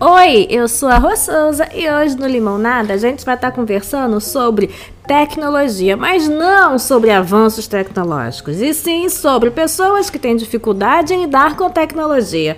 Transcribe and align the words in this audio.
Oi, 0.00 0.46
eu 0.48 0.68
sou 0.68 0.88
a 0.88 0.96
Rô 0.96 1.16
Souza 1.16 1.68
e 1.74 1.90
hoje 1.90 2.16
no 2.16 2.28
Limonada 2.28 2.94
a 2.94 2.96
gente 2.96 3.26
vai 3.26 3.34
estar 3.34 3.50
conversando 3.50 4.20
sobre 4.20 4.70
tecnologia, 5.08 5.96
mas 5.96 6.28
não 6.28 6.78
sobre 6.78 7.10
avanços 7.10 7.66
tecnológicos, 7.66 8.60
e 8.60 8.72
sim 8.72 9.08
sobre 9.08 9.50
pessoas 9.50 10.08
que 10.08 10.16
têm 10.16 10.36
dificuldade 10.36 11.12
em 11.12 11.22
lidar 11.22 11.56
com 11.56 11.68
tecnologia. 11.68 12.56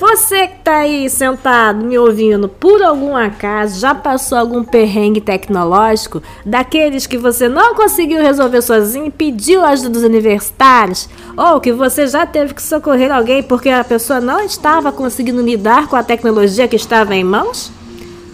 Você 0.00 0.48
que 0.48 0.60
tá 0.60 0.78
aí 0.78 1.10
sentado 1.10 1.84
me 1.84 1.98
ouvindo, 1.98 2.48
por 2.48 2.82
algum 2.82 3.14
acaso 3.14 3.78
já 3.78 3.94
passou 3.94 4.38
algum 4.38 4.64
perrengue 4.64 5.20
tecnológico, 5.20 6.22
daqueles 6.42 7.06
que 7.06 7.18
você 7.18 7.50
não 7.50 7.74
conseguiu 7.74 8.22
resolver 8.22 8.62
sozinho 8.62 9.08
e 9.08 9.10
pediu 9.10 9.62
ajuda 9.62 9.90
dos 9.90 10.02
universitários, 10.02 11.06
ou 11.36 11.60
que 11.60 11.70
você 11.70 12.06
já 12.06 12.24
teve 12.24 12.54
que 12.54 12.62
socorrer 12.62 13.12
alguém 13.12 13.42
porque 13.42 13.68
a 13.68 13.84
pessoa 13.84 14.22
não 14.22 14.40
estava 14.40 14.90
conseguindo 14.90 15.42
lidar 15.42 15.86
com 15.86 15.96
a 15.96 16.02
tecnologia 16.02 16.66
que 16.66 16.76
estava 16.76 17.14
em 17.14 17.22
mãos? 17.22 17.70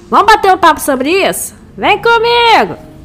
Vamos 0.08 0.32
bater 0.32 0.54
um 0.54 0.58
papo 0.58 0.80
sobre 0.80 1.10
isso? 1.28 1.52
Vem 1.76 2.00
comigo! 2.00 2.95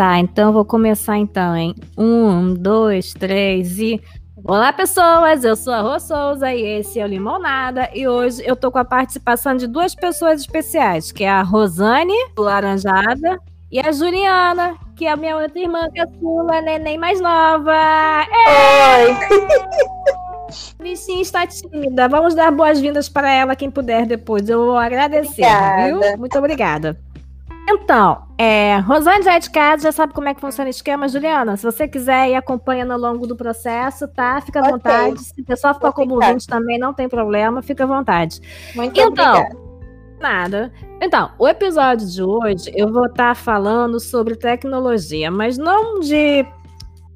Tá, 0.00 0.18
então 0.18 0.50
vou 0.50 0.64
começar 0.64 1.18
então, 1.18 1.54
hein? 1.54 1.74
Um, 1.94 2.54
dois, 2.54 3.12
três 3.12 3.78
e. 3.78 4.00
Olá, 4.42 4.72
pessoas! 4.72 5.44
Eu 5.44 5.54
sou 5.54 5.74
a 5.74 5.82
Rô 5.82 6.00
Souza 6.00 6.50
e 6.54 6.62
esse 6.62 6.98
é 6.98 7.04
o 7.04 7.06
Limonada. 7.06 7.86
E 7.94 8.08
hoje 8.08 8.42
eu 8.46 8.56
tô 8.56 8.72
com 8.72 8.78
a 8.78 8.84
participação 8.86 9.54
de 9.54 9.66
duas 9.66 9.94
pessoas 9.94 10.40
especiais, 10.40 11.12
que 11.12 11.22
é 11.22 11.28
a 11.28 11.42
Rosane, 11.42 12.14
do 12.34 12.40
Laranjada, 12.40 13.38
e 13.70 13.78
a 13.78 13.92
Juliana, 13.92 14.74
que 14.96 15.04
é 15.04 15.10
a 15.10 15.16
minha 15.16 15.36
outra 15.36 15.60
irmã 15.60 15.86
caçula, 15.94 16.62
neném 16.62 16.96
mais 16.96 17.20
nova. 17.20 18.26
Oi! 18.96 19.16
Bichinha 20.82 21.20
está 21.20 21.46
tímida. 21.46 22.08
Vamos 22.08 22.34
dar 22.34 22.50
boas-vindas 22.50 23.10
para 23.10 23.30
ela, 23.30 23.54
quem 23.54 23.70
puder 23.70 24.06
depois. 24.06 24.48
Eu 24.48 24.64
vou 24.64 24.78
agradecer, 24.78 25.44
Obrigada. 25.44 26.08
viu? 26.08 26.18
Muito 26.18 26.38
obrigada. 26.38 27.09
Então, 27.72 28.22
é, 28.36 28.78
Rosane 28.78 29.22
já 29.22 29.34
é 29.34 29.38
de 29.38 29.48
casa, 29.50 29.84
já 29.84 29.92
sabe 29.92 30.12
como 30.12 30.28
é 30.28 30.34
que 30.34 30.40
funciona 30.40 30.66
o 30.66 30.70
esquema. 30.70 31.08
Juliana, 31.08 31.56
se 31.56 31.62
você 31.64 31.86
quiser 31.86 32.30
ir 32.30 32.34
acompanhando 32.34 32.92
ao 32.92 32.98
longo 32.98 33.26
do 33.26 33.36
processo, 33.36 34.08
tá? 34.08 34.40
Fica 34.40 34.58
à 34.58 34.62
Ok. 34.62 34.72
vontade. 34.72 35.20
Se 35.20 35.40
o 35.40 35.44
pessoal 35.44 35.74
ficar 35.74 35.92
como 35.92 36.14
ouvinte 36.14 36.46
também, 36.46 36.78
não 36.78 36.92
tem 36.92 37.08
problema, 37.08 37.62
fica 37.62 37.84
à 37.84 37.86
vontade. 37.86 38.40
Muito 38.74 38.98
Então, 39.00 39.06
obrigada. 39.08 39.56
Nada. 40.20 40.72
Então, 41.00 41.30
o 41.38 41.48
episódio 41.48 42.06
de 42.06 42.22
hoje 42.22 42.70
eu 42.74 42.92
vou 42.92 43.06
estar 43.06 43.34
falando 43.36 43.98
sobre 44.00 44.34
tecnologia, 44.36 45.30
mas 45.30 45.56
não 45.56 46.00
de 46.00 46.44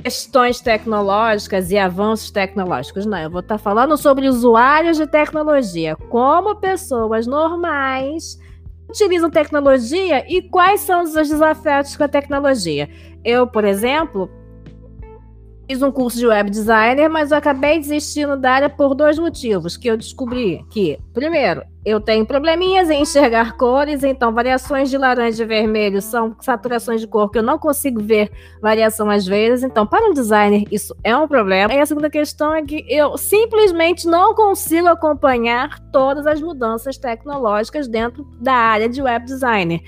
questões 0.03 0.61
tecnológicas 0.61 1.71
e 1.71 1.79
avanços 1.79 2.31
tecnológicos, 2.31 3.05
não. 3.07 3.19
Eu 3.19 3.31
vou 3.31 3.41
estar 3.41 3.59
falando 3.59 3.97
sobre 3.97 4.29
usuários 4.29 4.97
de 4.97 5.07
tecnologia, 5.07 5.97
como 6.09 6.57
pessoas 6.57 7.27
normais 7.27 8.39
utilizam 8.95 9.29
tecnologia 9.29 10.25
e 10.33 10.41
quais 10.41 10.81
são 10.81 11.03
os 11.03 11.13
desafios 11.13 11.97
com 11.97 12.05
a 12.05 12.09
tecnologia. 12.09 12.89
Eu, 13.25 13.45
por 13.45 13.65
exemplo, 13.65 14.31
fiz 15.67 15.83
um 15.83 15.91
curso 15.91 16.19
de 16.19 16.27
web 16.27 16.51
designer, 16.51 17.09
mas 17.09 17.31
eu 17.31 17.39
acabei 17.39 17.79
desistindo 17.79 18.37
da 18.37 18.53
área 18.53 18.71
por 18.71 18.95
dois 18.95 19.19
motivos 19.19 19.77
que 19.77 19.89
eu 19.89 19.97
descobri 19.97 20.65
que, 20.71 20.99
primeiro, 21.13 21.63
eu 21.85 22.01
tenho 22.01 22.25
probleminhas 22.25 22.89
em 22.89 23.03
enxergar 23.03 23.57
cores, 23.57 24.03
então 24.03 24.33
variações 24.33 24.89
de 24.89 24.97
laranja 24.97 25.43
e 25.43 25.47
vermelho 25.47 26.01
são 26.01 26.35
saturações 26.41 27.01
de 27.01 27.07
cor 27.07 27.31
que 27.31 27.39
eu 27.39 27.43
não 27.43 27.59
consigo 27.59 28.01
ver 28.01 28.31
variação 28.61 29.11
às 29.11 29.27
vezes. 29.27 29.63
Então, 29.63 29.87
para 29.87 30.09
um 30.09 30.15
designer, 30.15 30.65
isso 30.71 30.97
é 31.05 31.17
um 31.17 31.29
problema. 31.29 31.73
E 31.75 31.81
a 31.81 31.87
segunda 31.87 32.09
questão 32.09 32.55
é 32.55 32.63
que 32.63 32.85
eu 32.89 33.19
simplesmente 33.19 34.07
não 34.07 34.35
consigo 34.35 34.89
acompanhar 34.89 35.79
todas 35.93 36.27
as 36.27 36.41
mudanças 36.41 36.97
tecnológicas 36.97 37.87
dentro 37.87 38.25
da 38.41 38.55
área 38.55 38.89
de 38.89 39.03
web 39.03 39.25
designer. 39.27 39.81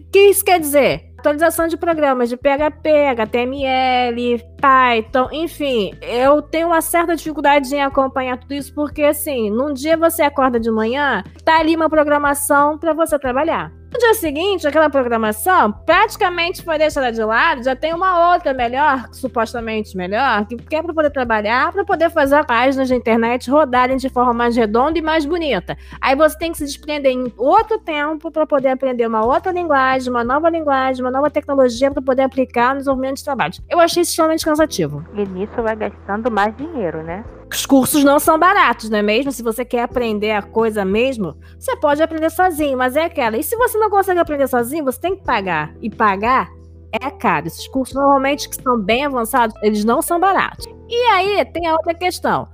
O 0.00 0.10
que 0.12 0.30
isso 0.30 0.44
quer 0.44 0.60
dizer? 0.60 1.09
Atualização 1.20 1.68
de 1.68 1.76
programas 1.76 2.30
de 2.30 2.36
PHP, 2.38 2.88
HTML, 3.08 4.42
Python, 4.56 5.28
enfim, 5.30 5.92
eu 6.00 6.40
tenho 6.40 6.68
uma 6.68 6.80
certa 6.80 7.14
dificuldade 7.14 7.74
em 7.74 7.82
acompanhar 7.82 8.38
tudo 8.38 8.54
isso, 8.54 8.74
porque 8.74 9.02
assim, 9.02 9.50
num 9.50 9.70
dia 9.70 9.98
você 9.98 10.22
acorda 10.22 10.58
de 10.58 10.70
manhã, 10.70 11.22
tá 11.44 11.58
ali 11.58 11.76
uma 11.76 11.90
programação 11.90 12.78
para 12.78 12.94
você 12.94 13.18
trabalhar. 13.18 13.70
No 13.92 13.98
dia 13.98 14.14
seguinte, 14.14 14.68
aquela 14.68 14.88
programação 14.88 15.72
praticamente 15.72 16.62
foi 16.62 16.78
deixada 16.78 17.10
de 17.10 17.22
lado, 17.24 17.64
já 17.64 17.74
tem 17.74 17.92
uma 17.92 18.32
outra 18.32 18.54
melhor, 18.54 19.08
supostamente 19.10 19.96
melhor, 19.96 20.46
que 20.46 20.76
é 20.76 20.80
para 20.80 20.94
poder 20.94 21.10
trabalhar, 21.10 21.72
para 21.72 21.84
poder 21.84 22.08
fazer 22.08 22.44
páginas 22.44 22.86
de 22.86 22.94
internet 22.94 23.50
rodarem 23.50 23.96
de 23.96 24.08
forma 24.08 24.32
mais 24.32 24.54
redonda 24.54 24.96
e 24.96 25.02
mais 25.02 25.26
bonita. 25.26 25.76
Aí 26.00 26.14
você 26.14 26.38
tem 26.38 26.52
que 26.52 26.58
se 26.58 26.64
desprender 26.66 27.10
em 27.10 27.32
outro 27.36 27.80
tempo 27.80 28.30
para 28.30 28.46
poder 28.46 28.68
aprender 28.68 29.06
uma 29.06 29.24
outra 29.24 29.50
linguagem, 29.50 30.08
uma 30.08 30.22
nova 30.22 30.48
linguagem, 30.48 31.02
uma 31.02 31.10
nova 31.10 31.28
tecnologia 31.28 31.90
para 31.90 32.00
poder 32.00 32.22
aplicar 32.22 32.74
no 32.74 32.78
desenvolvimento 32.78 33.16
de 33.16 33.24
trabalhos. 33.24 33.60
Eu 33.68 33.80
achei 33.80 34.02
isso 34.02 34.12
extremamente 34.12 34.44
cansativo. 34.44 35.04
E 35.14 35.24
nisso 35.26 35.60
vai 35.62 35.74
gastando 35.74 36.30
mais 36.30 36.56
dinheiro, 36.56 37.02
né? 37.02 37.24
Os 37.52 37.66
cursos 37.66 38.04
não 38.04 38.20
são 38.20 38.38
baratos, 38.38 38.88
não 38.88 38.98
é 38.98 39.02
mesmo? 39.02 39.32
Se 39.32 39.42
você 39.42 39.64
quer 39.64 39.82
aprender 39.82 40.30
a 40.30 40.42
coisa 40.42 40.84
mesmo, 40.84 41.36
você 41.58 41.76
pode 41.76 42.00
aprender 42.02 42.30
sozinho, 42.30 42.78
mas 42.78 42.94
é 42.96 43.04
aquela. 43.04 43.36
E 43.36 43.42
se 43.42 43.56
você 43.56 43.76
não 43.76 43.90
consegue 43.90 44.20
aprender 44.20 44.46
sozinho, 44.46 44.84
você 44.84 45.00
tem 45.00 45.16
que 45.16 45.24
pagar. 45.24 45.74
E 45.80 45.90
pagar 45.90 46.48
é 46.92 47.10
caro. 47.10 47.46
Esses 47.48 47.66
cursos, 47.68 47.94
normalmente, 47.94 48.48
que 48.48 48.62
são 48.62 48.78
bem 48.78 49.04
avançados, 49.04 49.54
eles 49.62 49.84
não 49.84 50.00
são 50.00 50.20
baratos. 50.20 50.66
E 50.88 50.94
aí 51.08 51.44
tem 51.46 51.66
a 51.66 51.72
outra 51.72 51.94
questão. 51.94 52.48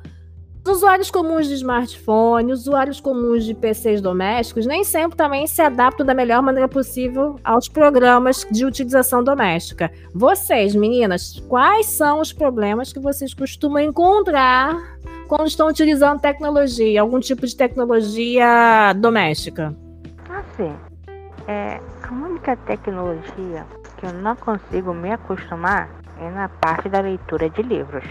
Os 0.66 0.78
usuários 0.78 1.12
comuns 1.12 1.46
de 1.46 1.54
smartphone, 1.54 2.52
usuários 2.52 2.98
comuns 2.98 3.44
de 3.44 3.54
PCs 3.54 4.00
domésticos, 4.00 4.66
nem 4.66 4.82
sempre 4.82 5.16
também 5.16 5.46
se 5.46 5.62
adaptam 5.62 6.04
da 6.04 6.12
melhor 6.12 6.42
maneira 6.42 6.66
possível 6.66 7.38
aos 7.44 7.68
programas 7.68 8.44
de 8.50 8.64
utilização 8.64 9.22
doméstica. 9.22 9.92
Vocês, 10.12 10.74
meninas, 10.74 11.38
quais 11.48 11.86
são 11.86 12.18
os 12.20 12.32
problemas 12.32 12.92
que 12.92 12.98
vocês 12.98 13.32
costumam 13.32 13.78
encontrar 13.78 14.98
quando 15.28 15.46
estão 15.46 15.68
utilizando 15.68 16.20
tecnologia, 16.20 17.00
algum 17.00 17.20
tipo 17.20 17.46
de 17.46 17.56
tecnologia 17.56 18.92
doméstica? 18.96 19.72
Assim, 20.28 20.74
é, 21.46 21.80
a 22.02 22.12
única 22.12 22.56
tecnologia 22.56 23.64
que 23.98 24.06
eu 24.06 24.12
não 24.14 24.34
consigo 24.34 24.92
me 24.92 25.12
acostumar 25.12 25.88
é 26.20 26.28
na 26.28 26.48
parte 26.48 26.88
da 26.88 26.98
leitura 26.98 27.48
de 27.50 27.62
livros. 27.62 28.04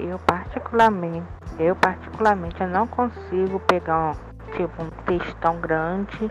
Eu 0.00 0.18
particularmente, 0.20 1.26
eu 1.58 1.74
particularmente 1.74 2.60
eu 2.60 2.68
não 2.68 2.86
consigo 2.86 3.58
pegar 3.66 4.12
um, 4.12 4.56
tipo 4.56 4.82
um 4.82 4.90
textão 5.04 5.60
grande 5.60 6.30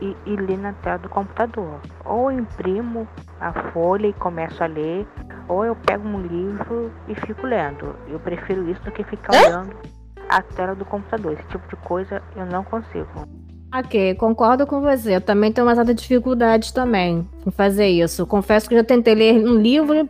e, 0.00 0.16
e 0.24 0.36
ler 0.36 0.58
na 0.58 0.72
tela 0.74 0.98
do 0.98 1.08
computador. 1.08 1.80
Ou 2.04 2.30
imprimo 2.30 3.08
a 3.40 3.52
folha 3.72 4.06
e 4.06 4.12
começo 4.12 4.62
a 4.62 4.66
ler, 4.66 5.04
ou 5.48 5.64
eu 5.64 5.74
pego 5.74 6.06
um 6.06 6.20
livro 6.22 6.92
e 7.08 7.14
fico 7.26 7.44
lendo. 7.44 7.96
Eu 8.06 8.20
prefiro 8.20 8.70
isso 8.70 8.80
do 8.82 8.92
que 8.92 9.02
ficar 9.02 9.34
Hã? 9.34 9.46
olhando 9.46 9.76
a 10.28 10.40
tela 10.40 10.74
do 10.76 10.84
computador. 10.84 11.32
Esse 11.32 11.48
tipo 11.48 11.68
de 11.68 11.76
coisa 11.82 12.22
eu 12.36 12.46
não 12.46 12.62
consigo. 12.62 13.26
Ok, 13.74 14.14
concordo 14.16 14.66
com 14.66 14.80
você. 14.80 15.16
Eu 15.16 15.20
também 15.20 15.50
tenho 15.50 15.66
uma 15.66 15.74
certa 15.74 15.94
dificuldade 15.94 16.72
também 16.72 17.28
em 17.44 17.50
fazer 17.50 17.88
isso. 17.88 18.26
Confesso 18.26 18.68
que 18.68 18.76
já 18.76 18.84
tentei 18.84 19.14
ler 19.14 19.44
um 19.44 19.56
livro 19.60 20.08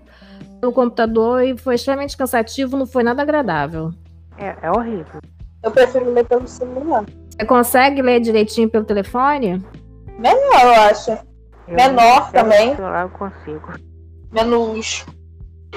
no 0.63 0.73
computador 0.73 1.43
e 1.43 1.59
foi 1.59 1.75
extremamente 1.75 2.17
cansativo, 2.17 2.77
não 2.77 2.87
foi 2.87 3.03
nada 3.03 3.21
agradável. 3.21 3.91
É, 4.39 4.55
é 4.63 4.71
horrível. 4.71 5.21
Eu 5.63 5.71
prefiro 5.73 6.13
ler 6.13 6.25
pelo 6.25 6.47
celular. 6.47 7.05
Você 7.31 7.45
consegue 7.45 8.01
ler 8.01 8.21
direitinho 8.21 8.71
pelo 8.71 8.85
telefone? 8.85 9.61
Menor, 10.19 10.63
eu 10.63 10.73
acho. 10.83 11.11
Eu 11.67 11.75
Menor 11.75 12.31
também. 12.31 12.77
celular 12.77 13.03
eu 13.03 13.09
consigo. 13.11 13.73
Menos 14.31 15.05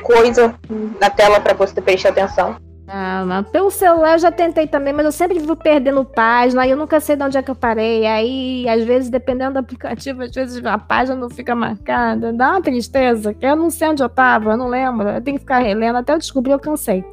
coisa 0.03 0.53
na 0.99 1.09
tela 1.09 1.39
pra 1.39 1.53
você 1.53 1.81
prestar 1.81 2.09
atenção. 2.09 2.55
Ah, 2.87 3.43
pelo 3.51 3.71
celular 3.71 4.13
eu 4.13 4.19
já 4.19 4.31
tentei 4.31 4.67
também, 4.67 4.93
mas 4.93 5.05
eu 5.05 5.11
sempre 5.11 5.39
vivo 5.39 5.55
perdendo 5.55 6.05
página 6.05 6.67
e 6.67 6.69
eu 6.71 6.77
nunca 6.77 6.99
sei 6.99 7.15
de 7.15 7.23
onde 7.23 7.37
é 7.37 7.41
que 7.41 7.49
eu 7.49 7.55
parei. 7.55 8.05
Aí, 8.05 8.69
às 8.69 8.83
vezes, 8.83 9.09
dependendo 9.09 9.53
do 9.53 9.59
aplicativo, 9.59 10.21
às 10.21 10.31
vezes 10.31 10.63
a 10.63 10.77
página 10.77 11.15
não 11.15 11.29
fica 11.29 11.55
marcada. 11.55 12.31
Dá 12.31 12.51
uma 12.51 12.61
tristeza, 12.61 13.33
que 13.33 13.45
eu 13.45 13.55
não 13.55 13.69
sei 13.69 13.89
onde 13.89 14.03
eu 14.03 14.09
tava, 14.09 14.51
eu 14.51 14.57
não 14.57 14.67
lembro. 14.67 15.09
Eu 15.09 15.21
tenho 15.21 15.37
que 15.37 15.41
ficar 15.43 15.59
relendo 15.59 15.97
até 15.97 16.13
eu 16.13 16.19
descobrir, 16.19 16.51
eu 16.51 16.59
cansei. 16.59 17.03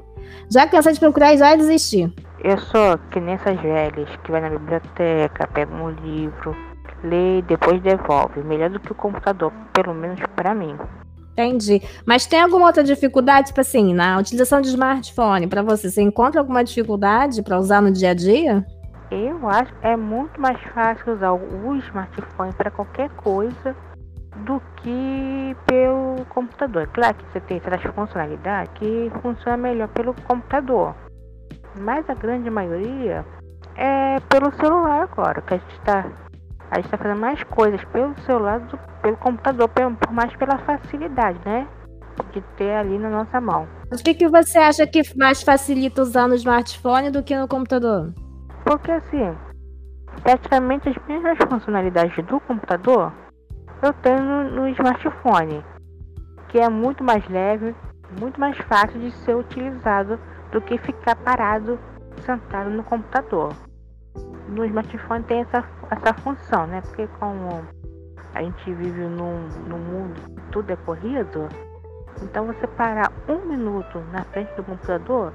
Já 0.51 0.67
cansei 0.67 0.93
de 0.93 1.01
procurar 1.01 1.33
e 1.33 1.39
já 1.39 1.57
desisti. 1.57 2.13
Eu 2.45 2.59
sou 2.59 2.99
que 3.11 3.21
nem 3.21 3.35
essas 3.35 3.59
velhas 3.61 4.09
que 4.25 4.31
vai 4.31 4.41
na 4.41 4.51
biblioteca, 4.51 5.47
pega 5.55 5.75
um 5.75 5.91
livro, 5.91 6.55
lê 7.03 7.39
e 7.39 7.43
depois 7.43 7.81
devolve. 7.81 8.43
Melhor 8.43 8.69
do 8.69 8.81
que 8.81 8.93
o 8.93 8.95
computador, 8.95 9.53
pelo 9.73 9.95
menos 9.95 10.21
pra 10.37 10.55
mim. 10.55 10.77
Entendi. 11.33 11.83
Mas 12.07 12.27
tem 12.27 12.41
alguma 12.41 12.67
outra 12.67 12.85
dificuldade, 12.85 13.49
tipo 13.49 13.61
assim, 13.61 13.95
na 13.95 14.19
utilização 14.19 14.61
de 14.61 14.69
smartphone 14.69 15.47
para 15.47 15.63
você? 15.63 15.91
Você 15.91 16.03
encontra 16.03 16.41
alguma 16.41 16.63
dificuldade 16.63 17.43
para 17.43 17.59
usar 17.59 17.81
no 17.81 17.91
dia 17.91 18.11
a 18.11 18.15
dia? 18.15 18.65
Eu 19.11 19.49
acho 19.49 19.73
que 19.75 19.87
é 19.87 19.97
muito 19.97 20.41
mais 20.41 20.61
fácil 20.75 21.15
usar 21.15 21.33
o 21.33 21.77
smartphone 21.77 22.53
para 22.55 22.71
qualquer 22.71 23.11
coisa 23.11 23.75
do 24.45 24.61
que 24.77 25.57
pelo 25.67 26.25
computador. 26.31 26.87
Claro 26.89 27.15
que 27.15 27.25
você 27.33 27.41
tem 27.41 27.61
certas 27.61 27.95
funcionalidades 27.95 28.73
que 28.79 29.13
funcionam 29.21 29.59
melhor 29.59 29.89
pelo 29.89 30.15
computador, 30.27 30.95
mas 31.79 32.09
a 32.09 32.15
grande 32.15 32.49
maioria 32.49 33.25
é 33.77 34.19
pelo 34.29 34.51
celular 34.57 35.03
agora, 35.03 35.43
que 35.43 35.55
a 35.55 35.59
gente 35.59 35.75
está 35.79 36.07
a 36.73 36.77
gente 36.77 36.87
está 36.87 36.97
fazendo 36.97 37.21
mais 37.21 37.43
coisas 37.45 37.85
pelo 37.87 38.19
celular 38.23 38.59
do 38.61 38.79
que 38.79 38.93
pelo 39.03 39.17
computador, 39.19 39.69
por 39.69 40.11
mais 40.11 40.35
pela 40.37 40.57
facilidade, 40.59 41.39
né? 41.45 41.69
De 42.33 42.41
ter 42.57 42.73
ali 42.73 42.99
na 42.99 43.11
nossa 43.11 43.39
mão. 43.43 43.69
O 43.93 43.97
que, 44.03 44.15
que 44.15 44.27
você 44.27 44.59
acha 44.59 44.87
que 44.87 45.03
mais 45.15 45.43
facilita 45.43 46.01
usar 46.01 46.27
no 46.27 46.35
smartphone 46.35 47.11
do 47.11 47.23
que 47.23 47.37
no 47.37 47.47
computador? 47.47 48.15
Porque 48.65 48.91
assim, 48.91 49.37
praticamente 50.23 50.89
as 50.89 50.97
mesmas 51.07 51.37
funcionalidades 51.47 52.25
do 52.25 52.41
computador 52.41 53.13
eu 53.83 53.93
tenho 53.93 54.23
no, 54.23 54.51
no 54.51 54.69
smartphone, 54.69 55.63
que 56.49 56.59
é 56.59 56.71
muito 56.71 57.05
mais 57.05 57.29
leve, 57.29 57.75
muito 58.19 58.41
mais 58.41 58.57
fácil 58.57 58.99
de 58.99 59.11
ser 59.11 59.37
utilizado 59.37 60.19
do 60.51 60.61
que 60.63 60.79
ficar 60.79 61.17
parado 61.17 61.79
sentado 62.25 62.71
no 62.71 62.83
computador. 62.83 63.53
No 64.53 64.65
smartphone 64.67 65.25
tem 65.25 65.41
essa, 65.41 65.65
essa 65.91 66.15
função, 66.15 66.67
né? 66.67 66.83
Porque 66.83 67.07
como 67.19 67.63
a 68.35 68.43
gente 68.43 68.75
vive 68.75 69.03
num, 69.03 69.49
num 69.67 69.79
mundo 69.79 70.21
que 70.21 70.53
tudo 70.53 70.71
é 70.71 70.77
corrido, 70.77 71.49
então 72.23 72.47
você 72.47 72.67
parar 72.67 73.11
um 73.29 73.47
minuto 73.47 73.99
na 74.13 74.25
frente 74.25 74.55
do 74.55 74.63
computador 74.63 75.33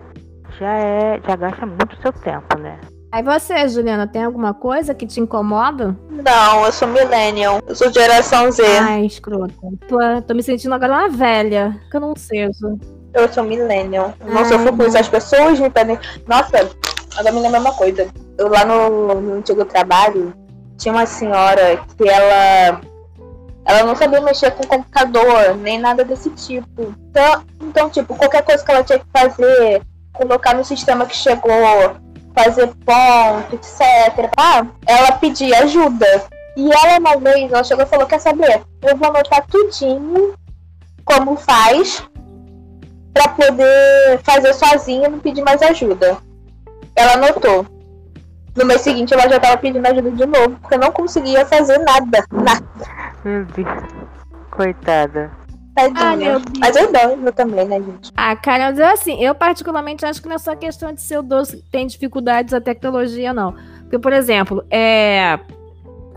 já 0.60 0.74
é 0.74 1.22
já 1.28 1.36
gasta 1.36 1.66
muito 1.66 2.00
seu 2.02 2.14
tempo, 2.14 2.58
né? 2.60 2.80
Aí 3.12 3.24
você, 3.24 3.68
Juliana, 3.68 4.06
tem 4.06 4.24
alguma 4.24 4.54
coisa 4.54 4.94
que 4.94 5.08
te 5.08 5.20
incomoda? 5.20 5.96
Não, 6.10 6.66
eu 6.66 6.72
sou 6.72 6.88
millennial. 6.88 7.62
Eu 7.66 7.74
sou 7.74 7.92
geração 7.92 8.52
Z. 8.52 8.64
Ai, 8.82 9.06
escrota. 9.06 9.54
Tô, 9.88 9.98
tô 10.22 10.34
me 10.34 10.44
sentindo 10.44 10.76
agora 10.76 10.94
uma 10.94 11.10
velha, 11.10 11.80
que 11.90 11.96
eu 11.96 12.02
não 12.02 12.14
seja. 12.16 12.76
Eu 13.14 13.32
sou 13.32 13.44
millennial. 13.44 14.14
Não 14.26 14.44
sofro 14.44 14.76
com 14.76 14.84
isso. 14.84 14.98
As 14.98 15.08
pessoas 15.08 15.60
me 15.60 15.70
pedem. 15.70 15.98
Nossa, 16.28 16.70
agora 17.18 17.34
me 17.34 17.42
lembra 17.42 17.60
uma 17.60 17.74
coisa. 17.74 18.08
Eu 18.38 18.48
lá 18.48 18.64
no, 18.64 19.20
no 19.20 19.34
antigo 19.36 19.66
trabalho, 19.66 20.34
tinha 20.78 20.94
uma 20.94 21.06
senhora 21.06 21.84
que 21.98 22.08
ela 22.08 22.82
ela 23.66 23.84
não 23.84 23.96
sabia 23.98 24.22
mexer 24.22 24.52
com 24.52 24.64
computador, 24.64 25.58
nem 25.58 25.78
nada 25.78 26.06
desse 26.06 26.30
tipo. 26.30 26.96
Então, 27.10 27.44
então, 27.62 27.90
tipo, 27.90 28.16
qualquer 28.16 28.42
coisa 28.42 28.64
que 28.64 28.72
ela 28.72 28.84
tinha 28.84 29.00
que 29.00 29.06
fazer, 29.12 29.82
colocar 30.14 30.56
no 30.56 30.64
sistema 30.64 31.06
que 31.06 31.16
chegou, 31.16 31.52
fazer 32.34 32.68
ponto, 32.86 33.56
etc. 33.56 34.32
Ela 34.86 35.12
pedia 35.14 35.64
ajuda. 35.64 36.24
E 36.56 36.72
ela 36.72 36.98
uma 36.98 37.18
vez, 37.18 37.52
ela 37.52 37.64
chegou 37.64 37.84
e 37.84 37.88
falou, 37.88 38.08
quer 38.08 38.20
saber? 38.20 38.62
Eu 38.82 38.96
vou 38.96 39.10
anotar 39.10 39.46
tudinho 39.48 40.34
como 41.04 41.36
faz 41.36 42.02
para 43.14 43.28
poder 43.30 44.20
fazer 44.24 44.54
sozinha 44.54 45.08
e 45.08 45.12
não 45.12 45.20
pedir 45.20 45.42
mais 45.42 45.62
ajuda. 45.62 46.18
Ela 46.98 47.14
anotou. 47.14 47.66
No 48.56 48.66
mês 48.66 48.82
seguinte 48.82 49.14
ela 49.14 49.30
já 49.30 49.40
tava 49.40 49.58
pedindo 49.58 49.86
ajuda 49.86 50.12
de 50.12 50.26
novo, 50.26 50.58
porque 50.60 50.78
não 50.78 50.92
conseguia 50.92 51.46
fazer 51.46 51.78
nada. 51.78 52.26
Nada. 52.32 52.66
Meu 53.24 53.46
Deus. 53.46 53.68
Coitada. 54.50 55.32
Tadinha. 55.76 56.42
Mas 56.60 56.76
é 56.76 56.86
idosa 56.86 57.32
também, 57.34 57.68
né, 57.68 57.80
gente? 57.80 58.12
Ah, 58.18 58.36
cara, 58.36 58.72
mas 58.72 58.80
assim, 58.80 59.24
eu 59.24 59.36
particularmente 59.36 60.04
acho 60.04 60.20
que 60.20 60.28
não 60.28 60.36
é 60.36 60.40
só 60.40 60.56
questão 60.56 60.92
de 60.92 61.02
ser 61.02 61.20
o 61.20 61.22
doce 61.22 61.64
tem 61.72 61.86
dificuldades 61.86 62.52
a 62.52 62.60
tecnologia, 62.60 63.32
não. 63.32 63.54
Porque, 63.82 64.00
por 64.00 64.12
exemplo, 64.12 64.66
é 64.72 65.40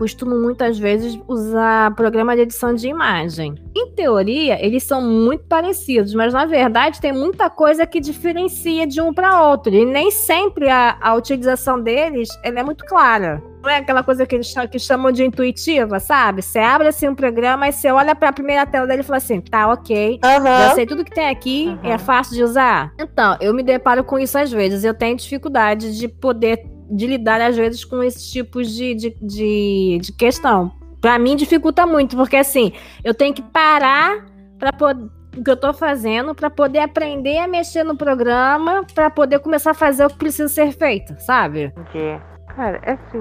costumo 0.01 0.35
muitas 0.35 0.79
vezes 0.79 1.19
usar 1.27 1.93
programa 1.93 2.35
de 2.35 2.41
edição 2.41 2.73
de 2.73 2.87
imagem. 2.87 3.53
Em 3.75 3.91
teoria, 3.91 4.57
eles 4.59 4.81
são 4.81 4.99
muito 4.99 5.43
parecidos, 5.43 6.15
mas 6.15 6.33
na 6.33 6.43
verdade 6.43 6.99
tem 6.99 7.13
muita 7.13 7.51
coisa 7.51 7.85
que 7.85 7.99
diferencia 7.99 8.87
de 8.87 8.99
um 8.99 9.13
para 9.13 9.47
outro. 9.47 9.71
E 9.71 9.85
nem 9.85 10.09
sempre 10.09 10.67
a, 10.67 10.97
a 10.99 11.13
utilização 11.13 11.79
deles 11.79 12.29
é 12.41 12.63
muito 12.63 12.83
clara. 12.83 13.43
Não 13.61 13.69
é 13.69 13.77
aquela 13.77 14.01
coisa 14.01 14.25
que 14.25 14.33
eles 14.33 14.51
que 14.71 14.79
chamam 14.79 15.11
de 15.11 15.23
intuitiva, 15.23 15.99
sabe? 15.99 16.41
Você 16.41 16.57
abre 16.57 16.87
assim 16.87 17.07
um 17.07 17.13
programa 17.13 17.67
e 17.67 17.71
você 17.71 17.91
olha 17.91 18.15
para 18.15 18.29
a 18.29 18.33
primeira 18.33 18.65
tela 18.65 18.87
dele 18.87 19.01
e 19.01 19.03
fala 19.03 19.17
assim: 19.17 19.39
tá, 19.39 19.71
ok. 19.71 20.19
Uhum. 20.23 20.43
Já 20.43 20.73
sei 20.73 20.87
tudo 20.87 21.05
que 21.05 21.11
tem 21.11 21.29
aqui, 21.29 21.67
uhum. 21.67 21.91
é 21.91 21.99
fácil 21.99 22.35
de 22.35 22.43
usar. 22.43 22.91
Então, 22.99 23.37
eu 23.39 23.53
me 23.53 23.61
deparo 23.61 24.03
com 24.03 24.17
isso 24.17 24.35
às 24.35 24.51
vezes. 24.51 24.83
Eu 24.83 24.95
tenho 24.95 25.15
dificuldade 25.15 25.95
de 25.95 26.07
poder 26.07 26.65
de 26.91 27.07
lidar, 27.07 27.41
às 27.41 27.55
vezes, 27.55 27.85
com 27.85 28.03
esses 28.03 28.29
tipos 28.29 28.69
de, 28.69 28.93
de, 28.93 29.17
de, 29.21 29.99
de 30.01 30.11
questão. 30.13 30.71
Para 30.99 31.17
mim, 31.17 31.35
dificulta 31.35 31.87
muito, 31.87 32.15
porque 32.15 32.35
assim, 32.35 32.73
eu 33.03 33.13
tenho 33.13 33.33
que 33.33 33.41
parar 33.41 34.25
para 34.59 34.71
poder 34.71 35.09
o 35.37 35.43
que 35.43 35.49
eu 35.49 35.57
tô 35.57 35.73
fazendo 35.73 36.35
para 36.35 36.49
poder 36.49 36.79
aprender 36.79 37.37
a 37.37 37.47
mexer 37.47 37.83
no 37.83 37.95
programa, 37.95 38.85
para 38.93 39.09
poder 39.09 39.39
começar 39.39 39.71
a 39.71 39.73
fazer 39.73 40.05
o 40.05 40.09
que 40.09 40.17
precisa 40.17 40.49
ser 40.49 40.71
feito, 40.73 41.17
sabe? 41.21 41.73
Entendi. 41.77 42.21
Cara, 42.55 42.79
é 42.83 42.91
assim, 42.93 43.19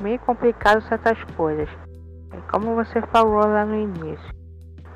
meio 0.00 0.18
complicado 0.20 0.82
certas 0.82 1.18
coisas. 1.36 1.68
É 2.32 2.36
como 2.52 2.74
você 2.74 3.00
falou 3.12 3.40
lá 3.40 3.64
no 3.64 3.74
início. 3.74 4.40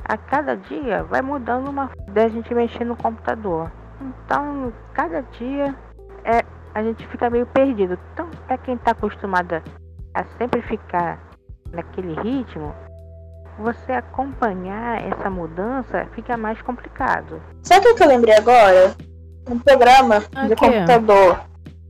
A 0.04 0.18
cada 0.18 0.54
dia 0.54 1.02
vai 1.04 1.22
mudando 1.22 1.68
uma 1.70 1.90
da 2.12 2.28
gente 2.28 2.52
mexer 2.54 2.84
no 2.84 2.96
computador. 2.96 3.72
Então, 4.00 4.70
cada 4.92 5.22
dia 5.38 5.74
é 6.24 6.42
a 6.74 6.82
gente 6.82 7.06
fica 7.08 7.30
meio 7.30 7.46
perdido. 7.46 7.98
Então, 8.12 8.28
para 8.46 8.58
quem 8.58 8.74
está 8.74 8.90
acostumado 8.90 9.62
a 10.12 10.24
sempre 10.38 10.60
ficar 10.62 11.18
naquele 11.72 12.14
ritmo, 12.20 12.74
você 13.58 13.92
acompanhar 13.92 15.02
essa 15.04 15.30
mudança 15.30 16.06
fica 16.14 16.36
mais 16.36 16.60
complicado. 16.62 17.40
Sabe 17.62 17.88
o 17.88 17.94
que 17.94 18.02
eu 18.02 18.08
lembrei 18.08 18.34
agora? 18.34 18.94
Um 19.48 19.58
programa 19.58 20.16
okay. 20.16 20.48
de 20.48 20.56
computador 20.56 21.40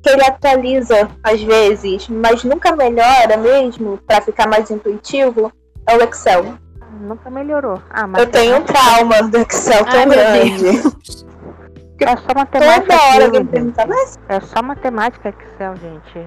que 0.02 0.10
ele 0.10 0.22
atualiza 0.22 1.08
às 1.22 1.42
vezes, 1.42 2.08
mas 2.08 2.44
nunca 2.44 2.76
melhora 2.76 3.38
mesmo 3.38 3.98
para 4.06 4.20
ficar 4.20 4.46
mais 4.46 4.70
intuitivo, 4.70 5.50
é 5.86 5.96
o 5.96 6.02
Excel. 6.02 6.58
Nunca 7.00 7.30
melhorou. 7.30 7.82
Ah, 7.90 8.06
eu 8.18 8.26
tenho 8.26 8.58
um 8.58 8.62
trauma 8.62 9.22
do 9.22 9.38
Excel 9.38 9.84
tão 9.86 10.00
Ai, 10.00 10.06
grande. 10.06 11.24
É 12.04 12.16
só 12.16 12.34
matemática. 12.34 12.82
Toda 12.82 13.02
hora 13.02 13.24
alguém 13.24 13.46
pergunta, 13.46 13.86
mas. 13.86 14.18
É 14.28 14.40
só 14.40 14.62
matemática 14.62 15.28
Excel, 15.28 15.76
gente. 15.76 16.18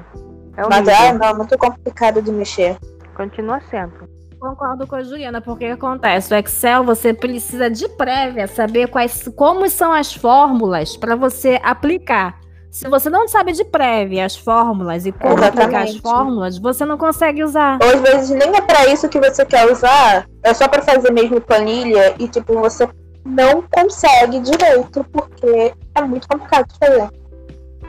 É 0.58 0.68
mas 0.70 0.88
é, 0.88 1.14
não, 1.14 1.28
é 1.28 1.34
muito 1.34 1.58
complicado 1.58 2.22
de 2.22 2.32
mexer. 2.32 2.78
Continua 3.16 3.60
sendo. 3.70 3.94
Concordo 4.40 4.86
com 4.86 4.96
a 4.96 5.04
Juliana, 5.04 5.42
porque 5.42 5.66
o 5.66 5.68
que 5.68 5.74
acontece? 5.74 6.34
O 6.34 6.38
Excel 6.38 6.84
você 6.84 7.14
precisa 7.14 7.70
de 7.70 7.88
prévia 7.90 8.48
saber 8.48 8.88
quais, 8.88 9.28
como 9.36 9.68
são 9.70 9.92
as 9.92 10.14
fórmulas 10.14 10.96
para 10.96 11.16
você 11.16 11.60
aplicar. 11.64 12.40
Se 12.70 12.88
você 12.88 13.10
não 13.10 13.28
sabe 13.28 13.54
de 13.54 13.64
prévia 13.66 14.26
as 14.26 14.36
fórmulas 14.36 15.06
e 15.06 15.12
como 15.12 15.34
Exatamente. 15.34 15.62
aplicar 15.62 15.84
as 15.84 15.98
fórmulas, 15.98 16.58
você 16.60 16.86
não 16.86 16.98
consegue 16.98 17.44
usar. 17.44 17.80
Ou 17.82 17.90
às 17.90 18.02
vezes 18.02 18.30
nem 18.30 18.56
é 18.56 18.62
para 18.62 18.86
isso 18.88 19.10
que 19.10 19.20
você 19.20 19.44
quer 19.44 19.72
usar, 19.72 20.28
é 20.44 20.54
só 20.54 20.68
para 20.68 20.84
fazer 20.84 21.12
mesmo 21.12 21.42
planilha 21.42 22.14
e 22.20 22.28
tipo 22.28 22.54
você 22.60 22.88
não 23.28 23.62
consegue 23.72 24.40
direito, 24.40 25.04
porque 25.12 25.74
é 25.96 26.02
muito 26.02 26.28
complicado 26.28 26.68
de 26.68 26.78
fazer. 26.80 27.10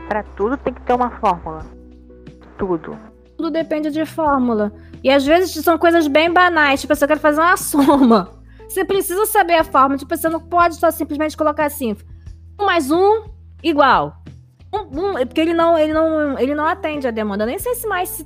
Para 0.09 0.23
tudo 0.37 0.57
tem 0.57 0.75
que 0.75 0.81
ter 0.83 0.95
uma 0.95 1.11
fórmula. 1.19 1.65
Tudo. 2.59 2.99
Tudo 3.37 3.51
depende 3.51 3.91
de 3.91 4.05
fórmula. 4.05 4.73
E 5.03 5.11
às 5.11 5.25
vezes 5.25 5.65
são 5.65 5.79
coisas 5.79 6.09
bem 6.09 6.33
banais, 6.33 6.81
tipo, 6.81 6.95
você 6.95 7.07
quer 7.07 7.19
fazer 7.19 7.41
uma 7.41 7.57
soma. 7.59 8.31
Você 8.69 8.85
precisa 8.85 9.25
saber 9.27 9.55
a 9.55 9.65
fórmula, 9.65 9.97
tipo, 9.97 10.15
você 10.15 10.29
não 10.29 10.41
pode 10.41 10.75
só 10.77 10.91
simplesmente 10.91 11.37
colocar 11.37 11.67
assim, 11.67 11.97
um 12.59 12.67
mais 12.67 12.91
um 12.91 13.25
igual. 13.63 14.17
Um, 14.73 14.81
um, 14.81 15.27
porque 15.27 15.41
ele 15.41 15.55
não, 15.55 15.79
ele 15.79 15.93
não, 15.93 16.39
ele 16.39 16.55
não 16.55 16.67
atende 16.67 17.07
a 17.07 17.11
demanda. 17.11 17.45
Eu 17.45 17.49
nem 17.49 17.59
sei 17.59 17.75
se 17.75 17.87
mais 17.87 18.09
se, 18.09 18.25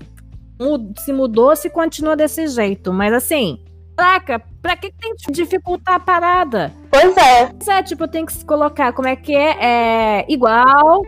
se 0.99 1.13
mudou, 1.13 1.55
se 1.55 1.69
continua 1.69 2.17
desse 2.17 2.49
jeito, 2.49 2.93
mas 2.93 3.13
assim, 3.13 3.63
Caraca, 3.97 4.43
pra 4.61 4.77
que 4.77 4.91
tem 4.93 5.15
que 5.17 5.31
dificultar 5.31 5.97
a 5.97 6.01
parada? 6.01 6.73
Pois 6.91 7.17
é. 7.17 7.47
Pois 7.47 7.69
é, 7.69 7.83
tipo, 7.83 8.09
tem 8.09 8.25
que 8.25 8.45
colocar 8.45 8.93
como 8.93 9.09
é 9.09 9.17
que 9.17 9.35
é, 9.35 9.57
é 9.61 10.27
igual, 10.29 11.03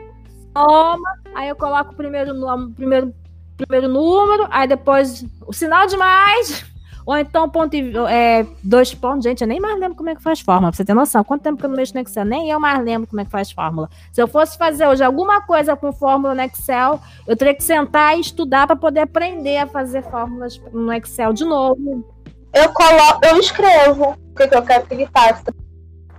soma, 0.56 1.18
aí 1.34 1.48
eu 1.48 1.56
coloco 1.56 1.92
o 1.92 1.96
primeiro, 1.96 2.34
primeiro, 2.76 3.14
primeiro 3.56 3.88
número, 3.88 4.46
aí 4.50 4.68
depois 4.68 5.24
o 5.46 5.52
sinal 5.52 5.86
de 5.86 5.96
mais, 5.96 6.64
ou 7.06 7.16
então 7.16 7.48
ponto 7.48 7.74
e, 7.74 7.92
é, 8.08 8.46
dois 8.62 8.94
pontos. 8.94 9.24
Gente, 9.24 9.40
eu 9.40 9.48
nem 9.48 9.60
mais 9.60 9.78
lembro 9.80 9.96
como 9.96 10.10
é 10.10 10.14
que 10.14 10.22
faz 10.22 10.40
fórmula, 10.40 10.70
pra 10.70 10.76
você 10.76 10.84
ter 10.84 10.94
noção. 10.94 11.24
Quanto 11.24 11.42
tempo 11.42 11.58
que 11.58 11.64
eu 11.64 11.70
não 11.70 11.76
mexo 11.76 11.94
no 11.94 12.00
Excel? 12.00 12.24
Nem 12.24 12.50
eu 12.50 12.60
mais 12.60 12.82
lembro 12.84 13.08
como 13.08 13.20
é 13.20 13.24
que 13.24 13.30
faz 13.30 13.50
fórmula. 13.50 13.88
Se 14.12 14.22
eu 14.22 14.28
fosse 14.28 14.56
fazer 14.56 14.86
hoje 14.86 15.02
alguma 15.02 15.40
coisa 15.40 15.74
com 15.74 15.92
fórmula 15.92 16.34
no 16.34 16.42
Excel, 16.42 17.00
eu 17.26 17.36
teria 17.36 17.54
que 17.54 17.64
sentar 17.64 18.16
e 18.16 18.20
estudar 18.20 18.66
para 18.66 18.76
poder 18.76 19.00
aprender 19.00 19.58
a 19.58 19.66
fazer 19.66 20.02
fórmulas 20.02 20.60
no 20.72 20.92
Excel 20.92 21.32
de 21.32 21.44
novo 21.44 22.13
eu 22.54 22.72
coloco, 22.72 23.26
eu 23.26 23.38
escrevo 23.38 24.10
o 24.10 24.34
que, 24.34 24.54
eu 24.54 24.62
quero 24.62 24.86
que 24.86 24.94
ele 24.94 25.08
faça. 25.12 25.44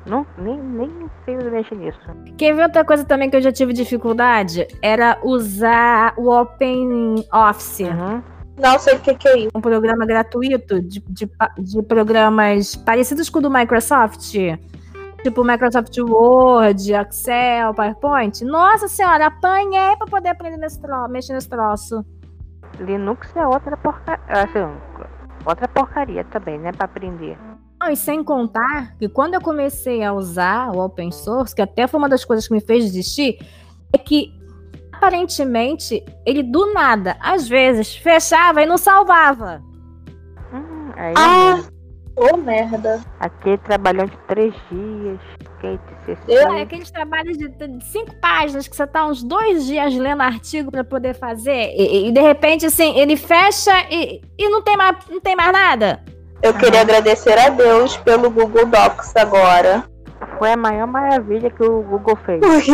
Não, 0.06 0.26
nem, 0.38 0.58
nem 0.58 1.10
sei 1.24 1.36
mexer 1.38 1.76
nisso. 1.76 2.00
Quer 2.38 2.54
ver 2.54 2.64
outra 2.64 2.86
coisa 2.86 3.04
também 3.04 3.30
que 3.30 3.38
eu 3.38 3.42
já 3.42 3.52
tive 3.52 3.74
dificuldade? 3.74 4.68
Era 4.82 5.18
usar 5.24 6.14
o 6.16 6.30
Open 6.30 7.26
Office. 7.34 7.80
Uhum. 7.80 8.22
Não 8.58 8.78
sei 8.78 8.96
o 8.96 9.00
que, 9.00 9.16
que 9.16 9.28
é 9.28 9.38
isso. 9.40 9.50
Um 9.56 9.62
programa 9.62 10.06
gratuito 10.06 10.80
de, 10.82 11.04
de, 11.10 11.30
de 11.58 11.82
programas 11.84 12.76
parecidos 12.76 13.30
com 13.30 13.40
o 13.40 13.42
do 13.42 13.50
Microsoft. 13.50 14.32
Tipo 15.24 15.44
Microsoft 15.44 15.98
Word, 15.98 16.94
Excel, 16.94 17.74
PowerPoint. 17.74 18.46
Nossa 18.46 18.88
senhora, 18.88 19.26
apanhei 19.26 19.96
pra 19.98 20.06
poder 20.06 20.30
aprender 20.30 20.58
nesse 20.58 20.80
troço, 20.80 21.10
mexer 21.10 21.34
nesse 21.34 21.50
troço. 21.50 22.06
Linux 22.80 23.36
é 23.36 23.48
outra 23.48 23.76
porcaria. 23.76 24.24
Assim, 24.28 24.60
outra 25.46 25.68
porcaria 25.68 26.24
também, 26.26 26.60
né? 26.60 26.72
Pra 26.72 26.86
aprender. 26.86 27.38
Não, 27.80 27.90
e 27.90 27.96
sem 27.96 28.24
contar 28.24 28.96
que 28.98 29.08
quando 29.10 29.34
eu 29.34 29.42
comecei 29.42 30.04
a 30.04 30.14
usar 30.14 30.72
o 30.72 30.84
open 30.84 31.12
source, 31.12 31.54
que 31.54 31.62
até 31.62 31.88
foi 31.88 31.98
uma 32.00 32.10
das 32.10 32.24
coisas 32.26 32.48
que 32.48 32.54
me 32.54 32.62
fez 32.62 32.86
desistir, 32.86 33.38
é 33.94 33.98
que 33.98 34.34
aparentemente 34.94 36.04
ele 36.26 36.42
do 36.42 36.74
nada, 36.74 37.18
às 37.20 37.48
vezes, 37.48 37.96
fechava 37.96 38.62
e 38.62 38.66
não 38.66 38.78
salvava. 38.78 39.62
Hum, 40.54 40.92
aí 40.96 41.14
Ah, 41.18 41.64
ô 42.16 42.38
merda. 42.38 43.02
Aquele 43.20 43.58
trabalhão 43.60 44.06
de 44.06 44.18
três 44.28 44.54
dias. 44.72 45.20
Que 45.60 45.80
TCC. 46.06 46.34
É 46.34 46.62
aqueles 46.62 46.92
trabalhos 46.92 47.38
de, 47.38 47.48
de 47.48 47.84
cinco 47.86 48.14
páginas 48.20 48.68
que 48.68 48.76
você 48.76 48.86
tá 48.86 49.06
uns 49.06 49.24
dois 49.24 49.66
dias 49.66 49.96
lendo 49.96 50.22
artigo 50.22 50.72
para 50.72 50.84
poder 50.84 51.14
fazer 51.16 51.74
e, 51.76 52.10
e, 52.10 52.12
de 52.12 52.22
repente 52.22 52.66
assim 52.66 52.98
ele 53.00 53.16
fecha 53.16 53.72
e, 53.90 54.22
e 54.38 54.50
não 54.50 54.62
tem 54.62 54.78
mais 54.78 54.98
não 55.10 55.20
tem 55.20 55.36
mais 55.36 55.52
nada. 55.52 56.04
Eu 56.42 56.54
queria 56.54 56.82
agradecer 56.82 57.38
a 57.38 57.50
Deus 57.50 57.98
pelo 57.98 58.30
Google 58.30 58.66
Docs 58.68 59.16
agora. 59.16 59.84
Foi 60.38 60.52
a 60.52 60.58
maior 60.58 60.88
maravilha 60.88 61.50
que 61.50 61.64
o 61.64 61.82
Google 61.82 62.16
fez. 62.26 62.40
Porque 62.40 62.72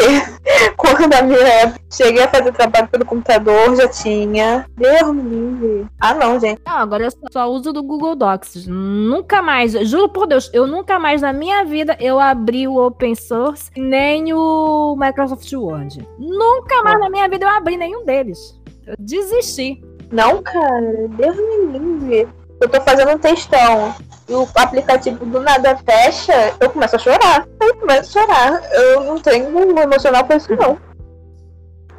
quando 0.78 1.08
na 1.08 1.22
minha 1.22 1.76
cheguei 1.92 2.24
a 2.24 2.28
fazer 2.28 2.52
trabalho 2.52 2.88
pelo 2.88 3.06
computador, 3.06 3.76
já 3.76 3.88
tinha. 3.88 4.66
Deus 4.76 5.14
me 5.14 5.22
livre. 5.22 5.88
Ah, 6.00 6.14
não, 6.14 6.40
gente. 6.40 6.62
Não, 6.66 6.78
agora 6.78 7.06
eu 7.06 7.12
só 7.32 7.50
uso 7.50 7.72
do 7.72 7.84
Google 7.84 8.16
Docs. 8.16 8.68
Nunca 8.68 9.42
mais, 9.42 9.74
juro 9.88 10.10
por 10.10 10.28
Deus, 10.28 10.50
eu 10.54 10.66
nunca 10.66 11.00
mais 11.00 11.22
na 11.22 11.34
minha 11.34 11.64
vida 11.64 11.96
eu 12.00 12.20
abri 12.20 12.68
o 12.68 12.78
open 12.78 13.16
source 13.16 13.70
nem 13.78 14.34
o 14.34 14.96
Microsoft 14.98 15.52
Word. 15.54 16.08
Nunca 16.18 16.84
mais 16.84 17.00
na 17.00 17.10
minha 17.10 17.28
vida 17.30 17.46
eu 17.46 17.50
abri 17.50 17.78
nenhum 17.78 18.06
deles. 18.06 18.60
Eu 18.86 18.96
desisti. 19.00 19.82
Não, 20.12 20.42
cara. 20.44 21.08
Deus 21.10 21.38
me 21.38 21.78
livre. 21.78 22.28
Eu 22.62 22.70
tô 22.70 22.80
fazendo 22.82 23.12
um 23.12 23.18
textão 23.18 23.96
e 24.30 24.34
o 24.34 24.48
aplicativo 24.56 25.26
do 25.26 25.42
nada 25.42 25.76
fecha, 25.78 26.56
eu 26.60 26.70
começo 26.70 26.96
a 26.96 27.00
chorar. 27.00 27.48
Eu 27.60 27.76
começo 27.76 28.18
a 28.18 28.22
chorar. 28.22 28.62
Eu 28.72 29.04
não 29.04 29.20
tenho 29.20 29.50
um 29.50 29.80
emocional 29.80 30.24
pra 30.24 30.38
isso, 30.38 30.56
não. 30.56 30.78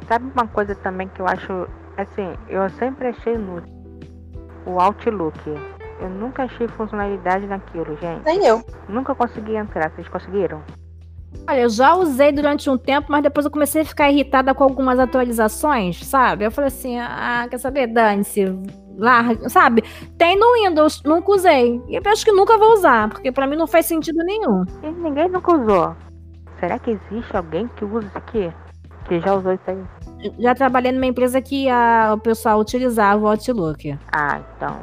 Sabe 0.07 0.31
uma 0.33 0.47
coisa 0.47 0.73
também 0.75 1.09
que 1.09 1.21
eu 1.21 1.27
acho. 1.27 1.67
Assim, 1.97 2.33
eu 2.47 2.67
sempre 2.79 3.09
achei 3.09 3.33
inútil. 3.35 3.71
O 4.65 4.79
Outlook. 4.79 5.37
Eu 5.99 6.09
nunca 6.09 6.43
achei 6.43 6.67
funcionalidade 6.69 7.45
naquilo, 7.45 7.97
gente. 8.01 8.23
Nem 8.25 8.45
eu. 8.45 8.63
Nunca 8.87 9.13
consegui 9.13 9.55
entrar. 9.55 9.91
Vocês 9.91 10.07
conseguiram? 10.07 10.63
Olha, 11.47 11.61
eu 11.61 11.69
já 11.69 11.93
usei 11.93 12.31
durante 12.31 12.69
um 12.69 12.77
tempo, 12.77 13.11
mas 13.11 13.21
depois 13.21 13.45
eu 13.45 13.51
comecei 13.51 13.81
a 13.81 13.85
ficar 13.85 14.09
irritada 14.09 14.53
com 14.53 14.63
algumas 14.63 14.97
atualizações, 14.97 16.05
sabe? 16.05 16.45
Eu 16.45 16.51
falei 16.51 16.69
assim, 16.69 16.97
ah, 16.99 17.45
quer 17.49 17.57
saber? 17.57 17.87
Dane-se, 17.87 18.45
larga, 18.97 19.49
sabe? 19.49 19.83
Tem 20.17 20.37
no 20.37 20.53
Windows, 20.53 21.01
nunca 21.03 21.31
usei. 21.31 21.81
E 21.87 21.95
eu 21.95 22.01
acho 22.05 22.25
que 22.25 22.31
nunca 22.31 22.57
vou 22.57 22.73
usar, 22.73 23.09
porque 23.09 23.31
pra 23.31 23.47
mim 23.47 23.55
não 23.55 23.67
faz 23.67 23.85
sentido 23.85 24.23
nenhum. 24.23 24.63
E 24.83 24.91
ninguém 24.91 25.29
nunca 25.29 25.55
usou. 25.55 25.95
Será 26.59 26.79
que 26.79 26.91
existe 26.91 27.35
alguém 27.35 27.67
que 27.75 27.85
usa 27.85 28.07
isso 28.07 28.17
aqui? 28.17 28.53
Que 29.07 29.19
já 29.19 29.35
usou 29.35 29.53
isso 29.53 29.63
aí? 29.67 30.31
Já 30.39 30.55
trabalhei 30.55 30.91
numa 30.91 31.05
empresa 31.05 31.41
que 31.41 31.67
a, 31.67 32.13
o 32.13 32.17
pessoal 32.17 32.59
utilizava 32.59 33.21
o 33.21 33.27
Outlook. 33.27 33.97
Ah, 34.11 34.41
então. 34.55 34.77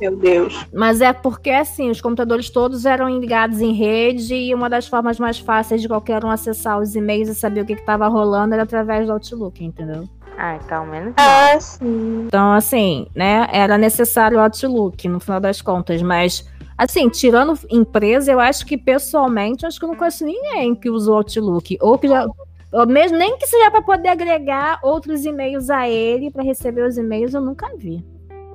Meu 0.00 0.16
Deus. 0.16 0.66
Mas 0.74 1.00
é 1.00 1.12
porque, 1.12 1.50
assim, 1.50 1.88
os 1.88 2.00
computadores 2.00 2.50
todos 2.50 2.84
eram 2.84 3.08
ligados 3.20 3.60
em 3.60 3.72
rede 3.72 4.34
e 4.34 4.52
uma 4.52 4.68
das 4.68 4.88
formas 4.88 5.20
mais 5.20 5.38
fáceis 5.38 5.80
de 5.80 5.86
qualquer 5.86 6.24
um 6.24 6.30
acessar 6.30 6.80
os 6.80 6.96
e-mails 6.96 7.28
e 7.28 7.36
saber 7.36 7.60
o 7.60 7.64
que 7.64 7.74
estava 7.74 8.08
rolando 8.08 8.54
era 8.54 8.64
através 8.64 9.06
do 9.06 9.12
Outlook, 9.12 9.64
entendeu? 9.64 10.08
Ah, 10.36 10.56
então 10.56 10.86
menos. 10.86 11.14
Ah, 11.16 11.58
sim. 11.60 12.24
Então, 12.26 12.52
assim, 12.52 13.06
né, 13.14 13.46
era 13.52 13.78
necessário 13.78 14.38
o 14.38 14.40
Outlook, 14.40 15.08
no 15.08 15.20
final 15.20 15.40
das 15.40 15.62
contas, 15.62 16.02
mas, 16.02 16.48
assim, 16.76 17.08
tirando 17.08 17.58
empresa, 17.70 18.32
eu 18.32 18.40
acho 18.40 18.66
que, 18.66 18.76
pessoalmente, 18.76 19.66
acho 19.66 19.78
que 19.78 19.84
eu 19.84 19.90
não 19.90 19.96
conheço 19.96 20.24
ninguém 20.24 20.74
que 20.74 20.90
usa 20.90 21.10
o 21.10 21.14
Outlook, 21.14 21.78
ou 21.80 21.98
que 21.98 22.08
já... 22.08 22.26
Ou 22.72 22.86
mesmo 22.86 23.18
nem 23.18 23.36
que 23.36 23.46
seja 23.46 23.70
para 23.70 23.82
poder 23.82 24.08
agregar 24.08 24.80
outros 24.82 25.26
e-mails 25.26 25.68
a 25.68 25.86
ele 25.86 26.30
para 26.30 26.42
receber 26.42 26.86
os 26.86 26.96
e-mails, 26.96 27.34
eu 27.34 27.42
nunca 27.42 27.68
vi. 27.76 28.02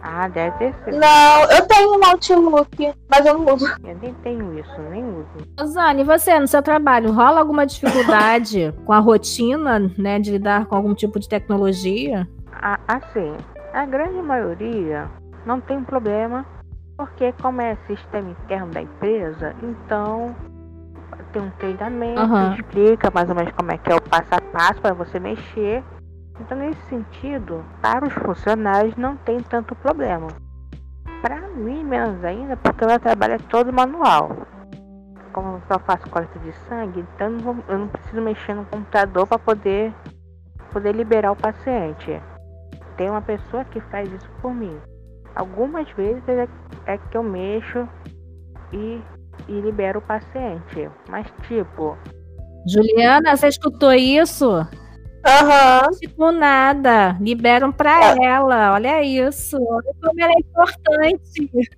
Ah, 0.01 0.27
deve 0.27 0.58
ter 0.58 0.74
sido. 0.84 1.00
Não, 1.00 1.42
eu 1.51 1.68
tenho 1.68 2.00
um 2.00 2.06
Outlook, 2.06 2.94
mas 3.10 3.25
eu 3.25 3.38
não 3.38 3.54
uso. 3.54 3.66
Eu 3.84 3.98
nem 3.98 4.13
tenho 4.16 4.60
isso, 4.60 4.82
nem 4.89 5.04
uso. 5.04 5.66
Zane, 5.66 6.01
e 6.01 6.06
você, 6.06 6.38
no 6.39 6.48
seu 6.48 6.62
trabalho, 6.62 7.12
rola 7.12 7.39
alguma 7.39 7.66
dificuldade 7.66 8.74
com 8.86 8.94
a 8.94 9.00
rotina, 9.00 9.80
né, 9.98 10.20
de 10.20 10.32
lidar 10.32 10.66
com 10.68 10.75
algum 10.75 10.94
tipo 10.94 11.20
de 11.20 11.27
tecnologia? 11.27 12.27
Ah, 12.54 12.80
assim, 12.88 13.36
a 13.74 13.86
grande 13.86 14.22
maioria 14.22 15.10
não 15.46 15.60
tem 15.60 15.84
problema, 15.84 16.46
porque 16.96 17.34
como 17.42 17.62
é 17.62 17.75
sistema 17.88 18.30
interno 18.30 18.72
da 18.72 18.82
empresa, 18.82 19.56
então 19.63 20.36
tem 21.32 21.42
um 21.42 21.51
treinamento, 21.51 22.20
Aham. 22.20 22.56
explica 22.56 23.12
mais 23.13 23.30
ou 23.30 23.36
menos 23.36 23.51
como 23.54 23.72
é 23.72 23.77
que 23.77 23.92
é 23.92 23.96
o 23.96 24.01
passo 24.01 24.30
a 24.32 24.42
passo 24.42 24.82
para 24.82 24.94
você 24.94 25.20
mexer. 25.20 25.84
Então 26.39 26.58
nesse 26.58 26.82
sentido, 26.89 27.65
para 27.82 28.06
os 28.06 28.13
funcionários 28.13 28.96
não 28.96 29.17
tem 29.17 29.39
tanto 29.39 29.75
problema. 29.75 30.27
Para 31.22 31.41
mim 31.50 31.84
menos 31.84 32.24
ainda, 32.24 32.56
porque 32.58 32.86
o 32.86 32.88
meu 32.88 33.00
trabalho 33.00 33.34
é 33.34 33.39
todo 33.39 33.74
manual. 33.74 34.29
Como 35.34 35.56
eu 35.56 35.62
só 35.67 35.79
faço 35.79 36.10
coleta 36.10 36.38
de 36.39 36.51
sangue, 36.67 37.00
então 37.00 37.63
eu 37.67 37.77
não, 37.77 37.88
preciso 37.88 38.22
mexer 38.22 38.53
no 38.53 38.65
computador 38.65 39.27
para 39.27 39.39
poder 39.39 39.94
poder 40.72 40.94
liberar 40.94 41.32
o 41.32 41.36
paciente. 41.36 42.22
Tem 42.98 43.10
uma 43.10 43.22
pessoa 43.22 43.63
que 43.65 43.79
faz 43.82 44.12
isso 44.12 44.29
por 44.41 44.53
mim. 44.53 44.77
Algumas 45.36 45.89
vezes 45.91 46.24
é, 46.27 46.48
é 46.86 46.98
que 46.98 47.17
eu 47.17 47.24
mexo 47.24 47.88
e, 48.72 49.01
e 49.48 49.62
libero 49.62 50.00
o 50.00 50.01
paciente. 50.01 50.89
Mas 51.10 51.25
tipo, 51.48 51.98
Juliana, 52.67 53.36
você 53.36 53.48
escutou 53.48 53.94
isso? 53.94 54.67
Aham. 55.27 55.89
Tipo, 56.00 56.31
nada. 56.31 57.17
Liberam 57.19 57.72
pra 57.72 58.15
ela. 58.15 58.74
Olha 58.74 59.01
isso. 59.03 59.57
Olha 59.57 59.93
como 60.01 60.22
ela 60.22 60.31
é 60.31 60.39
importante. 60.39 61.69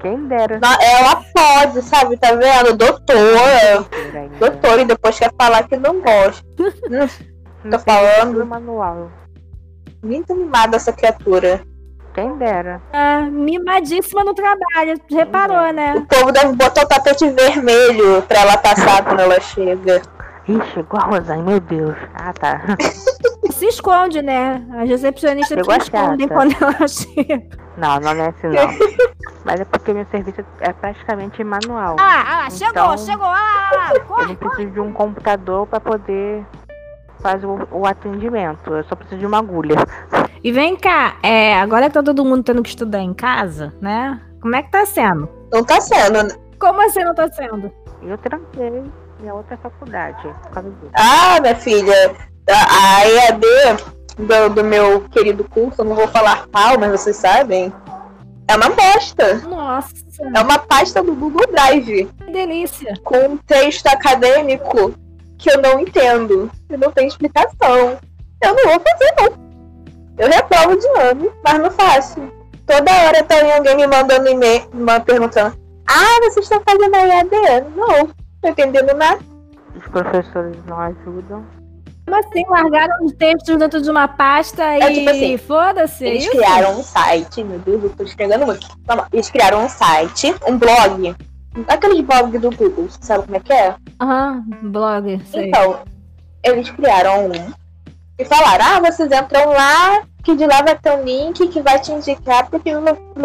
quem 0.00 0.26
dera. 0.28 0.60
Ela 0.80 1.22
pode, 1.34 1.82
sabe? 1.82 2.16
Tá 2.18 2.32
vendo? 2.34 2.76
Doutora. 2.76 3.86
ainda. 4.14 4.36
Doutora, 4.38 4.82
e 4.82 4.84
depois 4.84 5.18
quer 5.18 5.32
falar 5.40 5.66
que 5.66 5.76
não 5.76 6.00
gosta. 6.00 6.46
Não 7.64 7.76
tô 7.76 7.84
tem 7.84 7.94
falando. 7.94 8.46
manual. 8.46 9.10
Muito 10.00 10.32
mimada 10.32 10.76
essa 10.76 10.92
criatura. 10.92 11.60
Quem 12.14 12.36
dera. 12.38 12.80
Ah, 12.92 13.22
mimadíssima 13.22 14.22
no 14.22 14.32
trabalho. 14.32 14.94
Reparou, 15.10 15.72
né? 15.72 15.94
O 15.96 16.06
povo 16.06 16.30
deve 16.30 16.52
botar 16.54 16.82
o 16.84 16.88
tapete 16.88 17.28
vermelho 17.30 18.22
pra 18.22 18.40
ela 18.42 18.56
passar 18.56 19.04
quando 19.04 19.20
ela 19.20 19.40
chega. 19.40 20.00
Ih, 20.48 20.62
chegou 20.72 20.98
a 21.00 21.04
Rosane, 21.04 21.42
meu 21.42 21.60
Deus. 21.60 21.96
Ah, 22.14 22.32
tá. 22.32 22.60
Se 23.52 23.66
esconde, 23.66 24.22
né? 24.22 24.64
As 24.78 24.88
recepcionistas 24.88 25.66
se 25.66 25.78
escondem 25.78 26.28
quando 26.28 26.54
ela 26.62 26.86
chega. 26.86 27.42
Não, 27.76 27.98
não 27.98 28.10
é 28.12 28.28
assim 28.28 28.46
não. 28.48 28.68
Mas 29.44 29.60
é 29.60 29.64
porque 29.64 29.92
meu 29.92 30.04
serviço 30.06 30.44
é 30.60 30.72
praticamente 30.72 31.42
manual. 31.42 31.96
Ah, 31.98 32.24
ah 32.26 32.38
lá, 32.44 32.50
chegou, 32.50 32.70
Então- 32.70 32.98
chegou. 32.98 33.26
Ah, 33.26 33.70
lá, 33.72 33.76
lá, 33.76 33.92
Eu 33.94 34.04
corre, 34.04 34.26
não 34.26 34.34
corre. 34.36 34.50
preciso 34.50 34.70
de 34.72 34.80
um 34.80 34.92
computador 34.92 35.66
para 35.66 35.80
poder 35.80 36.44
fazer 37.20 37.46
o, 37.46 37.66
o 37.72 37.86
atendimento. 37.86 38.72
Eu 38.72 38.84
só 38.84 38.94
preciso 38.94 39.18
de 39.18 39.26
uma 39.26 39.38
agulha. 39.38 39.76
E 40.44 40.52
vem 40.52 40.76
cá, 40.76 41.16
é, 41.22 41.58
agora 41.58 41.86
que 41.88 41.94
tá 41.94 42.02
todo 42.02 42.24
mundo 42.24 42.44
tendo 42.44 42.62
que 42.62 42.68
estudar 42.68 43.00
em 43.00 43.12
casa, 43.14 43.74
né? 43.80 44.20
Como 44.40 44.54
é 44.54 44.62
que 44.62 44.70
tá 44.70 44.86
sendo? 44.86 45.28
Não 45.52 45.64
tá 45.64 45.80
sendo. 45.80 46.22
né? 46.22 46.34
Como 46.60 46.80
assim 46.80 47.02
não 47.02 47.14
tá 47.14 47.28
sendo? 47.32 47.72
Eu 48.02 48.16
tranquei 48.18 48.84
minha 49.18 49.34
outra 49.34 49.56
faculdade 49.56 50.22
por 50.22 50.50
causa 50.50 50.70
disso. 50.70 50.92
Ah, 50.94 51.40
minha 51.40 51.56
filha, 51.56 52.14
a, 52.48 53.06
EAD 53.06 53.46
do, 54.18 54.48
do 54.54 54.64
meu 54.64 55.02
querido 55.08 55.44
curso, 55.44 55.80
eu 55.82 55.84
não 55.84 55.94
vou 55.94 56.08
falar 56.08 56.46
mal, 56.52 56.78
mas 56.78 56.90
vocês 56.92 57.16
sabem, 57.16 57.72
é 58.48 58.56
uma 58.56 58.70
bosta. 58.70 59.34
Nossa, 59.46 59.92
É 60.34 60.40
uma 60.40 60.58
pasta 60.58 61.02
do 61.02 61.14
Google 61.14 61.46
Drive 61.52 62.06
que 62.06 62.32
delícia. 62.32 62.94
com 63.04 63.16
um 63.16 63.36
texto 63.36 63.86
acadêmico 63.86 64.92
que 65.36 65.50
eu 65.50 65.60
não 65.60 65.78
entendo. 65.80 66.50
E 66.70 66.76
não 66.76 66.90
tem 66.90 67.06
explicação. 67.06 67.98
Eu 68.42 68.54
não 68.54 68.64
vou 68.64 68.80
fazer, 68.80 69.14
não. 69.20 69.48
Eu 70.18 70.28
reprovo 70.28 70.76
de 70.76 70.86
ano, 71.00 71.32
mas 71.44 71.58
não 71.60 71.70
faço. 71.70 72.20
Toda 72.66 72.90
hora 73.06 73.22
tem 73.22 73.52
alguém 73.52 73.76
me 73.76 73.86
mandando 73.86 74.28
e-mail, 74.28 74.68
me 74.72 75.00
perguntando: 75.00 75.56
Ah, 75.86 76.18
vocês 76.22 76.44
estão 76.44 76.60
fazendo 76.66 76.94
a 76.94 77.06
EAD? 77.06 77.30
Não, 77.76 78.08
não 78.42 78.54
tô 78.54 78.62
entendendo 78.62 78.94
nada. 78.96 79.20
Os 79.76 79.84
professores 79.88 80.56
não 80.66 80.78
ajudam. 80.80 81.44
Como 82.06 82.18
assim? 82.20 82.44
Largaram 82.48 83.04
os 83.04 83.12
textos 83.12 83.56
dentro 83.58 83.82
de 83.82 83.90
uma 83.90 84.08
pasta 84.08 84.64
É, 84.64 84.90
e 84.90 84.94
tipo 84.94 85.10
assim, 85.10 85.36
foda-se? 85.36 86.04
é 86.06 86.08
Eles 86.08 86.22
isso? 86.24 86.32
criaram 86.32 86.78
um 86.78 86.82
site, 86.82 87.44
meu 87.44 87.58
Deus, 87.58 87.84
eu 87.84 87.90
tô 87.90 88.02
escrevendo 88.02 88.46
muito. 88.46 88.66
Eles 89.12 89.30
criaram 89.30 89.64
um 89.64 89.68
site, 89.68 90.34
um 90.48 90.56
blog. 90.56 91.14
Aqueles 91.68 92.00
blogs 92.00 92.40
do 92.40 92.50
Google, 92.50 92.88
você 92.88 92.98
sabe 93.02 93.24
como 93.24 93.36
é 93.36 93.40
que 93.40 93.52
é? 93.52 93.74
Aham, 94.00 94.44
blog, 94.62 95.20
sei. 95.26 95.48
Então, 95.48 95.80
eles 96.42 96.70
criaram 96.70 97.26
um 97.26 97.52
e 98.18 98.24
falaram: 98.24 98.64
ah, 98.64 98.80
vocês 98.80 99.10
entram 99.12 99.50
lá, 99.50 100.02
que 100.22 100.34
de 100.34 100.46
lá 100.46 100.62
vai 100.62 100.78
ter 100.78 100.92
um 100.92 101.02
link 101.02 101.46
que 101.48 101.60
vai 101.60 101.78
te 101.78 101.92
indicar 101.92 102.48
para 102.48 102.58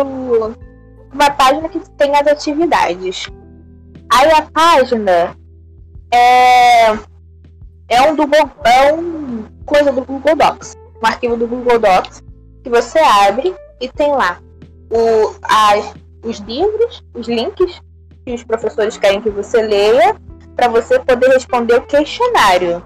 uma 0.04 1.30
página 1.32 1.70
que 1.70 1.80
tem 1.92 2.16
as 2.16 2.28
atividades. 2.28 3.28
Aí 4.14 4.32
a 4.32 4.44
página 4.44 5.36
é, 6.12 6.92
é 7.90 8.02
um 8.04 8.16
do 8.16 8.24
é 8.64 8.94
um 8.94 9.46
coisa 9.66 9.92
do 9.92 10.04
Google 10.04 10.36
Docs, 10.36 10.76
um 11.02 11.06
arquivo 11.08 11.36
do 11.36 11.48
Google 11.48 11.80
Docs 11.80 12.22
que 12.64 12.70
você 12.70 13.00
abre 13.00 13.56
e 13.82 13.90
tem 13.90 14.12
lá 14.12 14.40
o, 14.92 15.36
as, 15.44 15.94
os 16.24 16.38
livros, 16.40 17.04
os 17.16 17.28
links 17.28 17.82
que 18.24 18.34
os 18.34 18.44
professores 18.44 18.98
querem 18.98 19.20
que 19.20 19.32
você 19.32 19.62
leia 19.64 20.16
para 20.56 20.68
você 20.68 21.00
poder 21.00 21.30
responder 21.30 21.76
o 21.76 21.82
questionário. 21.82 22.84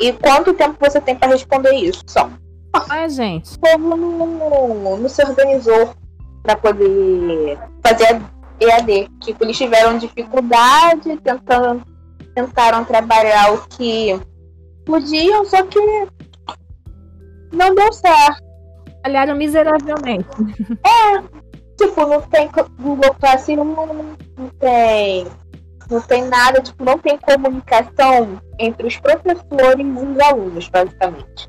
E 0.00 0.12
quanto 0.12 0.54
tempo 0.54 0.76
você 0.78 1.00
tem 1.00 1.16
para 1.16 1.32
responder 1.32 1.72
isso? 1.72 2.02
Só. 2.06 2.30
Ai, 2.88 3.10
gente. 3.10 3.56
O 3.56 3.58
povo 3.58 3.96
não, 3.96 4.96
não 4.96 5.08
se 5.08 5.22
organizou 5.22 5.92
para 6.44 6.54
poder 6.56 7.58
fazer 7.84 8.20
EAD. 8.60 9.08
Tipo, 9.20 9.44
eles 9.44 9.56
tiveram 9.56 9.98
dificuldade, 9.98 11.16
tentando, 11.18 11.82
tentaram 12.34 12.84
trabalhar 12.84 13.52
o 13.54 13.66
que 13.68 14.18
podiam, 14.84 15.44
só 15.44 15.62
que 15.62 15.78
não 17.52 17.74
deu 17.74 17.92
certo. 17.92 18.42
Falharam 19.04 19.36
miseravelmente. 19.36 20.28
Tipo, 21.76 22.06
não 22.06 22.20
tem 22.22 22.50
Google 22.80 23.14
Classroom, 23.14 23.64
não, 23.64 23.86
não 24.36 24.48
tem. 24.58 25.26
Não 25.90 26.00
tem 26.02 26.24
nada, 26.28 26.60
tipo, 26.60 26.84
não 26.84 26.98
tem 26.98 27.16
comunicação 27.16 28.38
entre 28.58 28.86
os 28.86 28.96
professores 28.98 29.86
e 29.86 29.90
os 29.90 30.20
alunos, 30.20 30.68
basicamente. 30.68 31.48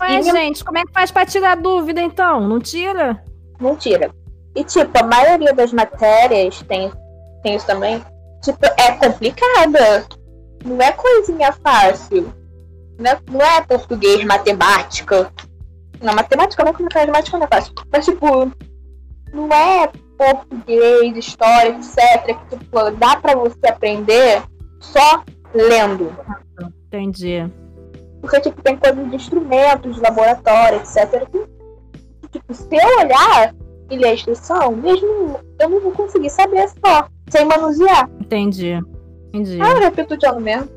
Mas, 0.00 0.26
E- 0.26 0.30
gente, 0.32 0.64
como 0.64 0.78
é 0.78 0.82
que 0.82 0.92
faz 0.92 1.10
pra 1.12 1.26
tirar 1.26 1.56
dúvida, 1.56 2.00
então? 2.00 2.40
Não 2.48 2.58
tira? 2.58 3.22
Mentira. 3.60 4.10
E 4.54 4.64
tipo, 4.64 4.90
a 4.98 5.02
maioria 5.02 5.52
das 5.54 5.72
matérias 5.72 6.62
tem, 6.62 6.90
tem 7.42 7.56
isso 7.56 7.66
também. 7.66 8.02
Tipo, 8.42 8.66
é 8.78 8.92
complicada. 8.92 10.06
Não 10.64 10.80
é 10.80 10.92
coisinha 10.92 11.52
fácil. 11.52 12.32
Não 12.98 13.10
é, 13.10 13.18
não 13.30 13.40
é 13.40 13.62
português, 13.62 14.24
matemática. 14.24 15.32
Não, 16.00 16.14
matemática 16.14 16.64
não, 16.64 16.72
matemática 16.72 17.38
não 17.38 17.44
é 17.44 17.48
fácil. 17.48 17.72
Mas 17.90 18.04
tipo, 18.04 18.52
não 19.32 19.48
é 19.52 19.90
português, 20.18 21.16
história, 21.16 21.70
etc. 21.70 22.36
Que 22.48 22.58
tipo, 22.58 22.90
dá 22.92 23.16
pra 23.16 23.34
você 23.34 23.68
aprender 23.68 24.42
só 24.80 25.24
lendo. 25.54 26.12
Entendi. 26.86 27.50
Porque, 28.20 28.40
tipo, 28.40 28.62
tem 28.62 28.76
coisas 28.76 29.10
de 29.10 29.16
instrumentos, 29.16 29.96
de 29.96 30.00
laboratório, 30.00 30.78
etc. 30.78 31.26
Que, 31.28 32.28
tipo, 32.28 32.54
se 32.54 32.76
eu 32.76 32.98
olhar 33.00 33.54
e 33.90 33.96
ler 33.96 34.08
a 34.08 34.14
instrução, 34.14 34.74
mesmo 34.76 35.38
eu 35.58 35.68
não 35.68 35.80
vou 35.80 35.92
conseguir 35.92 36.30
saber 36.30 36.68
só, 36.84 37.06
sem 37.28 37.44
manusear. 37.44 38.08
Entendi. 38.20 38.80
Entendi. 39.28 39.58
Ah, 39.60 39.70
eu 39.72 39.80
repito 39.80 40.16
de 40.16 40.26
ano 40.26 40.40
mesmo. 40.40 40.68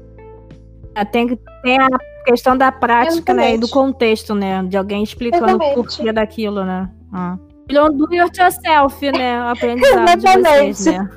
Ah, 0.94 1.04
Tem, 1.06 1.28
que- 1.28 1.40
tem 1.62 1.78
a 1.80 1.88
questão 2.26 2.58
da 2.58 2.72
prática, 2.72 3.34
né? 3.34 3.56
E 3.56 3.58
do 3.58 3.68
contexto, 3.68 4.34
né? 4.34 4.64
De 4.64 4.78
alguém 4.78 5.04
explicando 5.04 5.44
o 5.44 5.50
Exatamente. 5.50 5.76
porquê 5.76 6.12
daquilo, 6.14 6.64
né? 6.64 6.90
Ah. 7.12 7.38
Um 7.70 7.98
do 7.98 8.08
it 8.14 8.40
yourself, 8.40 9.12
né? 9.12 9.42
O 9.44 9.48
aprendizado 9.50 10.20
de 10.20 10.42
vocês, 10.42 10.86
né? 10.86 11.10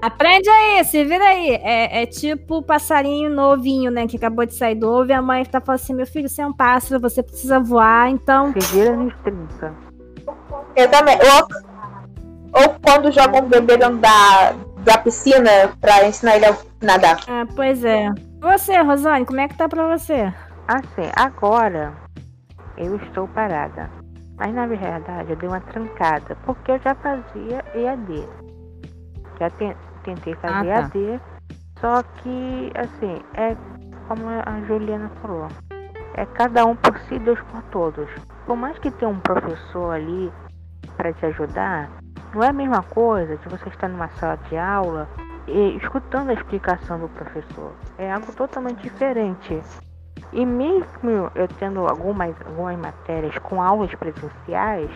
Aprende 0.00 0.48
aí, 0.48 0.84
se 0.84 1.04
vira 1.04 1.24
aí. 1.24 1.50
É, 1.56 2.02
é 2.02 2.06
tipo 2.06 2.58
o 2.58 2.62
passarinho 2.62 3.28
novinho, 3.28 3.90
né? 3.90 4.06
Que 4.06 4.16
acabou 4.16 4.46
de 4.46 4.54
sair 4.54 4.76
do 4.76 4.88
ovo 4.88 5.10
e 5.10 5.12
a 5.12 5.20
mãe 5.20 5.44
tá 5.44 5.60
falando 5.60 5.80
assim: 5.80 5.92
meu 5.92 6.06
filho, 6.06 6.28
você 6.28 6.40
é 6.40 6.46
um 6.46 6.52
pássaro, 6.52 7.00
você 7.00 7.20
precisa 7.22 7.58
voar, 7.58 8.08
então. 8.08 8.52
Se 8.58 8.74
vira 8.76 8.96
nos 8.96 9.12
30. 9.24 9.87
Eu 10.78 10.88
também. 10.90 11.18
Ou, 11.18 12.62
ou 12.62 12.76
quando 12.80 13.10
jogam 13.10 13.40
um 13.44 13.48
bebê 13.48 13.76
dentro 13.76 13.96
da, 13.98 14.52
da 14.84 14.98
piscina 14.98 15.50
pra 15.80 16.06
ensinar 16.06 16.36
ele 16.36 16.46
a 16.46 16.56
nadar. 16.82 17.16
Ah, 17.28 17.44
pois 17.56 17.84
é. 17.84 18.06
E 18.06 18.40
Você, 18.40 18.80
Rosane, 18.80 19.26
como 19.26 19.40
é 19.40 19.48
que 19.48 19.56
tá 19.56 19.68
pra 19.68 19.88
você? 19.98 20.32
Assim, 20.68 21.10
agora 21.16 21.92
eu 22.76 22.94
estou 22.96 23.26
parada. 23.28 23.90
Mas 24.36 24.54
na 24.54 24.66
verdade 24.68 25.30
eu 25.30 25.36
dei 25.36 25.48
uma 25.48 25.60
trancada, 25.60 26.36
porque 26.46 26.70
eu 26.70 26.78
já 26.78 26.94
fazia 26.94 27.64
EAD. 27.74 28.28
Já 29.40 29.50
ten- 29.50 29.74
tentei 30.04 30.34
fazer 30.36 30.70
Ah, 30.70 30.82
tá. 30.88 30.98
EAD, 30.98 31.20
só 31.80 32.02
que 32.22 32.72
assim, 32.76 33.20
é 33.34 33.56
como 34.06 34.28
a 34.28 34.60
Juliana 34.68 35.10
falou, 35.20 35.48
é 36.14 36.24
cada 36.24 36.64
um 36.64 36.76
por 36.76 36.96
si, 37.00 37.18
Deus 37.18 37.40
por 37.50 37.62
todos. 37.64 38.08
Por 38.46 38.56
mais 38.56 38.78
que 38.78 38.92
tenha 38.92 39.10
um 39.10 39.18
professor 39.18 39.90
ali 39.92 40.32
para 40.96 41.12
te 41.12 41.26
ajudar, 41.26 41.90
não 42.34 42.42
é 42.42 42.48
a 42.48 42.52
mesma 42.52 42.82
coisa 42.82 43.36
de 43.36 43.48
você 43.48 43.68
estar 43.68 43.88
numa 43.88 44.08
sala 44.08 44.36
de 44.48 44.56
aula 44.56 45.08
e 45.46 45.76
escutando 45.76 46.30
a 46.30 46.34
explicação 46.34 46.98
do 47.00 47.08
professor. 47.08 47.72
É 47.96 48.12
algo 48.12 48.32
totalmente 48.32 48.82
diferente. 48.82 49.60
E 50.32 50.44
mesmo 50.44 51.30
eu 51.34 51.48
tendo 51.58 51.86
algumas, 51.86 52.34
algumas 52.46 52.78
matérias 52.78 53.36
com 53.38 53.62
aulas 53.62 53.94
presenciais, 53.94 54.90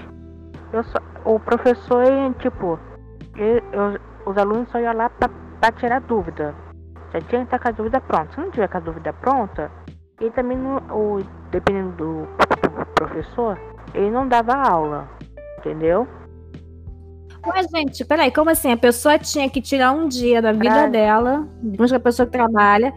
eu 0.73 0.83
só, 0.85 0.99
o 1.25 1.40
professor, 1.40 2.03
ele, 2.05 2.35
tipo, 2.35 2.79
eu- 3.37 3.99
os 4.27 4.37
alunos 4.37 4.68
só 4.71 4.79
iam 4.79 4.95
lá 4.95 5.09
para 5.09 5.73
tirar 5.73 6.01
dúvida. 6.01 6.55
Já 7.12 7.21
tinha 7.21 7.40
que 7.40 7.55
estar 7.55 7.59
com 7.59 7.68
a 7.68 7.73
dúvida 7.73 8.01
pronta. 8.01 8.33
Se 8.33 8.40
não 8.40 8.51
tiver 8.51 8.68
com 8.68 8.77
a 8.77 8.81
dúvida 8.81 9.12
pronta, 9.12 9.71
ele 10.21 10.31
também 10.31 10.57
não, 10.57 10.77
o, 10.90 11.21
dependendo 11.51 11.92
do 11.92 12.29
professor, 12.95 13.59
ele 13.95 14.11
não 14.11 14.29
dava 14.29 14.55
aula. 14.55 15.09
Entendeu? 15.62 16.07
Mas, 17.46 17.66
gente, 17.75 18.05
peraí, 18.05 18.31
como 18.31 18.51
assim? 18.51 18.70
A 18.72 18.77
pessoa 18.77 19.18
tinha 19.18 19.48
que 19.48 19.61
tirar 19.61 19.92
um 19.92 20.07
dia 20.07 20.40
da 20.40 20.53
vida 20.53 20.70
Pra- 20.70 20.87
dela, 20.87 21.48
digamos 21.62 21.90
que 21.90 21.96
a 21.96 22.01
pessoa 22.01 22.27
trabalha, 22.27 22.92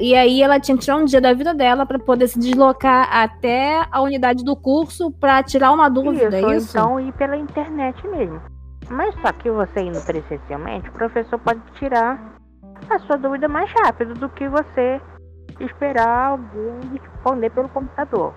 e 0.00 0.14
aí 0.16 0.42
ela 0.42 0.58
tinha 0.58 0.76
que 0.76 0.82
tirar 0.82 0.96
um 0.96 1.04
dia 1.04 1.20
da 1.20 1.32
vida 1.32 1.54
dela 1.54 1.86
para 1.86 1.98
poder 1.98 2.26
se 2.26 2.38
deslocar 2.38 3.08
até 3.12 3.86
a 3.90 4.00
unidade 4.02 4.44
do 4.44 4.56
curso 4.56 5.12
para 5.12 5.42
tirar 5.44 5.70
uma 5.72 5.88
dúvida, 5.88 6.36
isso, 6.40 6.46
é 6.46 6.56
isso? 6.56 6.76
então 6.76 6.98
ir 6.98 7.12
pela 7.12 7.36
internet 7.36 8.04
mesmo. 8.08 8.40
Mas 8.88 9.14
só 9.20 9.32
que 9.32 9.48
você 9.48 9.82
indo 9.82 10.00
presencialmente, 10.00 10.88
o 10.88 10.92
professor 10.92 11.38
pode 11.38 11.60
tirar 11.78 12.36
a 12.88 12.98
sua 13.00 13.16
dúvida 13.16 13.46
mais 13.46 13.70
rápido 13.84 14.14
do 14.14 14.28
que 14.30 14.48
você 14.48 15.00
esperar 15.60 16.30
alguém 16.30 16.90
responder 16.92 17.50
pelo 17.50 17.68
computador. 17.68 18.34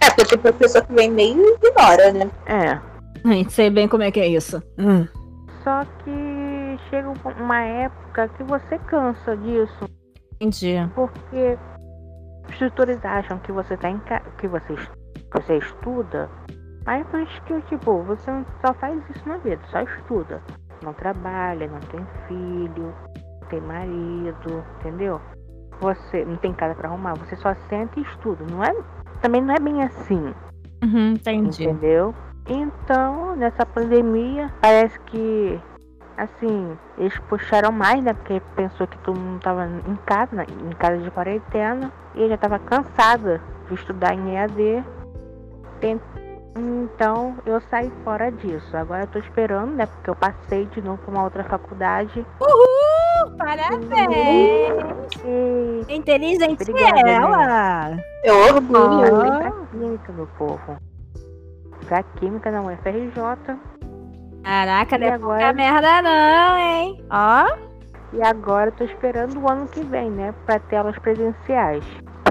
É, 0.00 0.10
porque 0.10 0.24
tem 0.24 0.38
professor 0.38 0.84
que 0.86 0.92
vem 0.94 1.10
meio 1.10 1.56
ignora, 1.56 2.12
né? 2.12 2.30
É. 2.46 2.78
Ai, 3.24 3.44
sei 3.48 3.70
bem 3.70 3.88
como 3.88 4.02
é 4.02 4.10
que 4.10 4.20
é 4.20 4.26
isso. 4.28 4.62
Hum. 4.78 5.06
Só 5.64 5.84
que 6.04 6.78
chega 6.88 7.08
um- 7.08 7.44
uma 7.44 7.60
época 7.60 8.28
que 8.28 8.42
você 8.44 8.78
cansa 8.78 9.36
disso, 9.36 9.84
Entendi. 10.40 10.76
porque 10.94 11.58
os 12.48 12.58
tutores 12.58 12.98
acham 13.04 13.38
que 13.40 13.52
você 13.52 13.76
tá 13.76 13.90
em 13.90 13.98
ca... 13.98 14.20
que 14.38 14.48
você, 14.48 14.74
você 15.34 15.58
estuda, 15.58 16.30
mas 16.86 17.06
por 17.08 17.20
isso 17.20 17.42
que 17.42 17.60
tipo, 17.62 18.02
você 18.04 18.30
só 18.64 18.72
faz 18.74 18.98
isso 19.14 19.28
na 19.28 19.36
vida, 19.38 19.60
só 19.70 19.80
estuda. 19.82 20.40
Não 20.82 20.94
trabalha, 20.94 21.68
não 21.68 21.78
tem 21.80 22.06
filho, 22.26 22.94
não 23.42 23.48
tem 23.50 23.60
marido, 23.60 24.64
entendeu? 24.78 25.20
Você 25.82 26.24
não 26.24 26.36
tem 26.36 26.54
casa 26.54 26.74
pra 26.74 26.88
arrumar, 26.88 27.14
você 27.18 27.36
só 27.36 27.54
senta 27.68 28.00
e 28.00 28.02
estuda. 28.02 28.42
Não 28.50 28.64
é, 28.64 28.74
também 29.20 29.40
não 29.40 29.54
é 29.54 29.58
bem 29.58 29.82
assim. 29.82 30.34
Uhum, 30.82 31.12
entendi. 31.12 31.64
Entendeu? 31.64 32.14
Então, 32.48 33.36
nessa 33.36 33.64
pandemia, 33.64 34.50
parece 34.60 34.98
que, 35.00 35.60
assim, 36.16 36.76
eles 36.98 37.16
puxaram 37.28 37.70
mais, 37.70 38.02
né? 38.02 38.12
Porque 38.14 38.40
pensou 38.56 38.86
que 38.86 38.98
todo 38.98 39.20
mundo 39.20 39.40
tava 39.40 39.66
em 39.66 39.96
casa, 40.06 40.34
né, 40.34 40.46
em 40.48 40.72
casa 40.72 40.98
de 40.98 41.10
quarentena, 41.10 41.92
e 42.14 42.22
eu 42.22 42.28
já 42.28 42.36
tava 42.36 42.58
cansada 42.58 43.40
de 43.68 43.74
estudar 43.74 44.14
em 44.14 44.34
EAD. 44.34 44.84
Então, 46.56 47.36
eu 47.46 47.60
saí 47.70 47.92
fora 48.02 48.30
disso. 48.32 48.76
Agora 48.76 49.04
eu 49.04 49.06
tô 49.06 49.18
esperando, 49.18 49.76
né? 49.76 49.86
Porque 49.86 50.10
eu 50.10 50.16
passei 50.16 50.66
de 50.66 50.82
novo 50.82 50.98
pra 50.98 51.12
uma 51.12 51.22
outra 51.22 51.44
faculdade. 51.44 52.26
Uhul! 52.40 52.89
Parabéns! 53.38 54.70
E 55.24 55.94
Inteligente 55.94 56.62
Obrigada, 56.62 57.10
ela! 57.10 57.96
Eu 58.24 58.34
orgulho. 58.54 59.04
eu 59.06 59.16
Ah. 59.16 59.20
fui 59.20 59.38
pra 59.38 59.52
química, 59.70 60.12
meu 60.12 60.26
povo. 60.38 60.76
Pra 61.86 62.02
química 62.02 62.50
na 62.50 62.62
UFRJ. 62.62 63.56
Caraca, 64.44 64.96
E 64.96 64.98
não 64.98 65.06
é 65.06 65.10
agora- 65.12 65.52
merda 65.52 66.02
não, 66.02 66.56
hein? 66.58 67.04
Ó, 67.10 67.70
E 68.12 68.20
agora 68.22 68.70
eu 68.70 68.72
tô 68.72 68.82
esperando 68.84 69.38
o 69.40 69.48
ano 69.48 69.68
que 69.68 69.84
vem, 69.84 70.10
né? 70.10 70.34
Pra 70.44 70.58
ter 70.58 70.76
aulas 70.76 70.98
presenciais. 70.98 71.84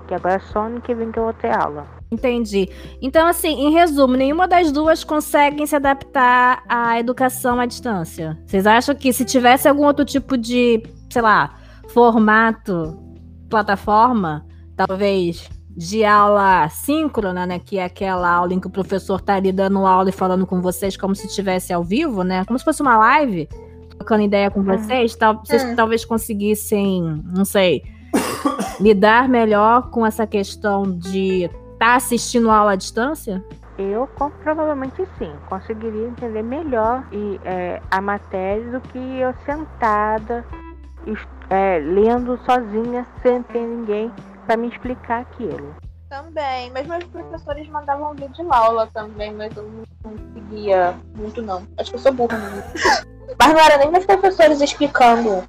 Que 0.07 0.13
agora 0.13 0.35
é 0.35 0.39
só 0.39 0.63
ano 0.63 0.81
que 0.81 0.93
vem 0.93 1.09
que 1.11 1.17
eu 1.19 1.23
vou 1.23 1.33
ter 1.33 1.55
aula. 1.57 1.85
Entendi. 2.11 2.67
Então, 3.01 3.27
assim, 3.27 3.49
em 3.49 3.71
resumo, 3.71 4.15
nenhuma 4.15 4.47
das 4.47 4.71
duas 4.71 5.03
conseguem 5.03 5.67
se 5.67 5.75
adaptar 5.75 6.63
à 6.67 6.99
educação 6.99 7.59
à 7.59 7.65
distância. 7.65 8.37
Vocês 8.45 8.65
acham 8.65 8.95
que 8.95 9.13
se 9.13 9.23
tivesse 9.23 9.67
algum 9.67 9.85
outro 9.85 10.03
tipo 10.03 10.35
de, 10.35 10.81
sei 11.09 11.21
lá, 11.21 11.55
formato, 11.89 12.97
plataforma, 13.47 14.45
talvez 14.75 15.47
de 15.69 16.03
aula 16.03 16.67
síncrona, 16.69 17.45
né? 17.45 17.59
Que 17.59 17.77
é 17.77 17.85
aquela 17.85 18.29
aula 18.29 18.53
em 18.53 18.59
que 18.59 18.67
o 18.67 18.71
professor 18.71 19.21
tá 19.21 19.35
ali 19.35 19.51
dando 19.51 19.85
aula 19.85 20.09
e 20.09 20.11
falando 20.11 20.47
com 20.47 20.61
vocês 20.61 20.97
como 20.97 21.15
se 21.15 21.27
estivesse 21.27 21.71
ao 21.71 21.83
vivo, 21.83 22.23
né? 22.23 22.43
Como 22.45 22.57
se 22.57 22.65
fosse 22.65 22.81
uma 22.81 22.97
live, 22.97 23.47
trocando 23.89 24.23
ideia 24.23 24.49
com 24.49 24.63
vocês. 24.63 25.15
Tal, 25.15 25.39
vocês 25.45 25.63
Hum. 25.63 25.75
talvez 25.75 26.03
conseguissem, 26.03 27.23
não 27.33 27.45
sei, 27.45 27.83
lidar 28.81 29.29
melhor 29.29 29.89
com 29.91 30.03
essa 30.05 30.25
questão 30.25 30.83
de 30.83 31.49
tá 31.79 31.95
assistindo 31.95 32.51
aula 32.51 32.73
à 32.73 32.75
distância? 32.75 33.43
Eu 33.77 34.07
provavelmente 34.43 35.07
sim, 35.17 35.31
conseguiria 35.47 36.07
entender 36.07 36.43
melhor 36.43 37.07
e, 37.13 37.39
é, 37.45 37.81
a 37.89 38.01
matéria 38.01 38.71
do 38.71 38.81
que 38.81 38.97
eu 38.97 39.33
sentada, 39.45 40.45
é, 41.49 41.79
lendo 41.79 42.37
sozinha, 42.45 43.07
sem 43.21 43.41
ter 43.43 43.61
ninguém 43.61 44.11
para 44.45 44.57
me 44.57 44.67
explicar 44.67 45.21
aquilo. 45.21 45.73
Também, 46.09 46.71
mas 46.71 46.87
meus 46.87 47.03
professores 47.05 47.69
mandavam 47.69 48.13
vídeo 48.15 48.51
aula 48.51 48.87
também, 48.87 49.33
mas 49.33 49.55
eu 49.55 49.63
não 49.63 49.83
conseguia 50.03 50.95
muito 51.15 51.41
não. 51.41 51.65
Acho 51.77 51.91
que 51.91 51.95
eu 51.95 52.01
sou 52.01 52.11
burra 52.11 52.37
mesmo. 52.37 52.63
Mas 53.37 53.53
não 53.53 53.59
era 53.59 53.77
nem 53.77 53.91
meus 53.91 54.07
professores 54.07 54.59
explicando. 54.59 55.43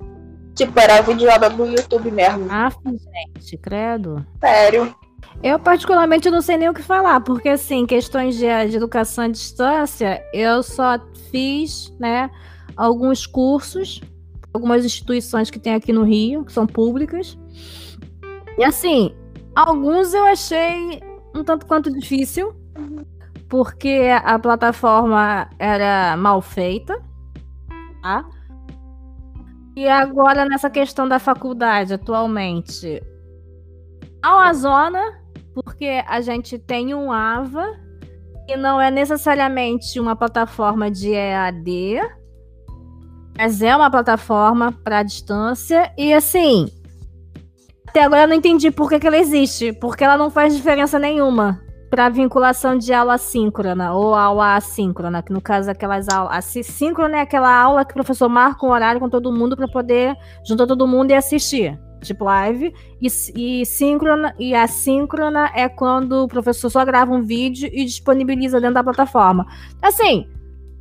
Tipo, 0.54 0.78
era 0.78 1.00
vídeo 1.00 1.30
aula 1.30 1.48
do 1.48 1.64
YouTube 1.64 2.10
mesmo. 2.10 2.46
Ah, 2.50 2.70
gente, 2.84 3.56
credo. 3.56 4.24
Sério. 4.38 4.94
Eu, 5.42 5.58
particularmente, 5.58 6.30
não 6.30 6.42
sei 6.42 6.58
nem 6.58 6.68
o 6.68 6.74
que 6.74 6.82
falar, 6.82 7.20
porque, 7.22 7.48
assim, 7.48 7.86
questões 7.86 8.36
de, 8.36 8.46
de 8.68 8.76
educação 8.76 9.24
à 9.24 9.28
distância, 9.28 10.22
eu 10.34 10.62
só 10.62 10.98
fiz, 11.30 11.94
né, 11.98 12.30
alguns 12.76 13.26
cursos, 13.26 14.02
algumas 14.52 14.84
instituições 14.84 15.50
que 15.50 15.58
tem 15.58 15.74
aqui 15.74 15.94
no 15.94 16.02
Rio, 16.02 16.44
que 16.44 16.52
são 16.52 16.66
públicas. 16.66 17.38
E, 18.58 18.64
assim, 18.64 19.14
alguns 19.56 20.12
eu 20.12 20.24
achei 20.26 21.00
um 21.34 21.42
tanto 21.42 21.64
quanto 21.64 21.90
difícil, 21.90 22.54
porque 23.48 24.10
a 24.22 24.38
plataforma 24.38 25.48
era 25.58 26.18
mal 26.18 26.42
feita, 26.42 27.00
tá? 28.02 28.28
E 29.74 29.88
agora, 29.88 30.44
nessa 30.44 30.68
questão 30.68 31.08
da 31.08 31.18
faculdade, 31.18 31.94
atualmente, 31.94 33.02
uma 34.22 34.52
zona 34.52 35.19
porque 35.54 36.02
a 36.06 36.20
gente 36.20 36.58
tem 36.58 36.94
um 36.94 37.12
AVA 37.12 37.66
e 38.48 38.56
não 38.56 38.80
é 38.80 38.90
necessariamente 38.90 39.98
uma 40.00 40.16
plataforma 40.16 40.90
de 40.90 41.12
EAD, 41.12 42.00
mas 43.36 43.62
é 43.62 43.74
uma 43.74 43.90
plataforma 43.90 44.72
para 44.72 45.02
distância 45.02 45.92
e 45.96 46.12
assim, 46.12 46.68
até 47.88 48.04
agora 48.04 48.22
eu 48.22 48.28
não 48.28 48.34
entendi 48.34 48.70
por 48.70 48.88
que, 48.88 48.98
que 49.00 49.06
ela 49.06 49.18
existe, 49.18 49.72
porque 49.72 50.04
ela 50.04 50.16
não 50.16 50.30
faz 50.30 50.54
diferença 50.54 50.98
nenhuma 50.98 51.60
para 51.90 52.08
vinculação 52.08 52.78
de 52.78 52.92
aula 52.92 53.18
síncrona 53.18 53.92
ou 53.92 54.14
aula 54.14 54.54
assíncrona, 54.54 55.22
que 55.22 55.32
no 55.32 55.40
caso 55.40 55.68
aquelas 55.68 56.08
aulas, 56.08 56.36
a 56.36 56.40
sí- 56.40 56.62
síncrona 56.62 57.16
é 57.16 57.20
aquela 57.22 57.52
aula 57.52 57.84
que 57.84 57.90
o 57.90 57.94
professor 57.94 58.28
marca 58.28 58.64
um 58.64 58.70
horário 58.70 59.00
com 59.00 59.08
todo 59.08 59.32
mundo 59.32 59.56
para 59.56 59.66
poder 59.66 60.16
juntar 60.46 60.68
todo 60.68 60.86
mundo 60.86 61.10
e 61.10 61.14
assistir, 61.14 61.76
tipo 62.02 62.24
live. 62.24 62.74
E, 63.00 63.08
e 63.34 63.66
síncrona 63.66 64.34
e 64.38 64.54
assíncrona 64.54 65.50
é 65.54 65.68
quando 65.68 66.24
o 66.24 66.28
professor 66.28 66.70
só 66.70 66.84
grava 66.84 67.12
um 67.12 67.22
vídeo 67.22 67.68
e 67.72 67.84
disponibiliza 67.84 68.60
dentro 68.60 68.74
da 68.74 68.84
plataforma. 68.84 69.46
Assim, 69.80 70.28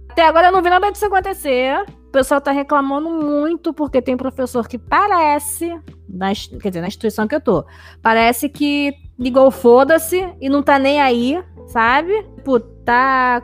até 0.10 0.26
agora 0.26 0.48
eu 0.48 0.52
não 0.52 0.62
vi 0.62 0.70
nada 0.70 0.92
disso 0.92 1.06
acontecer. 1.06 1.86
O 2.08 2.12
pessoal 2.12 2.42
tá 2.42 2.52
reclamando 2.52 3.10
muito 3.10 3.74
porque 3.74 4.02
tem 4.02 4.18
professor 4.18 4.68
que 4.68 4.78
parece, 4.78 5.80
na, 6.08 6.32
quer 6.62 6.70
dizer, 6.70 6.82
na 6.82 6.88
instituição 6.88 7.28
que 7.28 7.36
eu 7.36 7.42
tô, 7.42 7.64
parece 8.02 8.50
que 8.50 8.94
ligou 9.18 9.52
foda-se 9.52 10.28
e 10.42 10.50
não 10.50 10.64
tá 10.64 10.80
nem 10.80 11.00
aí, 11.00 11.42
sabe? 11.68 12.24
Tipo, 12.36 12.60
tá 12.60 13.44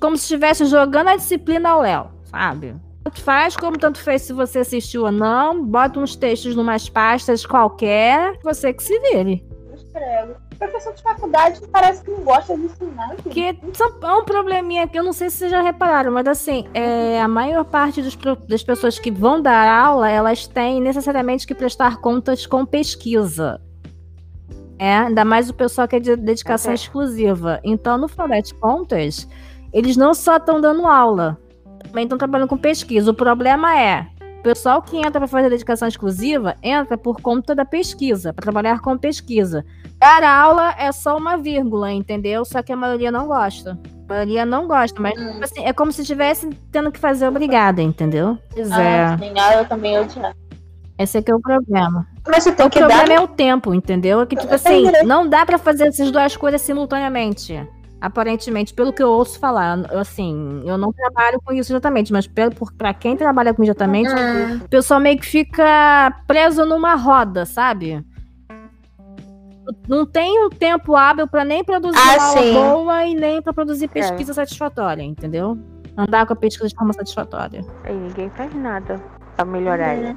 como 0.00 0.16
se 0.16 0.22
estivesse 0.22 0.66
jogando 0.66 1.08
a 1.08 1.16
disciplina 1.16 1.70
ao 1.70 1.80
Léo, 1.80 2.10
sabe? 2.24 2.76
Tanto 3.06 3.22
faz 3.22 3.56
como 3.56 3.78
tanto 3.78 4.00
fez 4.00 4.22
se 4.22 4.32
você 4.32 4.58
assistiu 4.58 5.04
ou 5.04 5.12
não. 5.12 5.64
Bota 5.64 6.00
uns 6.00 6.16
textos 6.16 6.56
numas 6.56 6.88
pastas 6.88 7.46
qualquer, 7.46 8.36
você 8.42 8.72
que 8.72 8.82
se 8.82 8.98
vire. 8.98 9.44
Credo. 9.92 10.34
Professor 10.58 10.92
de 10.92 11.02
faculdade 11.02 11.60
parece 11.70 12.02
que 12.02 12.10
não 12.10 12.24
gosta 12.24 12.56
de 12.56 12.64
ensinar. 12.64 13.14
são- 13.74 13.94
é 14.02 14.12
um 14.12 14.24
probleminha 14.24 14.88
que 14.88 14.98
eu 14.98 15.04
não 15.04 15.12
sei 15.12 15.30
se 15.30 15.36
vocês 15.36 15.52
já 15.52 15.62
repararam, 15.62 16.10
mas 16.10 16.26
assim, 16.26 16.66
é, 16.74 17.20
a 17.20 17.28
maior 17.28 17.64
parte 17.64 18.02
dos 18.02 18.16
das 18.48 18.64
pessoas 18.64 18.98
que 18.98 19.10
vão 19.12 19.40
dar 19.40 19.68
aula, 19.68 20.10
elas 20.10 20.48
têm 20.48 20.80
necessariamente 20.80 21.46
que 21.46 21.54
prestar 21.54 21.98
contas 21.98 22.44
com 22.44 22.66
pesquisa. 22.66 23.60
É, 24.80 24.96
ainda 24.96 25.24
mais 25.24 25.48
o 25.48 25.54
pessoal 25.54 25.86
que 25.86 25.94
é 25.96 26.00
de 26.00 26.16
dedicação 26.16 26.72
Ok. 26.72 26.82
exclusiva. 26.82 27.60
Então, 27.62 27.96
no 27.96 28.08
final 28.08 28.28
das 28.28 28.50
contas, 28.50 29.28
eles 29.72 29.96
não 29.96 30.12
só 30.12 30.38
estão 30.38 30.60
dando 30.60 30.86
aula, 30.86 31.38
também 31.86 32.04
estão 32.04 32.18
trabalhando 32.18 32.48
com 32.48 32.56
pesquisa. 32.56 33.10
O 33.10 33.14
problema 33.14 33.78
é, 33.80 34.06
o 34.40 34.42
pessoal 34.42 34.80
que 34.82 34.96
entra 34.96 35.12
para 35.12 35.26
fazer 35.26 35.50
dedicação 35.50 35.88
exclusiva 35.88 36.54
entra 36.62 36.96
por 36.96 37.20
conta 37.20 37.54
da 37.54 37.64
pesquisa, 37.64 38.32
para 38.32 38.42
trabalhar 38.42 38.80
com 38.80 38.96
pesquisa. 38.96 39.64
Dar 39.98 40.22
aula 40.22 40.74
é 40.78 40.92
só 40.92 41.16
uma 41.16 41.36
vírgula, 41.36 41.90
entendeu? 41.92 42.44
Só 42.44 42.62
que 42.62 42.72
a 42.72 42.76
maioria 42.76 43.10
não 43.10 43.26
gosta. 43.26 43.78
A 44.08 44.12
maioria 44.12 44.44
não 44.46 44.68
gosta, 44.68 45.00
mas 45.00 45.18
Hum. 45.18 45.40
assim, 45.42 45.64
é 45.64 45.72
como 45.72 45.90
se 45.90 46.02
estivesse 46.02 46.48
tendo 46.70 46.92
que 46.92 46.98
fazer 47.00 47.26
obrigada, 47.26 47.82
entendeu? 47.82 48.38
Pois 48.54 48.70
é. 48.70 48.74
Ah, 49.04 49.18
sim, 49.18 49.32
ah, 49.36 49.54
eu 49.56 49.64
também 49.64 49.98
odiar. 49.98 50.34
Esse 50.98 51.18
aqui 51.18 51.30
é 51.30 51.34
o 51.34 51.40
problema. 51.40 52.06
Mas 52.26 52.44
você 52.44 52.52
tem 52.52 52.64
O 52.66 52.70
que 52.70 52.78
problema 52.78 53.04
dar. 53.04 53.14
é 53.14 53.20
o 53.20 53.28
tempo, 53.28 53.74
entendeu? 53.74 54.20
É 54.22 54.26
que, 54.26 54.34
tipo 54.36 54.50
Eu 54.50 54.54
assim, 54.54 54.84
não 55.04 55.28
dá 55.28 55.44
pra 55.44 55.58
fazer 55.58 55.88
essas 55.88 56.10
duas 56.10 56.34
coisas 56.36 56.60
simultaneamente. 56.62 57.52
Aparentemente, 58.06 58.72
pelo 58.72 58.92
que 58.92 59.02
eu 59.02 59.08
ouço 59.10 59.38
falar. 59.40 59.78
Eu, 59.90 59.98
assim, 59.98 60.62
eu 60.64 60.78
não 60.78 60.92
trabalho 60.92 61.40
com 61.44 61.52
isso 61.52 61.72
exatamente, 61.72 62.12
mas 62.12 62.26
pelo, 62.26 62.54
por, 62.54 62.72
pra 62.72 62.94
quem 62.94 63.16
trabalha 63.16 63.52
com 63.52 63.64
exatamente, 63.64 64.14
Hum, 64.14 64.60
o 64.64 64.68
pessoal 64.68 65.00
meio 65.00 65.18
que 65.18 65.26
fica 65.26 66.14
preso 66.26 66.64
numa 66.64 66.94
roda, 66.94 67.44
sabe? 67.44 68.04
Não 69.88 70.06
tem 70.06 70.38
um 70.46 70.48
tempo 70.48 70.94
hábil 70.94 71.26
pra 71.26 71.44
nem 71.44 71.64
produzir 71.64 71.98
Ah, 71.98 72.14
uma 72.16 72.22
aula 72.24 72.42
sim. 72.42 72.52
boa 72.54 73.04
e 73.06 73.14
nem 73.16 73.42
pra 73.42 73.52
produzir 73.52 73.88
pesquisa 73.88 74.32
satisfatória, 74.32 75.02
entendeu? 75.02 75.58
Andar 75.96 76.24
com 76.26 76.32
a 76.32 76.36
pesquisa 76.36 76.68
de 76.68 76.74
forma 76.76 76.92
satisfatória. 76.92 77.64
E 77.88 77.92
ninguém 77.92 78.30
faz 78.30 78.54
nada 78.54 79.02
pra 79.34 79.44
melhorar 79.44 79.96
Uhum. 79.96 80.16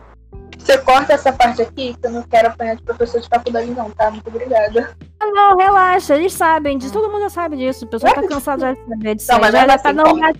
Você 0.59 0.77
corta 0.79 1.13
essa 1.13 1.31
parte 1.33 1.61
aqui, 1.61 1.95
que 1.99 2.05
eu 2.07 2.11
não 2.11 2.21
quero 2.23 2.49
apanhar 2.49 2.75
de 2.75 2.83
professor 2.83 3.19
de 3.19 3.27
faculdade, 3.27 3.71
não, 3.71 3.89
tá? 3.91 4.11
Muito 4.11 4.27
obrigada. 4.27 4.91
Ah, 5.19 5.25
não, 5.31 5.57
relaxa, 5.57 6.15
eles 6.15 6.33
sabem 6.33 6.77
disso, 6.77 6.93
todo 6.93 7.09
mundo 7.11 7.21
já 7.21 7.29
sabe 7.29 7.57
disso. 7.57 7.85
O 7.85 7.87
pessoal 7.87 8.13
tá 8.13 8.27
cansado 8.27 8.59
já 8.61 8.73
de 8.73 8.79
saber 8.87 9.15
disso. 9.15 9.31
Não, 9.31 9.39
mas 9.39 9.51
já, 9.51 9.67
já 9.67 9.77
tá 9.77 9.89
assim, 9.89 9.97
normatizado. 9.97 10.39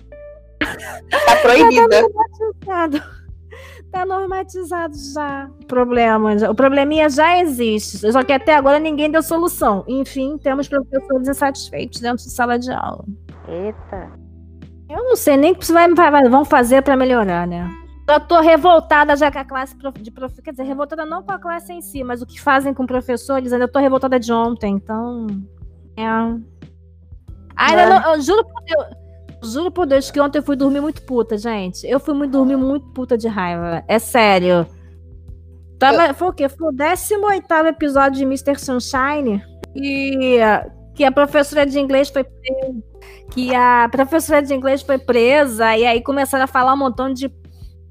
Tá 1.26 1.36
proibida. 1.42 3.10
Tá 3.90 4.06
normatizado 4.06 4.94
já. 5.12 5.50
O 5.62 5.66
problema, 5.66 6.38
já- 6.38 6.48
o 6.48 6.54
probleminha 6.54 7.10
já 7.10 7.40
existe. 7.40 8.12
Só 8.12 8.22
que 8.22 8.32
até 8.32 8.54
agora 8.54 8.78
ninguém 8.78 9.10
deu 9.10 9.20
solução. 9.20 9.84
Enfim, 9.88 10.38
temos 10.38 10.68
professores 10.68 11.26
insatisfeitos 11.26 12.00
dentro 12.00 12.18
de 12.24 12.30
sala 12.30 12.56
de 12.56 12.70
aula. 12.70 13.04
Eita. 13.48 14.12
Eu 14.88 15.02
não 15.02 15.16
sei 15.16 15.36
nem 15.36 15.50
o 15.50 15.56
que 15.56 15.66
você 15.66 15.72
vai, 15.72 15.92
vai- 15.92 16.28
vão 16.28 16.44
fazer 16.44 16.82
pra 16.82 16.96
melhorar, 16.96 17.48
né? 17.48 17.68
Eu 18.12 18.20
tô 18.20 18.40
revoltada 18.40 19.16
já 19.16 19.30
com 19.30 19.38
a 19.38 19.44
classe 19.44 19.76
de 20.00 20.10
prof... 20.10 20.42
Quer 20.42 20.50
dizer, 20.50 20.64
revoltada 20.64 21.04
não 21.04 21.22
com 21.22 21.32
a 21.32 21.38
classe 21.38 21.72
em 21.72 21.80
si, 21.80 22.02
mas 22.02 22.22
o 22.22 22.26
que 22.26 22.40
fazem 22.40 22.74
com 22.74 22.86
professores, 22.86 23.52
ainda 23.52 23.68
tô 23.68 23.78
revoltada 23.78 24.18
de 24.18 24.32
ontem, 24.32 24.74
então. 24.74 25.26
É. 25.96 26.04
Ainda 27.56 27.82
É. 27.82 27.88
não, 27.88 28.14
eu 28.14 28.20
juro 28.20 28.44
por 28.44 28.62
Deus. 28.64 29.00
Juro 29.42 29.70
por 29.70 29.86
Deus 29.86 30.10
que 30.10 30.20
ontem 30.20 30.38
eu 30.38 30.42
fui 30.42 30.56
dormir 30.56 30.80
muito 30.80 31.02
puta, 31.02 31.38
gente. 31.38 31.86
Eu 31.86 31.98
fui 31.98 32.14
muito 32.14 32.32
dormir 32.32 32.56
muito 32.56 32.86
puta 32.88 33.16
de 33.16 33.26
raiva. 33.28 33.82
É 33.88 33.98
sério. 33.98 34.66
Tava, 35.78 36.12
foi 36.12 36.28
o 36.28 36.32
quê? 36.32 36.48
Foi 36.48 36.68
o 36.68 36.72
18 36.72 37.66
episódio 37.68 38.18
de 38.18 38.24
Mr. 38.24 38.58
Sunshine. 38.58 39.42
E 39.74 40.38
que 40.94 41.04
a 41.04 41.10
professora 41.10 41.64
de 41.64 41.80
inglês 41.80 42.10
foi 42.10 42.22
presa. 42.22 42.82
Que 43.30 43.54
a 43.54 43.88
professora 43.90 44.42
de 44.42 44.52
inglês 44.52 44.82
foi 44.82 44.98
presa. 44.98 45.74
E 45.74 45.86
aí 45.86 46.02
começaram 46.02 46.44
a 46.44 46.46
falar 46.46 46.74
um 46.74 46.76
montão 46.76 47.10
de 47.10 47.30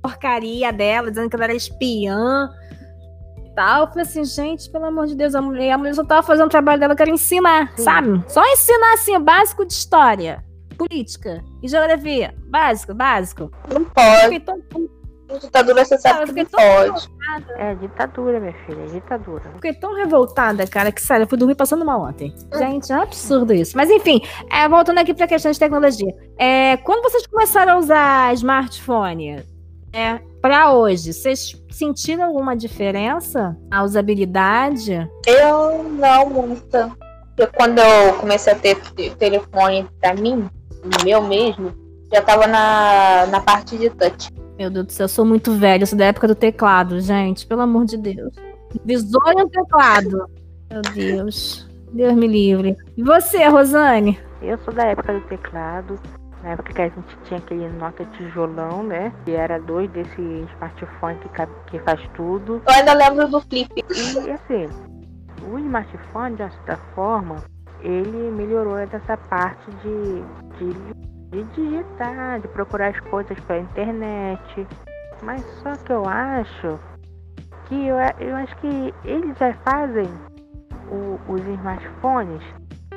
porcaria 0.02 0.72
dela, 0.72 1.10
dizendo 1.10 1.30
que 1.30 1.36
ela 1.36 1.46
era 1.46 1.54
espiã 1.54 2.50
e 3.46 3.56
tal. 3.56 3.82
Eu 3.82 3.88
falei 3.88 4.04
assim, 4.04 4.24
gente, 4.24 4.70
pelo 4.72 4.86
amor 4.86 5.08
de 5.08 5.16
Deus, 5.16 5.36
a 5.36 5.42
mulher, 5.42 5.72
a 5.72 5.78
mulher 5.78 5.94
só 5.94 6.04
tava 6.04 6.24
fazendo 6.26 6.48
o 6.48 6.50
trabalho 6.50 6.80
dela, 6.80 6.96
que 6.96 7.02
era 7.02 7.12
ensinar, 7.12 7.72
Sim. 7.76 7.84
sabe? 7.84 8.24
Só 8.28 8.44
ensinar 8.46 8.94
assim, 8.94 9.16
o 9.16 9.20
básico 9.20 9.66
de 9.66 9.74
história, 9.74 10.44
política 10.78 11.44
e 11.62 11.68
geografia. 11.68 12.34
Básico, 12.50 12.94
básico. 12.94 13.52
Não 13.72 13.86
pode. 13.86 14.44
Ditadura, 15.40 15.86
você 15.86 15.98
sabe 16.00 16.34
que 16.34 16.42
não 16.42 16.50
pode. 16.50 17.08
É 17.58 17.76
ditadura, 17.76 18.40
minha 18.40 18.54
filha, 18.66 18.82
é 18.82 18.88
ditadura. 18.88 19.44
Fiquei 19.56 19.74
tão 19.76 19.94
revoltada, 19.94 20.66
cara, 20.66 20.92
que 20.92 21.00
sério, 21.00 21.26
eu 21.26 21.28
fui 21.28 21.38
dormir 21.38 21.54
passando 21.54 21.86
mal 21.86 22.02
ontem. 22.02 22.34
Gente, 22.58 22.92
é 22.92 22.98
um 22.98 23.02
absurdo 23.02 23.54
isso. 23.54 23.78
Mas 23.78 23.92
enfim, 23.92 24.22
é, 24.52 24.68
voltando 24.68 24.98
aqui 24.98 25.14
pra 25.14 25.28
questão 25.28 25.52
de 25.52 25.60
tecnologia. 25.60 26.12
É, 26.40 26.78
quando 26.78 27.04
vocês 27.04 27.28
começaram 27.28 27.74
a 27.74 27.78
usar 27.78 28.34
smartphone, 28.34 29.46
é, 29.91 30.19
pra 30.41 30.71
hoje, 30.71 31.13
vocês 31.13 31.56
sentiram 31.71 32.25
alguma 32.25 32.56
diferença 32.56 33.58
na 33.69 33.84
usabilidade? 33.84 35.10
Eu 35.25 35.84
não 35.84 36.30
muita. 36.30 36.91
Porque 37.36 37.47
quando 37.56 37.80
eu 37.80 38.13
comecei 38.15 38.54
a 38.54 38.56
ter 38.56 38.78
telefone 39.17 39.88
pra 39.99 40.13
mim, 40.13 40.49
meu 41.04 41.21
mesmo, 41.23 41.73
já 42.13 42.21
tava 42.21 42.47
na, 42.47 43.28
na 43.28 43.39
parte 43.39 43.78
de 43.78 43.89
touch. 43.89 44.30
Meu 44.58 44.69
Deus 44.69 44.88
do 44.88 44.91
céu, 44.91 45.06
eu 45.06 45.10
sou 45.10 45.25
muito 45.25 45.54
velha, 45.54 45.84
eu 45.84 45.88
sou 45.88 45.97
da 45.97 46.06
época 46.06 46.28
do 46.28 46.36
teclado, 46.36 46.99
gente. 46.99 47.47
Pelo 47.47 47.62
amor 47.62 47.86
de 47.86 47.97
Deus. 47.97 48.34
Visor 48.84 49.34
e 49.38 49.43
um 49.43 49.49
teclado. 49.49 50.30
Meu 50.69 50.82
Deus. 50.93 51.67
Deus 51.93 52.13
me 52.13 52.28
livre. 52.28 52.75
E 52.95 53.02
você, 53.02 53.47
Rosane? 53.47 54.19
Eu 54.41 54.58
sou 54.60 54.73
da 54.73 54.86
época 54.86 55.13
do 55.13 55.21
teclado. 55.21 55.99
Na 56.43 56.49
época 56.52 56.73
que 56.73 56.82
a 56.82 56.89
gente 56.89 57.17
tinha 57.25 57.39
aquele 57.39 57.67
Nokia 57.69 58.06
tijolão, 58.17 58.84
né? 58.84 59.12
Que 59.25 59.32
era 59.32 59.60
dois 59.60 59.89
desse 59.91 60.21
smartphone 60.56 61.17
que, 61.19 61.30
que 61.71 61.80
faz 61.84 62.02
tudo. 62.15 62.62
Eu 62.65 62.73
ainda 62.73 62.93
lembro 62.93 63.28
do 63.28 63.41
flip. 63.41 63.69
E 63.75 64.32
assim, 64.32 64.69
o 65.52 65.60
smartphone, 65.60 66.36
de 66.36 66.49
certa 66.49 66.78
forma, 66.95 67.43
ele 67.82 68.32
melhorou 68.32 68.75
dessa 68.88 69.17
parte 69.17 69.69
de, 69.84 70.23
de 70.58 70.99
de 71.32 71.43
digitar, 71.43 72.39
de 72.39 72.47
procurar 72.47 72.89
as 72.89 72.99
coisas 73.02 73.39
pela 73.41 73.60
internet. 73.60 74.67
Mas 75.21 75.41
só 75.62 75.75
que 75.75 75.91
eu 75.91 76.06
acho 76.08 76.80
que 77.65 77.88
eu, 77.88 77.97
eu 78.19 78.36
acho 78.36 78.56
que 78.58 78.93
eles 79.04 79.38
já 79.38 79.54
fazem 79.65 80.10
o, 80.89 81.19
os 81.32 81.41
smartphones 81.41 82.41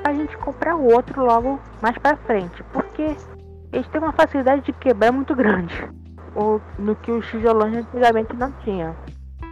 a 0.04 0.12
gente 0.12 0.36
comprar 0.38 0.76
o 0.76 0.92
outro 0.92 1.24
logo 1.24 1.60
mais 1.80 1.96
para 1.98 2.16
frente, 2.16 2.62
porque 2.72 3.16
eles 3.72 3.88
têm 3.88 4.00
uma 4.00 4.12
facilidade 4.12 4.62
de 4.62 4.72
quebrar 4.72 5.12
muito 5.12 5.34
grande, 5.34 5.74
o, 6.34 6.60
no 6.78 6.94
que 6.96 7.10
os 7.10 7.26
tijolões 7.28 7.74
antigamente 7.74 8.34
não 8.34 8.52
tinham. 8.64 8.94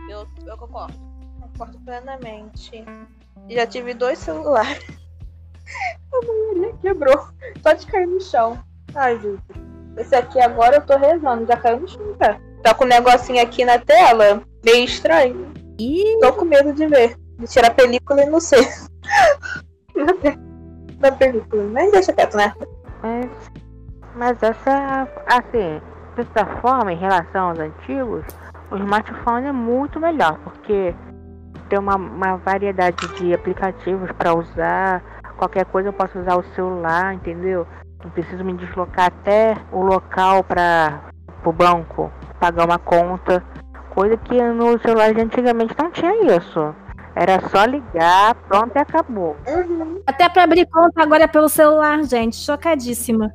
Eu, 0.08 0.26
eu 0.46 0.56
concordo, 0.56 0.94
concordo 1.40 1.78
plenamente. 1.80 2.84
Já 3.48 3.66
tive 3.66 3.94
dois 3.94 4.18
celulares. 4.18 4.84
A 6.12 6.26
maioria 6.26 6.74
quebrou, 6.82 7.28
só 7.62 7.72
de 7.72 7.86
cair 7.86 8.06
no 8.06 8.20
chão. 8.20 8.58
Ai, 8.94 9.18
Jesus. 9.20 9.40
Esse 9.96 10.14
aqui 10.16 10.40
agora 10.40 10.76
eu 10.76 10.86
tô 10.86 10.96
rezando, 10.96 11.46
já 11.46 11.56
caiu 11.56 11.80
no 11.80 11.88
chão, 11.88 12.14
tá? 12.18 12.40
Tá 12.62 12.74
com 12.74 12.84
um 12.84 12.88
negocinho 12.88 13.42
aqui 13.42 13.64
na 13.64 13.78
tela, 13.78 14.42
meio 14.64 14.84
estranho. 14.84 15.52
Ih. 15.78 16.18
Tô 16.20 16.32
com 16.32 16.44
medo 16.44 16.72
de 16.72 16.86
ver. 16.86 17.16
De 17.38 17.46
tirar 17.46 17.68
a 17.68 17.74
película 17.74 18.22
e 18.22 18.26
não 18.28 18.40
sei. 18.40 18.60
na 21.00 21.12
película. 21.12 21.64
Mas 21.72 21.92
deixa 21.92 22.12
quieto, 22.12 22.36
né? 22.36 22.52
Mas, 23.02 23.30
mas 24.14 24.42
essa, 24.42 25.08
assim, 25.26 25.80
de 26.16 26.24
certa 26.24 26.46
forma, 26.60 26.92
em 26.92 26.98
relação 26.98 27.48
aos 27.50 27.58
antigos, 27.58 28.24
o 28.70 28.76
smartphone 28.76 29.46
é 29.46 29.52
muito 29.52 29.98
melhor, 29.98 30.38
porque 30.44 30.94
tem 31.68 31.78
uma, 31.78 31.96
uma 31.96 32.36
variedade 32.36 33.06
de 33.16 33.32
aplicativos 33.32 34.10
para 34.12 34.34
usar. 34.34 35.02
Qualquer 35.36 35.64
coisa 35.66 35.88
eu 35.88 35.92
posso 35.92 36.18
usar 36.18 36.36
o 36.36 36.44
celular, 36.54 37.14
entendeu? 37.14 37.66
Não 38.04 38.10
preciso 38.10 38.44
me 38.44 38.52
deslocar 38.54 39.06
até 39.06 39.56
o 39.72 39.82
local 39.82 40.44
para 40.44 41.00
o 41.44 41.52
banco 41.52 42.10
pagar 42.40 42.64
uma 42.64 42.78
conta. 42.78 43.44
Coisa 43.90 44.16
que 44.16 44.40
no 44.42 44.78
celular 44.80 45.12
de 45.12 45.20
antigamente 45.20 45.74
não 45.78 45.90
tinha 45.90 46.36
isso. 46.36 46.74
Era 47.20 47.38
só 47.50 47.66
ligar, 47.66 48.34
pronto 48.48 48.74
e 48.74 48.78
acabou. 48.78 49.36
Uhum. 49.46 50.00
Até 50.06 50.26
para 50.26 50.44
abrir 50.44 50.64
conta 50.64 51.02
agora 51.02 51.24
é 51.24 51.26
pelo 51.26 51.50
celular, 51.50 52.02
gente. 52.04 52.36
Chocadíssima. 52.36 53.30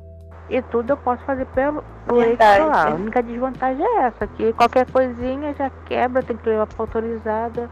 E 0.50 0.60
tudo 0.60 0.90
eu 0.90 0.96
posso 0.96 1.24
fazer 1.24 1.46
pelo, 1.46 1.84
celular. 2.08 2.88
A 2.88 2.94
única 2.96 3.22
desvantagem 3.22 3.86
é 3.86 4.06
essa, 4.06 4.26
que 4.26 4.52
qualquer 4.54 4.90
coisinha 4.90 5.54
já 5.54 5.70
quebra, 5.84 6.20
tem 6.20 6.36
que 6.36 6.48
levar 6.48 6.66
para 6.66 6.82
autorizada. 6.82 7.70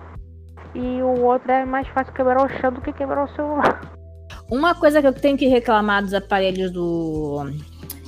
E 0.72 1.02
o 1.02 1.24
outro 1.24 1.50
é 1.50 1.64
mais 1.64 1.88
fácil 1.88 2.12
quebrar 2.12 2.46
o 2.46 2.48
chão 2.60 2.72
do 2.72 2.80
que 2.80 2.92
quebrar 2.92 3.24
o 3.24 3.34
celular. 3.34 3.80
Uma 4.48 4.72
coisa 4.72 5.00
que 5.00 5.08
eu 5.08 5.12
tenho 5.12 5.36
que 5.36 5.48
reclamar 5.48 6.00
dos 6.00 6.14
aparelhos 6.14 6.70
do 6.70 7.44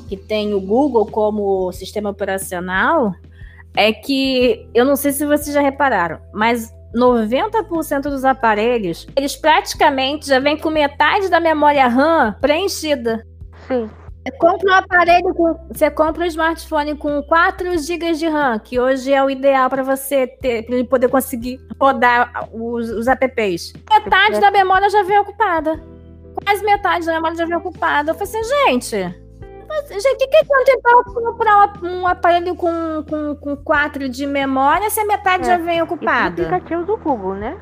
que 0.08 0.16
tem 0.16 0.54
o 0.54 0.60
Google 0.60 1.06
como 1.06 1.72
sistema 1.72 2.10
operacional 2.10 3.10
é 3.76 3.92
que 3.92 4.68
eu 4.72 4.84
não 4.84 4.94
sei 4.94 5.10
se 5.10 5.26
vocês 5.26 5.52
já 5.52 5.60
repararam, 5.60 6.20
mas 6.32 6.75
90% 6.96 8.02
dos 8.02 8.24
aparelhos, 8.24 9.06
eles 9.14 9.36
praticamente 9.36 10.26
já 10.26 10.38
vêm 10.38 10.56
com 10.56 10.70
metade 10.70 11.28
da 11.28 11.38
memória 11.38 11.86
RAM 11.86 12.34
preenchida. 12.40 13.24
Sim. 13.68 13.90
Você 14.26 14.32
compra 14.38 14.72
um 14.72 14.74
aparelho 14.74 15.34
com, 15.34 15.54
você 15.68 15.90
compra 15.90 16.24
um 16.24 16.26
smartphone 16.26 16.96
com 16.96 17.22
4 17.22 17.78
GB 17.78 18.14
de 18.14 18.26
RAM, 18.26 18.58
que 18.58 18.80
hoje 18.80 19.12
é 19.12 19.22
o 19.22 19.30
ideal 19.30 19.70
para 19.70 19.84
você 19.84 20.26
ter, 20.26 20.64
para 20.64 20.74
ele 20.74 20.84
poder 20.84 21.08
conseguir 21.08 21.60
rodar 21.80 22.48
os, 22.52 22.90
os 22.90 23.06
apps. 23.06 23.72
Metade 23.88 24.40
da 24.40 24.50
memória 24.50 24.90
já 24.90 25.04
vem 25.04 25.18
ocupada 25.18 25.80
quase 26.44 26.64
metade 26.64 27.06
da 27.06 27.14
memória 27.14 27.36
já 27.36 27.44
vem 27.44 27.56
ocupada. 27.56 28.10
Eu 28.10 28.14
falei 28.14 28.40
assim, 28.40 28.44
gente. 28.44 29.25
Mas, 29.68 29.88
gente, 29.88 30.14
o 30.14 30.18
que, 30.18 30.26
que 30.26 30.36
adianta 30.36 30.72
então 30.72 31.04
comprar 31.14 31.72
um 31.82 32.06
aparelho 32.06 32.54
com, 32.54 33.04
com, 33.08 33.36
com 33.36 33.56
4 33.56 34.08
de 34.08 34.26
memória 34.26 34.88
se 34.90 35.00
a 35.00 35.04
metade 35.04 35.44
é, 35.44 35.46
já 35.46 35.56
vem 35.58 35.82
ocupada? 35.82 36.42
E 36.42 36.44
aplicativo 36.46 36.84
do 36.84 36.96
Google, 36.96 37.34
né? 37.34 37.60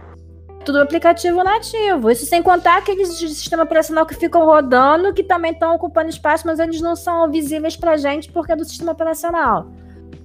Tudo 0.65 0.81
aplicativo 0.81 1.45
nativo. 1.45 2.11
Isso 2.11 2.25
sem 2.27 2.43
contar 2.43 2.79
aqueles 2.79 3.19
de 3.19 3.29
sistema 3.29 3.65
operacional 3.65 4.07
que 4.07 4.15
ficam 4.15 4.45
rodando, 4.45 5.13
que 5.13 5.23
também 5.23 5.53
estão 5.53 5.75
ocupando 5.75 6.09
espaço, 6.09 6.47
mas 6.47 6.59
eles 6.59 6.81
não 6.81 6.97
são 6.97 7.31
visíveis 7.31 7.77
pra 7.77 7.97
gente 7.97 8.31
porque 8.33 8.53
é 8.53 8.57
do 8.57 8.65
sistema 8.65 8.93
operacional. 8.93 9.67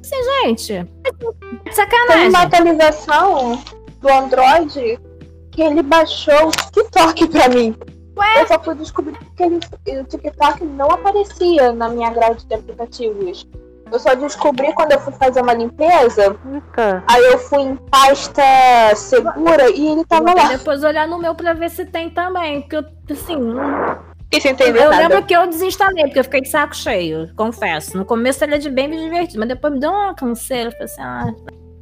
Assim, 0.02 0.16
gente, 0.24 0.88
sacanagem. 1.72 2.08
Tem 2.08 2.30
uma 2.30 2.42
atualização 2.44 3.62
do 4.00 4.10
Android 4.10 5.00
que 5.52 5.62
ele 5.62 5.84
baixou 5.84 6.48
o 6.48 6.52
TikTok 6.52 7.28
pra 7.28 7.50
mim. 7.50 7.76
Ué? 8.20 8.42
Eu 8.42 8.48
só 8.48 8.60
fui 8.60 8.76
descobrir 8.76 9.18
que 9.36 9.44
ele, 9.44 9.60
o 10.00 10.04
TikTok 10.04 10.64
não 10.66 10.92
aparecia 10.92 11.72
na 11.72 11.90
minha 11.90 12.10
grade 12.10 12.46
de 12.46 12.54
aplicativos. 12.54 13.48
Eu 13.92 14.00
só 14.00 14.14
descobri 14.14 14.72
quando 14.74 14.92
eu 14.92 15.00
fui 15.00 15.14
fazer 15.14 15.42
uma 15.42 15.54
limpeza. 15.54 16.36
Aí 17.08 17.24
eu 17.24 17.40
fui 17.40 17.62
em 17.62 17.76
pasta 17.76 18.44
segura 18.96 19.70
e 19.72 19.88
ele 19.88 20.06
tava 20.06 20.34
lá. 20.34 20.50
Depois 20.50 20.84
olhar 20.84 21.08
no 21.08 21.18
meu 21.18 21.34
pra 21.34 21.54
ver 21.54 21.70
se 21.72 21.86
tem 21.86 22.10
também. 22.10 22.62
Porque 22.62 22.76
eu, 22.76 22.86
assim. 23.10 23.40
E 24.32 24.40
sem 24.40 24.52
entender 24.52 24.84
eu 24.84 24.92
nada. 24.92 25.08
lembro 25.08 25.26
que 25.26 25.36
eu 25.36 25.48
desinstalei, 25.48 26.04
porque 26.04 26.20
eu 26.20 26.24
fiquei 26.24 26.42
de 26.42 26.50
saco 26.50 26.76
cheio, 26.76 27.34
confesso. 27.36 27.98
No 27.98 28.06
começo 28.06 28.44
ele 28.44 28.56
é 28.56 28.58
de 28.60 28.70
bem 28.70 28.88
me 28.88 28.98
divertido, 28.98 29.40
mas 29.40 29.50
depois 29.50 29.74
me 29.74 29.80
deu 29.80 29.90
uma 29.90 30.14
canseira. 30.14 30.70
Falei 30.70 30.86
assim, 30.86 31.02
ah. 31.02 31.34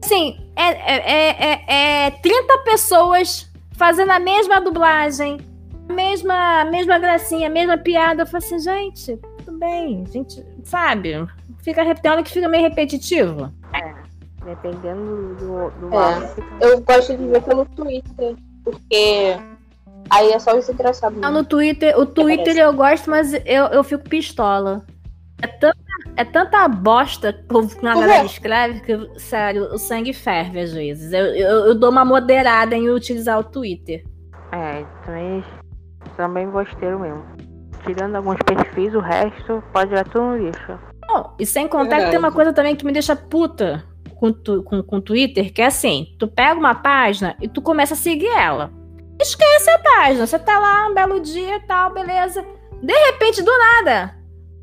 Assim, 0.02 0.52
é, 0.56 0.69
é, 0.69 1.54
é, 1.67 2.06
é 2.06 2.12
30 2.12 2.58
pessoas 2.60 3.52
fazendo 3.76 4.12
a 4.12 4.19
mesma 4.19 4.62
dublagem 4.62 5.39
mesma, 5.89 6.65
mesma 6.65 7.00
gracinha, 7.00 7.50
mesma 7.50 7.78
piada. 7.78 8.23
Eu 8.23 8.28
falei 8.28 8.45
assim, 8.45 8.60
gente, 8.60 9.17
tudo 9.45 9.58
bem, 9.58 10.06
gente, 10.12 10.43
sabe? 10.63 11.28
Fica 11.62 11.84
repetindo 11.84 12.23
que 12.23 12.32
fica 12.32 12.47
meio 12.47 12.63
repetitivo. 12.63 13.52
É, 13.73 13.93
dependendo 14.45 15.36
do, 15.36 15.69
do 15.71 15.95
é, 15.95 16.34
Eu 16.62 16.82
gosto 16.82 17.15
de 17.15 17.28
ver 17.28 17.41
pelo 17.41 17.65
Twitter, 17.65 18.36
porque 18.63 19.38
aí 20.10 20.32
é 20.32 20.39
só 20.39 20.58
isso 20.58 20.71
engraçado. 20.71 21.19
Não, 21.19 21.32
no 21.32 21.43
Twitter, 21.43 21.97
o 21.97 22.06
Twitter 22.06 22.58
eu 22.58 22.73
gosto, 22.73 23.10
mas 23.10 23.34
eu, 23.45 23.65
eu 23.67 23.84
fico 23.84 24.08
pistola. 24.08 24.86
É 25.41 25.47
tanta, 25.47 25.78
é 26.15 26.26
tanta 26.26 26.67
bosta 26.67 27.32
que 27.32 27.86
a 27.86 27.93
galera 27.93 28.26
escreve 28.26 28.80
que, 28.80 29.19
sério, 29.19 29.65
o 29.73 29.78
sangue 29.78 30.12
ferve 30.12 30.60
às 30.60 30.73
vezes. 30.73 31.13
Eu, 31.13 31.26
eu, 31.26 31.65
eu 31.67 31.76
dou 31.76 31.91
uma 31.91 32.04
moderada 32.04 32.76
em 32.76 32.89
utilizar 32.89 33.38
o 33.38 33.43
Twitter. 33.43 34.04
É, 34.52 34.84
também 35.06 35.43
também 36.18 36.50
gosteiro 36.50 37.00
mesmo. 37.00 37.24
Tirando 37.86 38.16
alguns 38.16 38.38
perfis, 38.44 38.94
o 38.94 39.00
resto 39.00 39.64
pode 39.72 39.94
ir 39.94 40.04
tudo 40.06 40.26
no 40.26 40.38
lixo. 40.38 40.78
Oh, 41.10 41.30
e 41.40 41.46
sem 41.46 41.68
contar 41.68 42.04
que 42.04 42.10
tem 42.10 42.20
uma 42.20 42.34
coisa 42.34 42.52
também 42.52 42.76
que 42.76 42.86
me 42.86 42.92
deixa 42.92 43.16
puta 43.16 43.86
com, 44.20 44.34
tu, 44.34 44.64
com, 44.64 44.84
com 44.84 45.00
Twitter, 45.00 45.54
que 45.54 45.62
é 45.62 45.68
assim, 45.68 46.08
tu 46.20 46.28
pega 46.28 46.60
uma 46.60 46.76
página 46.76 47.38
e 47.40 47.48
tu 47.48 47.62
começa 47.62 47.94
a 47.94 47.98
seguir 47.98 48.28
ela. 48.28 48.72
Esquece 49.22 49.70
a 49.70 49.80
página, 49.80 50.28
você 50.28 50.38
tá 50.38 50.60
lá 50.60 50.88
um 50.88 50.94
belo 50.94 51.22
dia 51.22 51.56
e 51.56 51.60
tal, 51.62 51.94
beleza. 51.94 52.46
De 52.82 52.94
repente, 52.94 53.42
do 53.42 53.58
nada, 53.58 54.14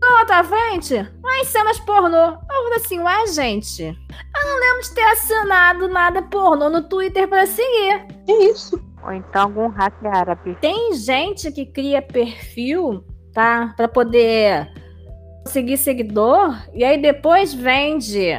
na 0.00 0.20
outra 0.20 0.44
frente, 0.44 0.94
lá 0.94 1.38
em 1.38 1.44
cenas 1.44 1.80
pornô. 1.80 2.16
Eu 2.16 2.62
falei 2.64 2.76
assim, 2.76 2.98
ué, 3.00 3.26
gente, 3.28 3.82
eu 3.84 4.44
não 4.44 4.60
lembro 4.60 4.82
de 4.82 4.94
ter 4.94 5.04
assinado 5.04 5.88
nada 5.88 6.22
pornô 6.22 6.68
no 6.68 6.82
Twitter 6.82 7.26
pra 7.26 7.46
seguir. 7.46 8.06
Que 8.26 8.32
isso? 8.32 8.93
Ou 9.04 9.12
então 9.12 9.42
algum 9.42 9.68
hack 9.68 9.94
árabe. 10.04 10.56
Tem 10.60 10.94
gente 10.94 11.52
que 11.52 11.66
cria 11.66 12.00
perfil, 12.00 13.04
tá? 13.32 13.74
Pra 13.76 13.86
poder 13.86 14.68
conseguir 15.44 15.76
seguidor 15.76 16.56
e 16.72 16.82
aí 16.82 17.00
depois 17.00 17.52
vende 17.52 18.30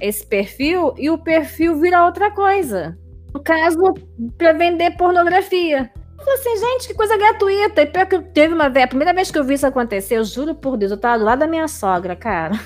esse 0.00 0.26
perfil 0.26 0.94
e 0.96 1.10
o 1.10 1.18
perfil 1.18 1.78
vira 1.78 2.04
outra 2.04 2.30
coisa. 2.30 2.96
No 3.32 3.42
caso, 3.42 3.94
para 4.38 4.52
vender 4.52 4.96
pornografia. 4.96 5.90
Eu 6.18 6.24
falei 6.24 6.34
assim, 6.34 6.56
gente, 6.56 6.88
que 6.88 6.94
coisa 6.94 7.16
gratuita. 7.16 7.82
E 7.82 7.86
pior 7.86 8.06
que 8.06 8.18
teve 8.20 8.54
uma 8.54 8.70
vez, 8.70 8.84
a 8.84 8.88
primeira 8.88 9.12
vez 9.12 9.30
que 9.30 9.38
eu 9.38 9.44
vi 9.44 9.54
isso 9.54 9.66
acontecer, 9.66 10.16
eu 10.16 10.24
juro 10.24 10.54
por 10.54 10.76
Deus, 10.76 10.92
eu 10.92 10.96
tava 10.96 11.18
do 11.18 11.24
lado 11.24 11.40
da 11.40 11.46
minha 11.46 11.68
sogra, 11.68 12.16
cara. 12.16 12.58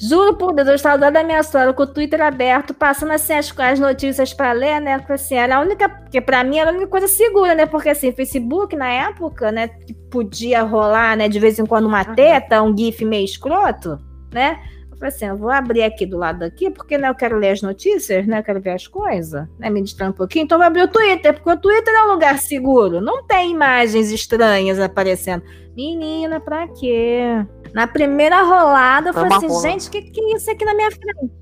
Juro 0.00 0.34
por 0.34 0.54
Deus, 0.54 0.68
eu 0.68 0.74
estava 0.74 0.98
do 0.98 1.02
lado 1.02 1.14
da 1.14 1.22
minha 1.22 1.42
sogra 1.42 1.72
com 1.72 1.82
o 1.82 1.86
Twitter 1.86 2.20
aberto, 2.20 2.74
passando 2.74 3.12
assim 3.12 3.32
as, 3.32 3.52
as 3.58 3.80
notícias 3.80 4.34
para 4.34 4.52
ler, 4.52 4.80
né? 4.80 4.98
Porque 4.98 5.14
assim, 5.14 5.34
era 5.34 5.56
a 5.56 5.60
única. 5.60 5.88
Porque 5.88 6.20
para 6.20 6.44
mim 6.44 6.58
era 6.58 6.70
a 6.70 6.72
única 6.72 6.88
coisa 6.88 7.08
segura, 7.08 7.54
né? 7.54 7.66
Porque 7.66 7.88
assim, 7.88 8.12
Facebook 8.12 8.76
na 8.76 8.88
época, 8.88 9.50
né? 9.50 9.70
Podia 10.10 10.62
rolar, 10.62 11.16
né? 11.16 11.28
De 11.28 11.38
vez 11.38 11.58
em 11.58 11.66
quando 11.66 11.86
uma 11.86 12.04
teta, 12.04 12.62
um 12.62 12.76
GIF 12.76 13.04
meio 13.04 13.24
escroto, 13.24 13.98
né? 14.32 14.60
Falei 15.00 15.14
assim, 15.14 15.26
eu 15.26 15.36
vou 15.36 15.50
abrir 15.50 15.82
aqui 15.82 16.04
do 16.04 16.18
lado 16.18 16.40
daqui, 16.40 16.70
porque 16.70 16.98
né, 16.98 17.08
eu 17.08 17.14
quero 17.14 17.38
ler 17.38 17.52
as 17.52 17.62
notícias, 17.62 18.26
né? 18.26 18.38
Eu 18.38 18.42
quero 18.42 18.60
ver 18.60 18.72
as 18.72 18.86
coisas, 18.86 19.48
né? 19.58 19.70
Me 19.70 19.82
distrair 19.82 20.10
um 20.10 20.12
pouquinho. 20.12 20.44
Então 20.44 20.56
eu 20.56 20.60
vou 20.60 20.66
abrir 20.66 20.82
o 20.82 20.88
Twitter, 20.88 21.32
porque 21.32 21.50
o 21.50 21.56
Twitter 21.56 21.94
é 21.94 22.04
um 22.04 22.12
lugar 22.12 22.38
seguro. 22.38 23.00
Não 23.00 23.24
tem 23.24 23.50
imagens 23.50 24.12
estranhas 24.12 24.78
aparecendo. 24.78 25.42
Menina, 25.74 26.38
pra 26.38 26.68
quê? 26.68 27.44
Na 27.72 27.86
primeira 27.86 28.42
rolada, 28.42 29.10
eu 29.10 29.14
falei 29.14 29.32
assim, 29.32 29.48
rola. 29.48 29.62
gente, 29.62 29.88
o 29.88 29.90
que, 29.90 30.02
que 30.02 30.20
é 30.20 30.36
isso 30.36 30.50
aqui 30.50 30.64
na 30.64 30.74
minha 30.74 30.90
frente? 30.90 31.32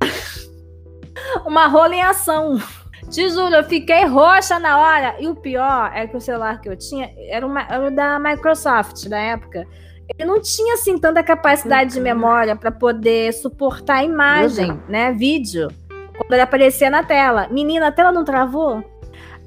Uma 1.44 1.66
rola 1.66 1.94
em 1.94 2.02
ação. 2.02 2.58
Te 3.10 3.28
juro, 3.28 3.54
eu 3.54 3.64
fiquei 3.64 4.06
roxa 4.06 4.58
na 4.58 4.78
hora. 4.78 5.16
E 5.20 5.28
o 5.28 5.36
pior 5.36 5.92
é 5.94 6.06
que 6.06 6.16
o 6.16 6.20
celular 6.20 6.60
que 6.60 6.70
eu 6.70 6.76
tinha 6.76 7.12
era, 7.28 7.46
uma, 7.46 7.62
era 7.62 7.88
o 7.88 7.90
da 7.94 8.18
Microsoft 8.18 9.06
da 9.08 9.18
época 9.18 9.66
ele 10.08 10.28
não 10.28 10.40
tinha 10.40 10.74
assim 10.74 10.98
tanta 10.98 11.22
capacidade 11.22 11.94
de 11.94 12.00
memória 12.00 12.54
para 12.54 12.70
poder 12.70 13.32
suportar 13.32 13.98
a 13.98 14.04
imagem, 14.04 14.80
né, 14.88 15.12
vídeo, 15.12 15.68
quando 16.16 16.32
ele 16.32 16.42
aparecia 16.42 16.90
na 16.90 17.02
tela. 17.02 17.48
Menina, 17.50 17.88
a 17.88 17.92
tela 17.92 18.12
não 18.12 18.24
travou? 18.24 18.84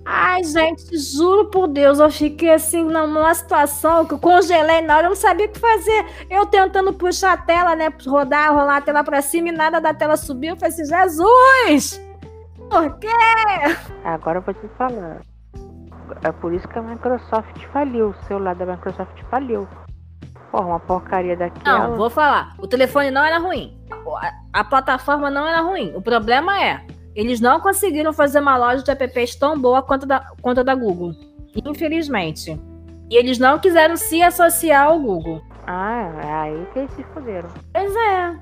Ai, 0.10 0.41
gente, 0.41 0.98
juro 0.98 1.50
por 1.50 1.67
Deus, 1.67 2.00
eu 2.00 2.10
fiquei 2.10 2.54
assim 2.54 2.82
numa 2.82 3.34
situação 3.34 4.06
que 4.06 4.13
eu 4.13 4.20
congelei 4.20 4.82
na 4.82 4.96
hora, 4.96 5.08
eu 5.08 5.10
não 5.10 5.17
sabia 5.17 5.48
o 5.48 5.50
que 5.50 5.60
fazer. 5.60 6.06
Eu 6.30 6.46
tentando 6.46 6.93
puxar 6.93 7.34
a 7.34 7.38
tela, 7.38 7.76
né, 7.76 7.91
rodar, 8.06 8.54
rolar 8.54 8.78
a 8.78 8.82
tela 8.82 9.04
para 9.04 9.22
cima 9.22 9.50
e 9.50 9.52
nada 9.52 9.82
da 9.82 9.93
tela 9.93 10.15
subiu. 10.15 10.52
Eu 10.52 10.58
falei 10.58 10.74
assim, 10.74 10.86
Jesus! 10.86 12.02
Por 12.70 12.98
quê? 13.00 13.08
Agora 14.06 14.39
eu 14.39 14.41
vou 14.41 14.54
te 14.54 14.67
falar. 14.78 15.22
É 16.24 16.32
por 16.32 16.54
isso 16.54 16.67
que 16.70 16.80
a 16.80 16.82
Microsoft 16.82 17.65
faliu, 17.74 18.10
o 18.10 18.26
celular 18.28 18.56
da 18.56 18.65
Microsoft 18.65 19.22
faliu. 19.30 19.67
Porra, 20.52 20.66
uma 20.66 20.80
porcaria 20.80 21.36
daquela. 21.36 21.90
Não, 21.90 21.98
vou 21.98 22.10
falar. 22.10 22.56
O 22.58 22.68
telefone 22.68 23.12
não 23.12 23.24
era 23.24 23.38
ruim. 23.38 23.78
A, 23.92 24.34
a, 24.62 24.64
plataforma 24.64 25.30
não 25.30 25.46
era 25.48 25.62
ruim. 25.62 25.94
O 25.96 26.02
problema 26.02 26.62
é, 26.64 26.86
eles 27.16 27.40
não 27.40 27.60
conseguiram 27.60 28.14
fazer 28.14 28.40
uma 28.40 28.58
loja 28.58 28.84
de 28.84 28.92
apps 28.92 29.36
tão 29.36 29.60
boa 29.60 29.82
quanto 29.82 30.06
da, 30.06 30.20
quanto 30.42 30.62
a 30.62 30.64
da 30.64 30.76
Google. 30.76 31.14
Infelizmente. 31.66 32.60
E 33.10 33.16
eles 33.16 33.40
não 33.40 33.60
quiseram 33.60 33.98
se 33.98 34.22
associar 34.22 34.88
ao 34.88 35.00
Google. 35.00 35.42
Ah, 35.66 36.12
é 36.24 36.34
aí 36.34 36.68
que 36.72 36.80
eles 36.80 36.92
se 36.94 37.04
fuderam. 37.14 37.50
Pois 37.74 37.96
é. 37.96 38.36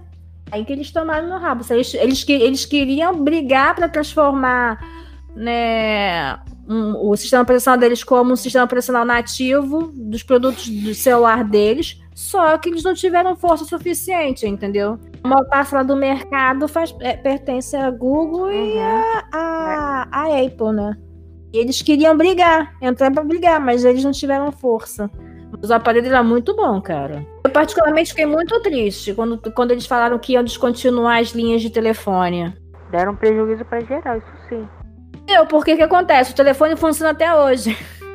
Aí 0.51 0.63
que 0.63 0.73
eles 0.73 0.91
tomaram 0.91 1.27
no 1.27 1.37
rabo. 1.37 1.63
Eles, 1.69 1.93
eles, 1.95 2.29
eles 2.29 2.65
queriam 2.65 3.23
brigar 3.23 3.75
para 3.75 3.89
transformar 3.89 4.79
né, 5.35 6.39
um, 6.67 7.09
o 7.09 7.15
sistema 7.15 7.43
operacional 7.43 7.79
deles 7.79 8.03
como 8.03 8.33
um 8.33 8.35
sistema 8.35 8.65
operacional 8.65 9.05
nativo 9.05 9.91
dos 9.93 10.23
produtos 10.23 10.67
do 10.67 10.93
celular 10.93 11.43
deles, 11.43 12.01
só 12.13 12.57
que 12.57 12.69
eles 12.69 12.83
não 12.83 12.93
tiveram 12.93 13.35
força 13.35 13.65
suficiente, 13.65 14.47
entendeu? 14.47 14.97
Uma 15.23 15.43
parcela 15.45 15.83
do 15.83 15.95
mercado 15.95 16.67
faz, 16.67 16.95
é, 17.01 17.15
pertence 17.17 17.75
a 17.75 17.91
Google 17.91 18.45
uhum. 18.45 18.51
e 18.51 18.79
a, 18.79 19.23
a, 19.33 20.07
a, 20.11 20.45
Apple, 20.45 20.71
né? 20.73 20.97
E 21.53 21.57
eles 21.57 21.81
queriam 21.81 22.17
brigar, 22.17 22.75
entrar 22.81 23.11
para 23.11 23.23
brigar, 23.23 23.59
mas 23.59 23.83
eles 23.85 24.03
não 24.03 24.11
tiveram 24.11 24.51
força. 24.51 25.09
Mas 25.51 25.69
o 25.69 25.73
aparelho 25.73 26.07
era 26.07 26.23
muito 26.23 26.55
bom, 26.55 26.81
cara. 26.81 27.25
Eu 27.43 27.51
particularmente 27.51 28.09
fiquei 28.09 28.25
muito 28.25 28.59
triste 28.61 29.13
quando, 29.13 29.39
quando 29.51 29.71
eles 29.71 29.85
falaram 29.85 30.19
que 30.19 30.33
iam 30.33 30.43
descontinuar 30.43 31.19
as 31.19 31.29
linhas 31.29 31.61
de 31.61 31.69
telefone. 31.69 32.53
Deram 32.91 33.15
prejuízo 33.15 33.63
para 33.65 33.81
geral, 33.81 34.17
isso 34.17 34.27
sim. 34.49 34.67
Eu, 35.27 35.45
porque 35.45 35.75
que 35.75 35.83
acontece? 35.83 36.31
O 36.31 36.35
telefone 36.35 36.75
funciona 36.75 37.11
até 37.11 37.33
hoje. 37.35 37.77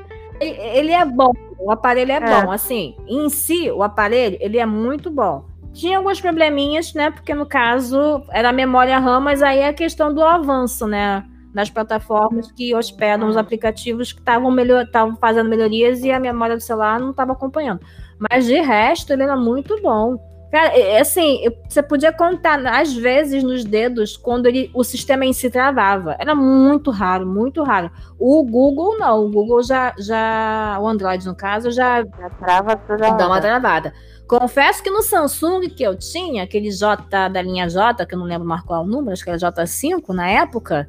Ele, 0.40 0.58
ele 0.58 0.92
é 0.92 1.04
bom, 1.04 1.32
o 1.58 1.70
aparelho 1.70 2.12
é, 2.12 2.16
é, 2.16 2.20
bom. 2.20 2.50
Assim, 2.50 2.96
em 3.06 3.28
si, 3.28 3.70
o 3.70 3.82
aparelho, 3.82 4.38
ele 4.40 4.56
é 4.56 4.64
muito 4.64 5.10
bom. 5.10 5.44
Tinha 5.74 5.98
alguns 5.98 6.18
probleminhas, 6.18 6.94
né? 6.94 7.10
Porque 7.10 7.34
no 7.34 7.44
caso 7.44 8.22
era 8.30 8.48
a 8.48 8.52
memória 8.52 8.98
RAM, 8.98 9.20
mas 9.20 9.42
aí 9.42 9.58
é 9.58 9.68
a 9.68 9.74
questão 9.74 10.14
do 10.14 10.24
avanço, 10.24 10.86
né? 10.86 11.24
Das 11.52 11.68
plataformas 11.68 12.50
que 12.50 12.74
hospedam 12.74 13.28
os 13.28 13.36
aplicativos 13.36 14.12
que 14.12 14.20
estavam 14.20 14.50
melhor, 14.50 14.86
fazendo 15.20 15.50
melhorias 15.50 16.02
e 16.02 16.10
a 16.10 16.18
memória 16.18 16.56
do 16.56 16.62
celular 16.62 16.98
não 16.98 17.10
estava 17.10 17.32
acompanhando. 17.32 17.80
Mas 18.18 18.46
de 18.46 18.58
resto, 18.60 19.12
ele 19.12 19.24
era 19.24 19.36
muito 19.36 19.78
bom. 19.82 20.16
Cara, 20.50 21.00
assim, 21.00 21.44
você 21.68 21.80
podia 21.80 22.12
contar, 22.12 22.58
às 22.66 22.92
vezes, 22.92 23.42
nos 23.42 23.64
dedos, 23.64 24.16
quando 24.16 24.46
ele, 24.46 24.68
o 24.74 24.82
sistema 24.82 25.24
em 25.24 25.32
si 25.32 25.48
travava. 25.48 26.16
Era 26.18 26.34
muito 26.34 26.90
raro, 26.90 27.24
muito 27.24 27.62
raro. 27.62 27.90
O 28.18 28.42
Google, 28.42 28.98
não. 28.98 29.26
O 29.26 29.30
Google 29.30 29.62
já, 29.62 29.94
já 29.98 30.76
o 30.80 30.88
Android, 30.88 31.24
no 31.24 31.36
caso, 31.36 31.70
já, 31.70 32.02
já 32.02 32.30
trava 32.30 32.76
toda 32.76 33.10
dá 33.12 33.26
uma 33.28 33.40
travada. 33.40 33.92
Confesso 34.26 34.82
que 34.82 34.90
no 34.90 35.02
Samsung 35.02 35.68
que 35.68 35.82
eu 35.82 35.96
tinha, 35.96 36.42
aquele 36.42 36.70
J 36.70 37.28
da 37.28 37.42
linha 37.42 37.68
J, 37.68 38.04
que 38.04 38.14
eu 38.14 38.18
não 38.18 38.26
lembro 38.26 38.46
mais 38.46 38.62
qual 38.62 38.82
é 38.82 38.84
o 38.84 38.88
número, 38.88 39.12
acho 39.12 39.24
que 39.24 39.30
era 39.30 39.38
J5 39.38 40.08
na 40.10 40.28
época, 40.28 40.88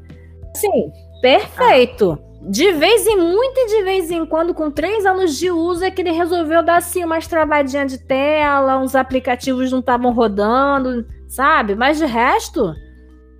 assim, 0.56 0.92
perfeito. 1.22 2.20
Ah 2.20 2.31
de 2.42 2.72
vez 2.72 3.06
em 3.06 3.18
muito 3.18 3.58
e 3.58 3.68
de 3.68 3.84
vez 3.84 4.10
em 4.10 4.26
quando, 4.26 4.54
com 4.54 4.72
três 4.72 5.06
anos 5.06 5.38
de 5.38 5.52
uso, 5.52 5.86
é 5.86 5.92
que 5.92 6.02
ele 6.02 6.12
resolveu 6.12 6.64
dar 6.64 6.78
assim 6.78 7.04
umas 7.04 7.28
travadinhas 7.28 7.92
de 7.92 8.00
tela, 8.00 8.80
uns 8.80 8.96
aplicativos 8.96 9.72
não 9.72 9.80
estavam 9.80 10.12
rodando, 10.12 11.06
sabe? 11.28 11.76
Mas 11.76 12.00
de 12.00 12.06
resto, 12.06 12.74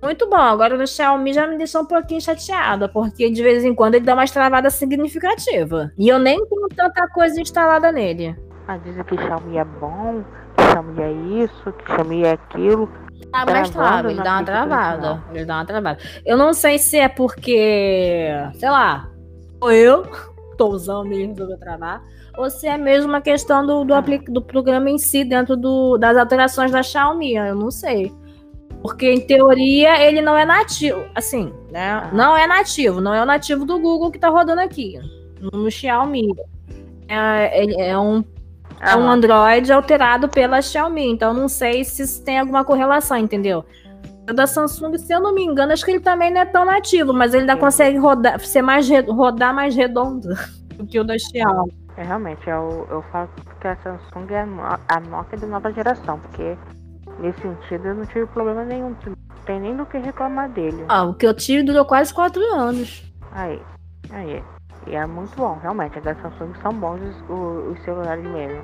muito 0.00 0.28
bom. 0.28 0.36
Agora 0.36 0.76
no 0.76 0.86
Xiaomi 0.86 1.32
já 1.32 1.46
me 1.46 1.58
deixou 1.58 1.82
um 1.82 1.86
pouquinho 1.86 2.20
chateada, 2.20 2.88
porque 2.88 3.28
de 3.28 3.42
vez 3.42 3.64
em 3.64 3.74
quando 3.74 3.96
ele 3.96 4.04
dá 4.04 4.14
umas 4.14 4.30
travadas 4.30 4.74
significativas. 4.74 5.90
E 5.98 6.08
eu 6.08 6.18
nem 6.20 6.38
tenho 6.46 6.68
tanta 6.68 7.06
coisa 7.08 7.40
instalada 7.40 7.90
nele. 7.90 8.36
Ah, 8.68 8.76
dizem 8.76 9.02
que 9.02 9.16
Xiaomi 9.16 9.58
é 9.58 9.64
bom, 9.64 10.24
que 10.56 10.62
Xiaomi 10.64 11.02
é 11.02 11.12
isso, 11.44 11.72
que 11.72 11.92
Xiaomi 11.92 12.22
é 12.22 12.32
aquilo. 12.32 12.88
Ah, 13.32 13.44
mas 13.46 13.70
trava, 13.70 14.10
ele 14.10 14.22
dá 14.22 14.32
uma 14.34 14.44
travada. 14.44 15.24
Ele 15.32 15.44
dá 15.44 15.54
uma 15.56 15.64
travada. 15.64 15.98
Eu 16.24 16.36
não 16.36 16.52
sei 16.52 16.78
se 16.78 16.98
é 16.98 17.08
porque, 17.08 18.28
sei 18.54 18.70
lá, 18.70 19.08
ou 19.60 19.70
eu 19.70 20.04
tô 20.56 20.68
usando 20.68 21.08
mesmo 21.08 21.34
resolveu 21.34 21.58
travar, 21.58 22.02
ou 22.36 22.48
se 22.48 22.66
é 22.66 22.76
mesmo 22.76 23.08
uma 23.08 23.20
questão 23.20 23.66
do, 23.66 23.84
do, 23.84 23.94
do 24.28 24.42
programa 24.42 24.88
em 24.90 24.98
si, 24.98 25.24
dentro 25.24 25.56
do, 25.56 25.98
das 25.98 26.16
alterações 26.16 26.70
da 26.70 26.82
Xiaomi, 26.82 27.34
eu 27.34 27.54
não 27.54 27.70
sei. 27.70 28.12
Porque, 28.82 29.08
em 29.08 29.20
teoria, 29.20 30.04
ele 30.04 30.20
não 30.20 30.36
é 30.36 30.44
nativo. 30.44 31.04
Assim, 31.14 31.52
né? 31.70 31.92
Ah. 31.92 32.10
Não 32.12 32.36
é 32.36 32.48
nativo. 32.48 33.00
Não 33.00 33.14
é 33.14 33.22
o 33.22 33.26
nativo 33.26 33.64
do 33.64 33.78
Google 33.78 34.10
que 34.10 34.18
tá 34.18 34.28
rodando 34.28 34.60
aqui. 34.60 34.98
No 35.40 35.70
Xiaomi. 35.70 36.26
É, 37.06 37.90
é 37.90 37.98
um 37.98 38.24
é 38.82 38.96
um 38.96 39.08
Android 39.08 39.72
alterado 39.72 40.28
pela 40.28 40.60
Xiaomi, 40.60 41.08
então 41.08 41.32
não 41.32 41.48
sei 41.48 41.84
se 41.84 42.02
isso 42.02 42.24
tem 42.24 42.38
alguma 42.38 42.64
correlação, 42.64 43.16
entendeu? 43.16 43.64
O 44.28 44.32
da 44.32 44.46
Samsung, 44.46 44.98
se 44.98 45.12
eu 45.12 45.20
não 45.20 45.32
me 45.32 45.44
engano, 45.44 45.72
acho 45.72 45.84
que 45.84 45.92
ele 45.92 46.00
também 46.00 46.32
não 46.32 46.40
é 46.40 46.44
tão 46.44 46.64
nativo, 46.64 47.12
mas 47.12 47.32
ele 47.32 47.42
ainda 47.42 47.56
consegue 47.56 47.96
rodar, 47.98 48.40
ser 48.40 48.62
mais 48.62 48.88
rodar 49.08 49.54
mais 49.54 49.76
redondo 49.76 50.28
do 50.76 50.84
que 50.84 50.98
o 50.98 51.04
da 51.04 51.16
Xiaomi. 51.16 51.72
É, 51.96 52.02
realmente, 52.02 52.48
eu, 52.48 52.86
eu 52.90 53.02
falo 53.12 53.28
que 53.60 53.68
a 53.68 53.76
Samsung 53.76 54.32
é 54.32 54.40
a 54.88 55.00
Nokia 55.00 55.38
da 55.38 55.46
nova 55.46 55.72
geração, 55.72 56.18
porque 56.18 56.56
nesse 57.20 57.40
sentido 57.40 57.88
eu 57.88 57.94
não 57.94 58.06
tive 58.06 58.26
problema 58.26 58.64
nenhum, 58.64 58.96
não 59.06 59.16
tem 59.44 59.60
nem 59.60 59.76
do 59.76 59.86
que 59.86 59.98
reclamar 59.98 60.48
dele. 60.48 60.84
Ah, 60.88 61.04
o 61.04 61.14
que 61.14 61.26
eu 61.26 61.34
tive 61.34 61.62
durou 61.62 61.84
quase 61.84 62.12
quatro 62.12 62.42
anos. 62.54 63.02
Aí, 63.32 63.60
aí. 64.10 64.42
E 64.86 64.94
é 64.94 65.06
muito 65.06 65.34
bom, 65.36 65.58
realmente. 65.62 65.98
As 65.98 66.04
da 66.04 66.14
Samsung 66.16 66.52
são 66.60 66.72
bons 66.72 67.00
os, 67.00 67.76
os 67.78 67.84
celulares 67.84 68.24
mesmo. 68.24 68.62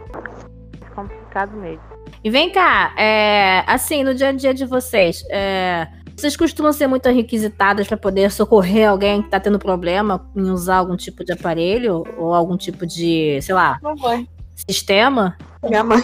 É 0.80 0.88
complicado 0.94 1.52
mesmo. 1.56 1.82
E 2.24 2.30
vem 2.30 2.50
cá, 2.50 2.92
é, 2.98 3.62
assim, 3.66 4.02
no 4.02 4.14
dia 4.14 4.28
a 4.28 4.32
dia 4.32 4.52
de 4.52 4.64
vocês, 4.64 5.22
é, 5.30 5.86
vocês 6.16 6.36
costumam 6.36 6.72
ser 6.72 6.86
muito 6.88 7.08
requisitadas 7.08 7.86
para 7.86 7.96
poder 7.96 8.30
socorrer 8.32 8.88
alguém 8.88 9.20
que 9.20 9.28
está 9.28 9.38
tendo 9.38 9.58
problema 9.58 10.26
em 10.34 10.50
usar 10.50 10.76
algum 10.78 10.96
tipo 10.96 11.24
de 11.24 11.32
aparelho 11.32 12.02
ou 12.16 12.34
algum 12.34 12.56
tipo 12.56 12.84
de, 12.86 13.40
sei 13.40 13.54
lá, 13.54 13.78
Não 13.82 13.94
vai. 13.96 14.26
sistema? 14.68 15.36
Minha 15.62 15.84
mãe. 15.84 16.02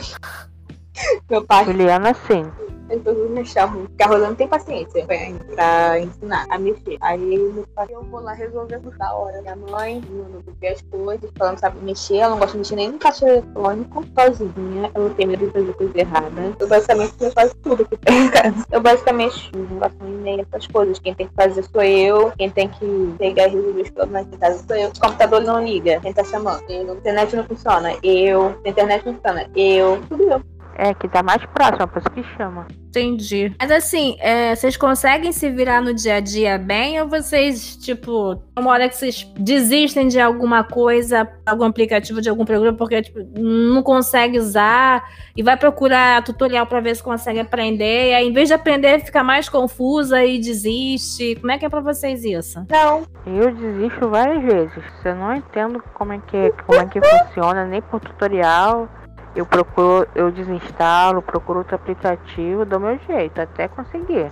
Meu 1.29 1.45
pai. 1.45 1.65
Juliana, 1.65 2.15
sim. 2.15 2.45
As 2.91 3.01
pessoas 3.01 3.31
me 3.31 3.45
porque 3.87 4.03
a 4.03 4.07
Rosana 4.07 4.35
tem 4.35 4.49
paciência 4.49 5.07
pra, 5.55 5.99
ensinar 5.99 6.47
a 6.51 6.59
mexer. 6.59 6.99
Aí 7.01 7.65
pai, 7.75 7.87
eu 7.91 8.03
vou 8.05 8.21
lá 8.21 8.33
resolver 8.33 8.79
da 8.99 9.15
hora. 9.15 9.41
Minha 9.41 9.57
mãe, 9.57 10.03
não 10.11 10.43
ver 10.61 10.69
as 10.69 10.83
coisas, 10.83 11.31
ela 11.39 11.51
não 11.51 11.59
sabe 11.59 11.79
mexer, 11.83 12.17
ela 12.17 12.31
não 12.31 12.39
gosta 12.39 12.53
de 12.53 12.59
mexer 12.59 12.77
nem 12.77 12.93
no 12.93 12.99
caixa 12.99 13.27
eletrônico, 13.27 14.05
sozinha, 14.15 14.91
ela 14.95 15.11
tem 15.11 15.27
medo 15.27 15.47
de 15.47 15.53
fazer 15.53 15.73
coisa 15.75 15.99
errada. 15.99 16.57
Eu 16.59 16.69
basicamente 16.69 17.31
faço 17.33 17.57
tudo 17.63 17.85
que 17.87 17.97
tem 17.97 18.27
em 18.27 18.31
casa. 18.31 18.67
Eu 18.71 18.81
basicamente 18.81 19.51
não 19.55 19.79
gosto 19.79 20.05
nem 20.05 20.41
essas 20.41 20.67
coisas. 20.67 20.99
Quem 20.99 21.15
tem 21.15 21.27
que 21.27 21.35
fazer 21.35 21.63
sou 21.65 21.83
eu, 21.83 22.33
quem 22.39 22.51
tem 22.51 22.69
que 22.69 23.15
pegar 23.19 23.49
e 23.49 23.51
resolver 23.51 23.83
os 23.83 23.91
problemas 23.91 24.33
em 24.33 24.39
casa 24.39 24.65
sou 24.67 24.77
eu. 24.77 24.89
O 24.89 25.01
computador 25.01 25.43
não 25.43 25.65
liga, 25.65 26.01
quem 26.01 26.13
tá 26.13 26.25
chamando. 26.25 26.63
A 26.69 26.73
internet 26.73 27.37
não 27.37 27.45
funciona, 27.45 27.97
eu. 28.03 28.55
A 28.65 28.69
internet 28.69 29.07
não 29.07 29.15
funciona, 29.15 29.51
eu. 29.55 30.01
Tudo 30.09 30.23
eu. 30.25 30.55
É, 30.77 30.93
que 30.95 31.09
tá 31.09 31.23
mais 31.23 31.45
próximo, 31.47 31.89
por 31.89 31.99
isso 31.99 32.11
que 32.11 32.25
chama. 32.37 32.67
Entendi. 32.89 33.53
Mas 33.61 33.71
assim, 33.71 34.17
é, 34.21 34.55
vocês 34.55 34.77
conseguem 34.77 35.33
se 35.33 35.51
virar 35.51 35.81
no 35.81 35.93
dia 35.93 36.17
a 36.17 36.21
dia 36.21 36.59
bem 36.59 37.01
ou 37.01 37.09
vocês, 37.09 37.77
tipo, 37.77 38.41
uma 38.57 38.71
hora 38.71 38.89
que 38.89 38.97
vocês 38.97 39.29
desistem 39.37 40.07
de 40.07 40.21
alguma 40.21 40.63
coisa, 40.63 41.29
algum 41.45 41.65
aplicativo 41.65 42.21
de 42.21 42.29
algum 42.29 42.45
programa, 42.45 42.77
porque 42.77 43.03
tipo, 43.03 43.19
não 43.37 43.83
consegue 43.83 44.39
usar 44.39 45.03
e 45.37 45.43
vai 45.43 45.57
procurar 45.57 46.23
tutorial 46.23 46.67
para 46.67 46.81
ver 46.81 46.95
se 46.95 47.03
consegue 47.03 47.41
aprender, 47.41 48.11
e 48.11 48.15
aí, 48.15 48.29
em 48.29 48.33
vez 48.33 48.49
de 48.49 48.55
aprender, 48.55 49.01
fica 49.01 49.25
mais 49.25 49.49
confusa 49.49 50.25
e 50.25 50.39
desiste. 50.39 51.37
Como 51.41 51.51
é 51.51 51.59
que 51.59 51.67
é 51.67 51.69
para 51.69 51.81
vocês 51.81 52.25
isso? 52.25 52.65
Não. 52.71 53.03
Eu 53.27 53.53
desisto 53.53 54.09
várias 54.09 54.43
vezes. 54.43 54.85
Eu 55.05 55.17
não 55.17 55.35
entendo 55.35 55.83
como 55.95 56.13
é 56.13 56.19
que, 56.19 56.53
como 56.65 56.81
é 56.81 56.87
que 56.87 57.01
funciona, 57.01 57.65
nem 57.65 57.83
por 57.83 58.01
tutorial 58.01 58.89
eu 59.35 59.45
procuro, 59.45 60.09
eu 60.15 60.31
desinstalo, 60.31 61.21
procuro 61.21 61.61
outro 61.61 61.75
aplicativo, 61.75 62.65
dou 62.65 62.79
meu 62.79 62.99
jeito 63.07 63.41
até 63.41 63.67
conseguir. 63.69 64.31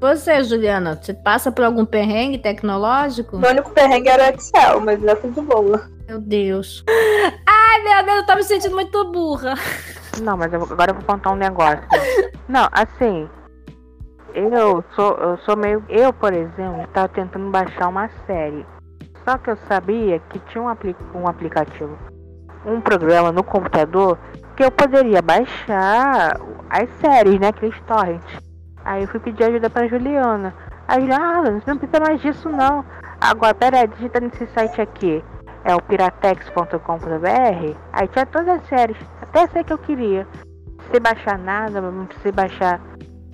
Você, 0.00 0.42
Juliana, 0.42 0.98
você 1.00 1.14
passa 1.14 1.52
por 1.52 1.64
algum 1.64 1.84
perrengue 1.84 2.38
tecnológico? 2.38 3.36
O 3.36 3.46
único 3.46 3.70
perrengue 3.70 4.08
era 4.08 4.24
o 4.24 4.34
Excel, 4.34 4.80
mas 4.80 5.04
é 5.04 5.14
tudo 5.14 5.42
boa. 5.42 5.88
Meu 6.08 6.18
Deus. 6.20 6.84
Ai, 7.46 7.82
meu 7.82 8.04
Deus, 8.04 8.16
eu 8.18 8.26
tô 8.26 8.34
me 8.34 8.42
sentindo 8.42 8.74
muito 8.74 9.12
burra. 9.12 9.54
Não, 10.20 10.36
mas 10.36 10.52
eu, 10.52 10.62
agora 10.62 10.90
eu 10.90 10.96
vou 10.96 11.04
contar 11.04 11.30
um 11.30 11.36
negócio. 11.36 11.84
Não, 12.48 12.68
assim, 12.72 13.28
eu 14.34 14.84
sou, 14.96 15.14
eu 15.18 15.38
sou 15.38 15.56
meio. 15.56 15.84
Eu, 15.88 16.12
por 16.12 16.32
exemplo, 16.32 16.84
tava 16.92 17.08
tentando 17.08 17.48
baixar 17.50 17.88
uma 17.88 18.10
série. 18.26 18.66
Só 19.24 19.38
que 19.38 19.50
eu 19.50 19.56
sabia 19.68 20.18
que 20.18 20.40
tinha 20.50 20.64
um, 20.64 20.68
apli 20.68 20.96
um 21.14 21.28
aplicativo 21.28 21.96
um 22.64 22.80
programa 22.80 23.32
no 23.32 23.42
computador 23.42 24.18
que 24.56 24.64
eu 24.64 24.70
poderia 24.70 25.22
baixar 25.22 26.38
as 26.70 26.88
séries, 27.00 27.38
né? 27.40 27.48
Aqueles 27.48 27.78
torrents. 27.82 28.42
Aí 28.84 29.02
eu 29.02 29.08
fui 29.08 29.20
pedir 29.20 29.44
ajuda 29.44 29.70
pra 29.70 29.86
Juliana. 29.86 30.54
Aí, 30.88 31.08
ah, 31.12 31.42
você 31.42 31.70
não 31.70 31.78
precisa 31.78 32.00
mais 32.00 32.20
disso 32.20 32.48
não. 32.48 32.84
Agora, 33.20 33.54
peraí, 33.54 33.86
digita 33.86 34.20
nesse 34.20 34.46
site 34.48 34.80
aqui. 34.80 35.24
É 35.64 35.74
o 35.74 35.82
piratex.com.br. 35.82 37.76
Aí 37.92 38.08
tinha 38.08 38.26
todas 38.26 38.48
as 38.48 38.66
séries. 38.66 38.96
Até 39.20 39.46
sei 39.48 39.62
que 39.62 39.72
eu 39.72 39.78
queria. 39.78 40.26
Sem 40.90 41.00
baixar 41.00 41.38
nada, 41.38 41.80
não 41.80 42.08
baixar 42.34 42.80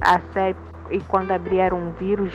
a 0.01 0.21
série 0.33 0.57
e 0.91 1.01
quando 1.01 1.33
abrir 1.33 1.59
era 1.59 1.75
um 1.75 1.93
vírus 1.93 2.33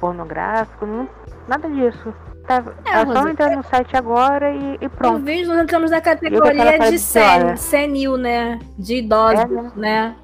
pornográfico. 0.00 0.84
Não, 0.86 1.08
nada 1.46 1.70
disso. 1.70 2.12
Tá, 2.46 2.62
é, 2.84 3.02
é 3.02 3.06
só 3.06 3.28
entrar 3.28 3.56
no 3.56 3.62
site 3.62 3.96
agora 3.96 4.50
e, 4.50 4.78
e 4.80 4.88
pronto. 4.88 5.24
Vídeo 5.24 5.48
nós 5.48 5.62
entramos 5.62 5.90
na 5.90 6.00
categoria 6.00 6.78
de 6.90 6.98
sen, 6.98 7.56
senil, 7.56 8.16
né? 8.16 8.58
De 8.78 8.96
idosos, 8.96 9.44
é, 9.44 9.46
né? 9.46 9.72
né? 9.76 10.16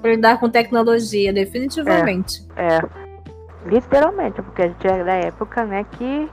Pra 0.00 0.10
lidar 0.12 0.38
com 0.38 0.48
tecnologia, 0.48 1.32
definitivamente. 1.32 2.46
É, 2.56 2.76
é, 2.76 2.82
literalmente, 3.66 4.40
porque 4.40 4.62
a 4.62 4.68
gente 4.68 4.86
era 4.86 5.04
da 5.04 5.12
época, 5.14 5.64
né, 5.64 5.84
que 5.92 6.30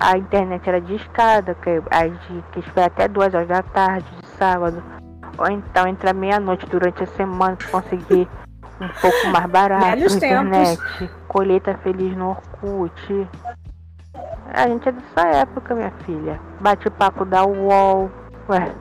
a 0.00 0.16
internet 0.16 0.68
era 0.68 0.80
de 0.80 0.94
escada, 0.94 1.54
que 1.54 1.82
a 1.90 2.08
gente 2.08 2.44
quis 2.52 2.64
esperar 2.66 2.86
até 2.86 3.06
duas 3.06 3.34
horas 3.34 3.48
da 3.48 3.62
tarde, 3.62 4.06
de 4.20 4.26
sábado. 4.30 4.82
Ou 5.36 5.50
então 5.50 5.86
entrar 5.86 6.14
meia-noite 6.14 6.66
durante 6.66 7.02
a 7.02 7.06
semana 7.06 7.56
pra 7.56 7.68
conseguir 7.68 8.28
um 8.80 8.88
pouco 9.00 9.26
mais 9.28 9.46
barato 9.46 9.98
internet. 9.98 10.78
Tempos. 10.98 11.16
Colheita 11.28 11.74
feliz 11.82 12.16
no 12.16 12.30
Orkut. 12.30 13.28
A 14.52 14.66
gente 14.66 14.88
é 14.88 14.92
dessa 14.92 15.28
época, 15.28 15.74
minha 15.74 15.92
filha. 16.04 16.40
Bate 16.60 16.88
papo 16.90 17.24
da 17.24 17.44
UOL. 17.44 18.10
Ué. 18.48 18.74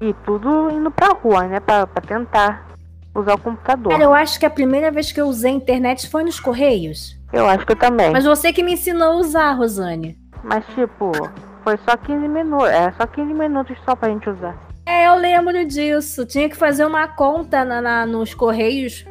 E 0.00 0.12
tudo 0.24 0.70
indo 0.70 0.90
pra 0.90 1.08
rua, 1.08 1.44
né? 1.44 1.60
Pra, 1.60 1.86
pra 1.86 2.00
tentar 2.00 2.66
usar 3.14 3.34
o 3.34 3.38
computador. 3.38 3.92
Cara, 3.92 4.04
eu 4.04 4.14
acho 4.14 4.38
que 4.38 4.46
a 4.46 4.50
primeira 4.50 4.90
vez 4.90 5.10
que 5.10 5.20
eu 5.20 5.26
usei 5.26 5.50
a 5.50 5.54
internet 5.54 6.08
foi 6.08 6.22
nos 6.22 6.38
Correios. 6.38 7.18
Eu 7.32 7.46
acho 7.46 7.66
que 7.66 7.72
eu 7.72 7.76
também. 7.76 8.10
Mas 8.10 8.24
você 8.24 8.52
que 8.52 8.62
me 8.62 8.74
ensinou 8.74 9.12
a 9.12 9.16
usar, 9.16 9.52
Rosane. 9.52 10.16
Mas 10.42 10.64
tipo, 10.74 11.10
foi 11.64 11.76
só 11.84 11.96
15 11.96 12.28
minutos. 12.28 12.68
É 12.68 12.92
só 12.92 13.06
15 13.06 13.34
minutos 13.34 13.76
só 13.84 13.96
pra 13.96 14.08
gente 14.08 14.30
usar. 14.30 14.56
É, 14.86 15.08
eu 15.08 15.16
lembro 15.16 15.64
disso. 15.66 16.24
Tinha 16.24 16.48
que 16.48 16.56
fazer 16.56 16.86
uma 16.86 17.06
conta 17.08 17.64
na, 17.64 17.82
na 17.82 18.06
nos 18.06 18.32
Correios. 18.32 19.04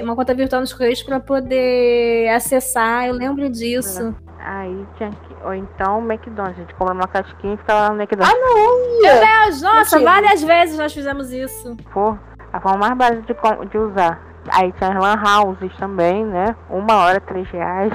Uma 0.00 0.16
conta 0.16 0.34
virtual 0.34 0.60
nos 0.60 0.72
Correios 0.72 1.02
para 1.02 1.20
poder 1.20 2.28
acessar. 2.30 3.06
Eu 3.06 3.14
lembro 3.14 3.48
disso. 3.48 4.14
É. 4.26 4.29
Aí 4.42 4.86
tinha 4.96 5.10
que. 5.10 5.36
Ou 5.44 5.54
então 5.54 6.00
o 6.00 6.12
McDonald's. 6.12 6.58
A 6.58 6.60
gente 6.62 6.74
compra 6.74 6.94
uma 6.94 7.08
casquinha 7.08 7.54
e 7.54 7.56
fica 7.56 7.74
lá 7.74 7.90
no 7.90 8.00
McDonald's. 8.00 8.34
Ah, 8.34 8.40
não! 8.40 9.02
Meu 9.02 9.14
Deus, 9.14 9.62
nossa, 9.62 9.96
Mentira. 9.96 10.12
várias 10.12 10.42
vezes 10.42 10.78
nós 10.78 10.92
fizemos 10.92 11.30
isso. 11.32 11.76
Pô, 11.92 12.16
a 12.52 12.60
forma 12.60 12.78
mais 12.78 12.98
básica 12.98 13.34
de, 13.34 13.68
de 13.68 13.78
usar. 13.78 14.20
Aí 14.52 14.72
tinha 14.72 14.90
as 14.90 14.96
lan 14.96 15.22
houses 15.22 15.76
também, 15.76 16.24
né? 16.24 16.56
Uma 16.70 16.96
hora, 16.96 17.20
três 17.20 17.48
reais. 17.50 17.92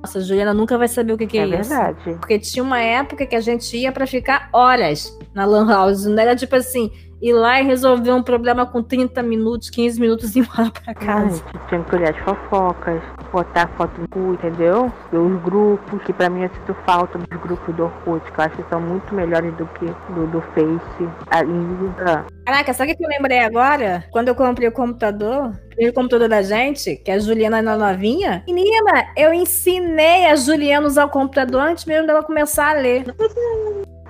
Nossa, 0.00 0.18
a 0.18 0.22
Juliana 0.22 0.54
nunca 0.54 0.76
vai 0.78 0.88
saber 0.88 1.12
o 1.12 1.18
que, 1.18 1.26
que 1.26 1.38
é, 1.38 1.42
é 1.42 1.60
isso. 1.60 1.72
É 1.72 1.76
verdade. 1.76 2.18
Porque 2.18 2.38
tinha 2.38 2.62
uma 2.62 2.80
época 2.80 3.26
que 3.26 3.36
a 3.36 3.40
gente 3.40 3.76
ia 3.76 3.92
para 3.92 4.06
ficar 4.06 4.48
horas 4.52 5.16
na 5.34 5.44
lan 5.44 5.68
house. 5.68 6.06
Não 6.06 6.20
era 6.20 6.34
tipo 6.34 6.56
assim, 6.56 6.90
ir 7.22 7.32
lá 7.32 7.60
e 7.60 7.64
resolver 7.64 8.10
um 8.10 8.22
problema 8.22 8.66
com 8.66 8.82
30 8.82 9.22
minutos, 9.22 9.70
15 9.70 10.00
minutos 10.00 10.34
e 10.34 10.40
ir 10.40 10.42
embora 10.42 10.70
pra 10.70 10.92
casa. 10.92 11.42
Ai, 11.54 11.68
tinha 11.68 11.82
que 11.82 11.94
olhar 11.94 12.10
as 12.10 12.18
fofocas, 12.18 13.00
botar 13.30 13.68
foto 13.76 14.00
no 14.00 14.08
cu, 14.08 14.34
entendeu? 14.34 14.92
E 15.12 15.16
os 15.16 15.42
grupos, 15.42 16.02
que 16.02 16.12
pra 16.12 16.28
mim 16.28 16.42
eu 16.42 16.50
sinto 16.50 16.74
falta 16.84 17.16
dos 17.16 17.40
grupos 17.40 17.74
do 17.76 17.84
Orkut, 17.84 18.32
que 18.32 18.40
eu 18.40 18.44
acho 18.44 18.56
que 18.56 18.68
são 18.68 18.80
muito 18.80 19.14
melhores 19.14 19.54
do 19.54 19.66
que 19.66 19.86
do, 20.12 20.26
do 20.26 20.42
Face. 20.52 21.08
Ainda. 21.30 22.26
Caraca, 22.44 22.74
sabe 22.74 22.92
o 22.92 22.96
que 22.96 23.04
eu 23.04 23.08
lembrei 23.08 23.38
agora? 23.38 24.04
Quando 24.10 24.28
eu 24.28 24.34
comprei 24.34 24.66
o 24.66 24.72
computador, 24.72 25.52
o 25.78 25.92
computador 25.92 26.28
da 26.28 26.42
gente, 26.42 26.96
que 26.96 27.10
é 27.10 27.14
a 27.14 27.18
Juliana 27.20 27.62
na 27.62 27.76
novinha. 27.76 28.42
Menina, 28.48 29.06
eu 29.16 29.32
ensinei 29.32 30.26
a 30.26 30.34
Juliana 30.34 30.86
a 30.86 30.88
usar 30.88 31.04
o 31.04 31.10
computador 31.10 31.60
antes 31.60 31.84
mesmo 31.84 32.06
dela 32.06 32.22
começar 32.24 32.70
a 32.70 32.80
ler. 32.80 33.04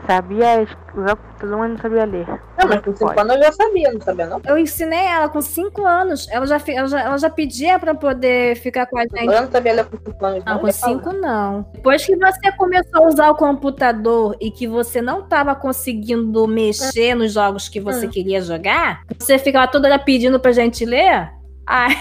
Sabia 0.07 0.67
usar 0.97 1.13
o 1.13 1.17
computador, 1.17 1.59
mas 1.59 1.71
não 1.71 1.79
sabia 1.79 2.05
ler. 2.05 2.27
Não, 2.27 2.69
mas 2.69 2.81
com 2.81 2.97
5 2.97 3.21
anos 3.21 3.35
eu 3.37 3.43
já 3.43 3.53
sabia, 3.53 3.93
não 3.93 4.01
sabia 4.01 4.27
não? 4.27 4.41
Eu 4.45 4.59
ensinei 4.59 5.07
ela 5.07 5.29
com 5.29 5.41
5 5.41 5.87
anos. 5.87 6.29
Ela 6.29 6.47
já, 6.47 6.61
ela, 6.67 6.89
já, 6.89 7.01
ela 7.01 7.19
já 7.19 7.31
pedia 7.31 7.79
pra 7.79 7.95
poder 7.95 8.57
ficar 8.57 8.87
com 8.87 8.99
a 8.99 9.03
gente. 9.03 9.27
Eu 9.27 9.43
não 9.43 9.51
sabia 9.51 9.75
ler 9.75 9.85
com 9.85 9.97
5 9.97 10.27
anos. 10.27 10.45
Não, 10.45 10.55
não 10.55 10.61
com 10.61 10.73
5 10.73 11.13
não. 11.13 11.67
Depois 11.73 12.05
que 12.05 12.17
você 12.17 12.53
começou 12.53 13.05
a 13.05 13.09
usar 13.09 13.31
o 13.31 13.37
computador 13.37 14.37
e 14.41 14.51
que 14.51 14.67
você 14.67 15.01
não 15.01 15.23
tava 15.23 15.55
conseguindo 15.55 16.49
mexer 16.49 17.15
nos 17.15 17.33
jogos 17.33 17.69
que 17.69 17.81
você 17.81 18.07
hum. 18.07 18.11
queria 18.11 18.41
jogar, 18.41 19.03
você 19.19 19.39
ficava 19.39 19.71
toda 19.71 19.89
hora 19.89 19.99
pedindo 19.99 20.41
pra 20.41 20.53
gente 20.53 20.85
ler. 20.85 21.31
Ai, 21.67 21.97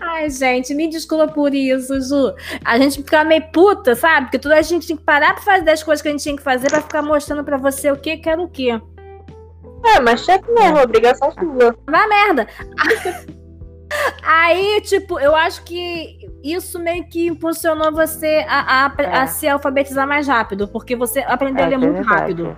Ai, 0.00 0.30
gente, 0.30 0.74
me 0.74 0.88
desculpa 0.88 1.28
por 1.28 1.54
isso, 1.54 2.00
Ju. 2.00 2.34
A 2.64 2.78
gente 2.78 2.98
fica 2.98 3.24
meio 3.24 3.42
puta, 3.52 3.94
sabe? 3.94 4.26
Porque 4.26 4.38
toda 4.38 4.56
a 4.56 4.62
gente 4.62 4.86
tinha 4.86 4.96
que 4.96 5.04
parar 5.04 5.34
pra 5.34 5.42
fazer 5.42 5.70
as 5.70 5.82
coisas 5.82 6.02
que 6.02 6.08
a 6.08 6.10
gente 6.10 6.22
tinha 6.22 6.36
que 6.36 6.42
fazer 6.42 6.68
pra 6.68 6.80
ficar 6.80 7.02
mostrando 7.02 7.44
pra 7.44 7.56
você 7.56 7.90
o 7.90 7.96
que 7.96 8.16
que 8.16 8.28
era 8.28 8.40
o 8.40 8.48
que. 8.48 8.70
É, 8.70 10.00
mas 10.00 10.24
cheque 10.24 10.50
mesmo, 10.50 10.78
obrigação 10.78 11.32
sua. 11.32 11.76
Vai 11.86 12.08
merda. 12.08 12.46
Aí, 14.22 14.80
tipo, 14.82 15.18
eu 15.20 15.34
acho 15.34 15.62
que 15.62 16.18
isso 16.42 16.78
meio 16.78 17.08
que 17.08 17.28
impulsionou 17.28 17.92
você 17.92 18.44
a, 18.48 18.86
a, 18.86 18.94
é. 18.98 19.16
a 19.18 19.26
se 19.28 19.46
alfabetizar 19.46 20.06
mais 20.06 20.26
rápido, 20.26 20.66
porque 20.68 20.96
você 20.96 21.20
aprendeu 21.20 21.62
é, 21.62 21.66
a 21.66 21.68
ler 21.68 21.78
muito 21.78 21.94
verdade. 21.94 22.20
rápido 22.20 22.56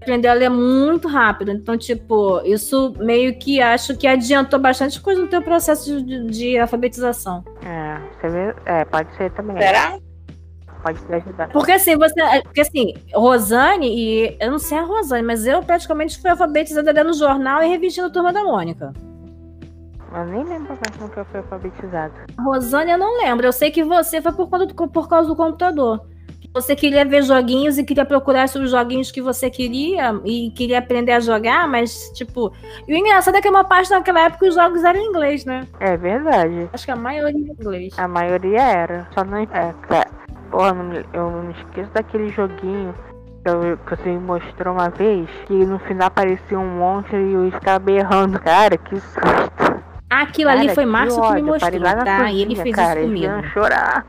aprender 0.00 0.28
a 0.28 0.34
ler 0.34 0.48
muito 0.48 1.06
rápido. 1.06 1.50
Então, 1.52 1.76
tipo, 1.76 2.40
isso 2.44 2.94
meio 2.98 3.38
que 3.38 3.60
acho 3.60 3.96
que 3.96 4.06
adiantou 4.06 4.58
bastante 4.58 5.00
coisa 5.00 5.20
no 5.20 5.28
teu 5.28 5.42
processo 5.42 6.02
de, 6.02 6.26
de 6.26 6.58
alfabetização. 6.58 7.44
É, 7.64 8.00
você 8.20 8.28
vê, 8.28 8.54
é, 8.64 8.84
pode 8.84 9.14
ser 9.16 9.30
também. 9.32 9.56
Será? 9.58 9.98
Pode 10.82 10.98
te 11.04 11.12
ajudar. 11.12 11.48
Porque 11.50 11.72
assim, 11.72 11.96
você. 11.96 12.42
Porque 12.42 12.62
assim, 12.62 12.94
Rosane, 13.14 13.86
e 13.88 14.36
eu 14.40 14.50
não 14.50 14.58
sei 14.58 14.78
a 14.78 14.82
Rosane, 14.82 15.22
mas 15.22 15.46
eu 15.46 15.62
praticamente 15.62 16.20
fui 16.20 16.30
alfabetizada 16.30 16.90
lendo 16.90 17.12
jornal 17.12 17.62
e 17.62 17.68
revestindo 17.68 18.06
a 18.06 18.10
turma 18.10 18.32
da 18.32 18.42
Mônica. 18.42 18.92
Eu 20.12 20.24
nem 20.24 20.42
lembro 20.42 20.68
mais 20.68 20.96
como 20.98 21.10
que 21.10 21.18
eu 21.18 21.24
fui 21.26 21.38
alfabetizada. 21.38 22.14
Rosane, 22.38 22.92
eu 22.92 22.98
não 22.98 23.18
lembro. 23.18 23.46
Eu 23.46 23.52
sei 23.52 23.70
que 23.70 23.84
você 23.84 24.22
foi 24.22 24.32
por, 24.32 24.48
conta 24.48 24.66
do, 24.66 24.74
por 24.88 25.08
causa 25.08 25.28
do 25.28 25.36
computador 25.36 26.00
Você 26.52 26.74
queria 26.74 27.04
ver 27.04 27.22
joguinhos 27.22 27.78
e 27.78 27.84
queria 27.84 28.04
procurar 28.04 28.48
sobre 28.48 28.66
os 28.66 28.72
joguinhos 28.72 29.12
que 29.12 29.22
você 29.22 29.48
queria 29.48 30.20
e 30.24 30.50
queria 30.50 30.80
aprender 30.80 31.12
a 31.12 31.20
jogar, 31.20 31.68
mas, 31.68 32.10
tipo. 32.12 32.52
E 32.88 32.92
o 32.92 32.96
engraçado 32.96 33.36
é 33.36 33.40
que 33.40 33.48
uma 33.48 33.62
parte 33.62 33.88
daquela 33.90 34.22
época 34.22 34.46
os 34.48 34.54
jogos 34.56 34.82
eram 34.82 34.98
em 34.98 35.06
inglês, 35.06 35.44
né? 35.44 35.64
É 35.78 35.96
verdade. 35.96 36.68
Acho 36.72 36.84
que 36.84 36.90
a 36.90 36.96
maioria 36.96 37.38
em 37.38 37.52
inglês. 37.52 37.94
A 37.96 38.08
maioria 38.08 38.60
era. 38.62 39.08
Só 39.14 39.22
não. 39.24 39.38
É, 39.38 39.46
cara. 39.46 40.08
Porra, 40.50 40.74
me- 40.74 41.06
eu 41.12 41.30
não 41.30 41.42
me 41.44 41.52
esqueço 41.52 41.90
daquele 41.92 42.28
joguinho 42.30 42.92
que, 43.44 43.76
que 43.88 43.96
você 43.96 44.08
me 44.08 44.18
mostrou 44.18 44.74
uma 44.74 44.90
vez. 44.90 45.28
Que 45.46 45.54
no 45.54 45.78
final 45.78 46.08
aparecia 46.08 46.58
um 46.58 46.78
monstro 46.78 47.16
e 47.16 47.32
eu 47.32 47.52
ficava 47.52 47.78
berrando. 47.78 48.40
Cara, 48.40 48.76
que 48.76 48.98
susto. 48.98 49.80
Aquilo 50.10 50.50
ali 50.50 50.62
Cara, 50.62 50.74
foi 50.74 50.84
que 50.84 50.90
Márcio 50.90 51.22
que 51.22 51.32
me. 51.42 51.48
Eu 51.48 51.58
parei 51.60 51.78
mostrou, 51.78 52.04
tá? 52.04 52.32
E 52.32 52.42
ele 52.42 52.46
cozinha, 52.56 52.62
fez 52.64 52.74
cara, 52.74 53.00
isso 53.00 53.08
comigo. 53.08 53.26
Pequena 53.34 53.48
chorar. 53.52 54.06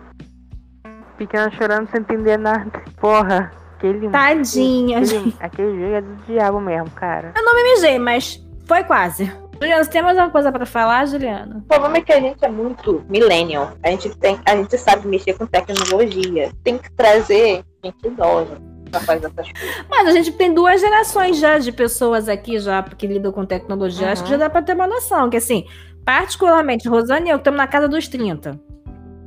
Pequena 1.22 1.52
chorando 1.52 1.88
sem 1.92 2.00
entender 2.02 2.36
nada. 2.38 2.72
Porra, 3.00 3.52
aquele. 3.78 4.10
Tadinha. 4.10 4.98
Aquele, 4.98 5.36
aquele 5.40 5.80
jogo 5.80 5.94
é 5.94 6.02
do 6.02 6.16
diabo 6.26 6.60
mesmo, 6.60 6.90
cara. 6.96 7.32
Eu 7.38 7.44
não 7.46 7.54
me 7.54 7.62
mijei, 7.64 8.00
mas 8.00 8.44
foi 8.66 8.84
quase. 8.84 9.32
Juliana, 9.62 9.84
você 9.84 9.92
tem 9.92 10.02
mais 10.02 10.18
alguma 10.18 10.32
coisa 10.32 10.52
pra 10.52 10.66
falar, 10.66 11.06
Juliana? 11.06 11.58
O 11.58 11.62
problema 11.68 11.98
é 11.98 12.02
que 12.02 12.12
a 12.12 12.20
gente 12.20 12.44
é 12.44 12.50
muito 12.50 13.06
millennial. 13.08 13.74
A 13.84 13.90
gente, 13.92 14.10
tem, 14.18 14.40
a 14.44 14.56
gente 14.56 14.76
sabe 14.80 15.08
mexer 15.08 15.34
com 15.38 15.46
tecnologia. 15.46 16.52
Tem 16.64 16.80
que 16.80 16.92
trazer 16.94 17.64
gente 17.84 18.08
idosa 18.08 18.58
pra 18.90 19.00
fazer 19.02 19.28
essas 19.28 19.52
coisas. 19.52 19.86
Mas 19.88 20.08
a 20.08 20.12
gente 20.14 20.32
tem 20.32 20.52
duas 20.52 20.82
gerações 20.82 21.38
já 21.38 21.60
de 21.60 21.72
pessoas 21.72 22.28
aqui 22.28 22.58
já 22.58 22.82
que 22.82 23.06
lidam 23.06 23.32
com 23.32 23.46
tecnologia. 23.46 24.12
Acho 24.12 24.24
que 24.24 24.30
já 24.30 24.36
Uhum. 24.38 24.40
dá 24.40 24.50
pra 24.50 24.64
ter 24.64 24.74
uma 24.74 24.88
noção. 24.88 25.30
Que 25.30 25.38
assim, 25.38 25.66
particularmente, 26.04 26.90
Rosane 26.90 27.28
e 27.30 27.32
eu 27.32 27.38
estamos 27.38 27.60
na 27.60 27.68
casa 27.68 27.88
dos 27.88 28.08
30. 28.08 28.60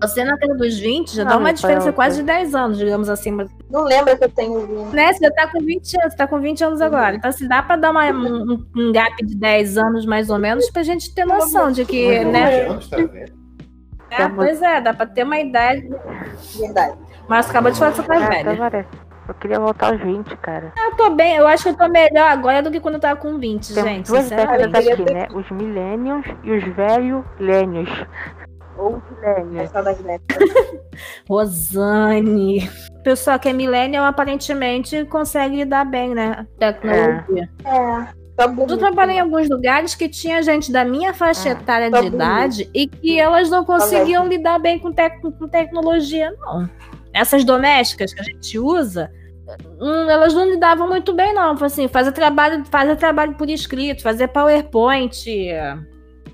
Você 0.03 0.23
na 0.25 0.37
casa 0.37 0.55
dos 0.55 0.79
20 0.79 1.15
já 1.15 1.25
Não, 1.25 1.31
dá 1.33 1.39
uma 1.39 1.53
diferença 1.53 1.79
outra. 1.87 1.93
quase 1.93 2.17
de 2.19 2.23
10 2.25 2.55
anos, 2.55 2.77
digamos 2.79 3.09
assim. 3.09 3.31
Mas, 3.31 3.51
Não 3.71 3.85
lembra 3.85 4.17
que 4.17 4.25
eu 4.25 4.29
tenho 4.29 4.61
vindo. 4.67 4.93
né, 4.95 5.13
você 5.13 5.25
já 5.25 5.31
tá 5.31 5.47
com 5.51 5.61
20 5.61 5.95
anos, 5.99 6.13
você 6.13 6.17
tá 6.17 6.27
com 6.27 6.41
20 6.41 6.63
anos 6.65 6.81
agora. 6.81 7.17
Então, 7.17 7.31
assim, 7.31 7.49
dá 7.49 7.63
pra 7.63 7.77
dar 7.77 7.91
uma- 7.91 8.05
um, 8.11 8.67
um 8.77 8.93
gap 8.93 9.17
de 9.25 9.35
10 9.37 9.79
anos, 9.79 10.05
mais 10.05 10.29
ou 10.31 10.39
menos, 10.39 10.71
pra 10.71 10.83
gente 10.83 11.15
ter 11.15 11.25
noção 11.25 11.71
de 11.71 11.85
que, 11.85 12.23
né? 12.25 12.67
anos, 12.67 12.89
tá 12.89 12.97
vendo? 12.99 13.33
É, 14.11 14.29
pois 14.29 14.61
é, 14.63 14.81
dá 14.81 14.93
pra 14.93 15.07
ter 15.07 15.25
uma 15.25 15.39
idade. 15.39 15.89
Verdade. 16.59 16.97
Mas 17.29 17.49
acabou 17.49 17.71
de 17.73 17.79
falar 17.79 17.93
que 17.93 17.97
você 17.97 18.03
tá 18.07 18.15
Ah, 18.17 18.29
velha. 18.29 18.57
parece. 18.57 18.89
Eu 19.27 19.35
queria 19.37 19.59
voltar 19.59 19.91
aos 19.93 20.01
20, 20.03 20.37
cara. 20.37 20.71
Eu 20.77 20.95
tô 20.97 21.09
bem, 21.11 21.37
eu 21.37 21.47
acho 21.47 21.63
que 21.63 21.71
eu 21.71 21.75
tô 21.75 21.89
melhor 21.89 22.29
agora 22.31 22.61
do 22.63 22.71
que 22.71 22.79
quando 22.79 22.97
eu 22.97 23.01
tava 23.01 23.19
com 23.19 23.39
20, 23.39 23.73
Temos 23.73 23.91
gente. 23.91 24.07
duas 24.07 24.29
décadas 24.29 24.87
aqui, 24.87 25.13
né? 25.15 25.27
Os 25.35 25.51
millennials 25.51 26.27
e 26.43 26.53
os 26.53 26.63
velhos 26.77 27.25
lênios. 27.41 27.89
Ou. 28.79 29.03
Essa 29.57 29.83
das 29.83 30.01
netas. 30.01 30.37
Rosane. 31.29 32.69
O 32.99 33.03
pessoal 33.03 33.39
que 33.39 33.49
é 33.49 33.53
millennial 33.53 34.05
aparentemente 34.05 35.05
consegue 35.07 35.57
lidar 35.57 35.85
bem, 35.85 36.15
né? 36.15 36.47
Tecnologia. 36.59 37.49
É. 37.65 38.25
Tá 38.37 38.49
bonito. 38.49 38.73
Eu 38.75 38.79
trabalhei 38.79 39.17
em 39.17 39.21
alguns 39.21 39.49
lugares 39.49 39.95
que 39.95 40.09
tinha 40.09 40.43
gente 40.43 40.73
da 40.73 40.85
minha 40.85 41.15
faixa 41.15 41.51
Ah, 41.51 41.53
etária 41.53 41.91
tá 41.91 41.99
de 42.01 42.11
bonito. 42.11 42.17
idade 42.17 42.71
e 42.75 42.89
que 42.89 43.19
elas 43.21 43.49
não 43.49 43.65
conseguiam 43.65 44.27
lidar 44.27 44.59
bem 44.59 44.79
com, 44.79 44.93
tec- 44.93 45.21
com 45.21 45.49
tecnologia, 45.49 46.33
não. 46.41 46.69
Essas 47.13 47.45
domésticas 47.45 48.13
que 48.13 48.21
a 48.21 48.25
gente 48.25 48.59
usa, 48.59 49.09
hum, 49.81 50.11
elas 50.11 50.35
não 50.35 50.51
lidavam 50.51 50.89
muito 50.89 51.13
bem, 51.15 51.33
não. 51.33 51.53
Assim, 51.63 51.87
fazer 51.87 52.11
trabalho, 52.11 52.65
fazer 52.65 52.97
trabalho 52.97 53.35
por 53.35 53.49
escrito, 53.49 54.03
fazer 54.03 54.27
PowerPoint, 54.27 55.15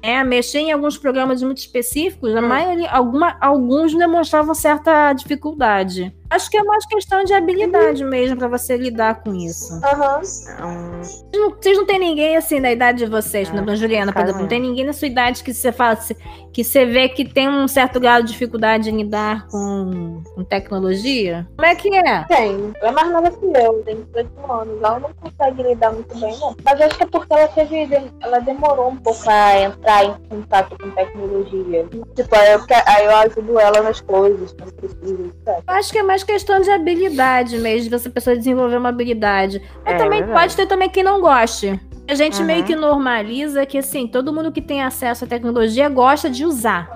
é, 0.03 0.22
mexer 0.24 0.59
em 0.61 0.72
alguns 0.72 0.96
programas 0.98 1.42
muito 1.42 1.59
específicos, 1.59 2.34
a 2.34 2.40
Hum. 2.40 2.48
maioria, 2.48 2.90
alguma, 2.90 3.36
alguns 3.40 3.94
demonstravam 3.94 4.55
certa 4.55 5.12
dificuldade. 5.12 6.14
Acho 6.31 6.49
que 6.51 6.57
é 6.57 6.62
mais 6.62 6.87
questão 6.87 7.24
de 7.24 7.35
habilidade 7.35 8.05
mesmo 8.05 8.37
para 8.37 8.49
você 8.49 8.76
lidar 8.76 9.20
com 9.22 9.35
isso. 9.35 9.74
Aham. 9.85 10.20
Hum, 10.20 11.01
Vocês 11.03 11.24
não, 11.35 11.51
vocês 11.51 11.76
não 11.78 11.87
têm 11.87 11.99
ninguém 11.99 12.37
assim 12.37 12.61
na 12.61 12.70
idade 12.70 12.99
de 13.05 13.07
vocês, 13.11 13.49
Ah, 13.49 13.51
por 13.51 13.57
exemplo, 13.57 13.72
a 13.72 13.76
Juliana, 13.76 14.12
por 14.12 14.22
exemplo, 14.22 14.41
não 14.43 14.49
tem 14.49 14.61
ninguém 14.61 14.85
na 14.85 14.93
sua 14.93 15.09
idade 15.09 15.43
que 15.43 15.53
você 15.53 15.72
fala 15.72 15.93
assim, 15.95 16.14
que 16.53 16.62
você 16.64 16.85
vê 16.87 17.09
que 17.09 17.24
tem 17.24 17.49
um 17.49 17.66
certo 17.68 17.99
grau 18.01 18.22
de 18.22 18.33
dificuldade 18.33 18.91
em 18.91 18.97
lidar 18.97 19.47
com, 19.49 20.22
com 20.35 20.45
tecnologia? 20.45 21.49
Como 21.57 21.66
é 21.66 21.74
que 21.74 21.95
é? 21.97 22.24
Tem. 22.24 22.72
Ela 22.81 22.89
é 22.91 22.93
mais 22.93 23.11
nova 23.12 23.31
que 23.31 23.45
eu, 23.47 23.83
tem 23.85 23.97
18 24.03 24.53
anos. 24.53 24.83
Ela 24.83 25.01
não 25.01 25.11
consegue 25.14 25.62
lidar 25.62 25.93
muito 25.93 26.18
bem, 26.18 26.37
não. 26.39 26.57
Mas 26.64 26.81
acho 26.81 26.97
que 26.97 27.03
é 27.03 27.07
porque 27.07 27.33
ela 27.33 27.49
teve. 27.49 27.89
Ela 28.20 28.39
demorou 28.41 28.89
um 28.91 28.97
pouco 28.97 29.28
a 29.28 29.61
entrar 29.62 30.05
em 30.05 30.14
contato 30.28 30.76
com 30.81 30.91
tecnologia. 30.91 31.87
Tipo, 32.14 32.37
aí 32.37 32.53
eu, 32.53 32.61
aí 32.87 33.05
eu 33.05 33.16
ajudo 33.16 33.59
ela 33.59 33.83
nas 33.83 34.01
coisas, 34.01 34.53
quando 34.53 34.72
precisa, 34.74 35.26
etc. 35.26 35.62
Acho 35.66 35.93
que 35.93 35.99
é 35.99 36.03
mais 36.03 36.20
questão 36.25 36.61
de 36.61 36.71
habilidade 36.71 37.59
mesmo, 37.59 37.91
de 37.91 37.99
você 37.99 38.09
pessoa 38.11 38.37
desenvolver 38.37 38.77
uma 38.77 38.89
habilidade. 38.91 39.61
Mas 39.85 39.95
É, 39.95 39.99
também 39.99 40.21
verdade. 40.21 40.41
pode 40.41 40.57
ter 40.57 40.66
também 40.66 40.89
quem 40.89 41.03
não 41.03 41.21
goste. 41.21 41.79
A 42.09 42.14
gente 42.14 42.41
Uhum. 42.41 42.47
meio 42.47 42.64
que 42.64 42.75
normaliza 42.75 43.64
que, 43.66 43.79
assim, 43.79 44.07
todo 44.07 44.33
mundo 44.33 44.51
que 44.51 44.61
tem 44.61 44.83
acesso 44.83 45.25
à 45.25 45.29
tecnologia 45.29 45.89
gosta 45.89 46.29
de 46.29 46.45
usar. 46.45 46.91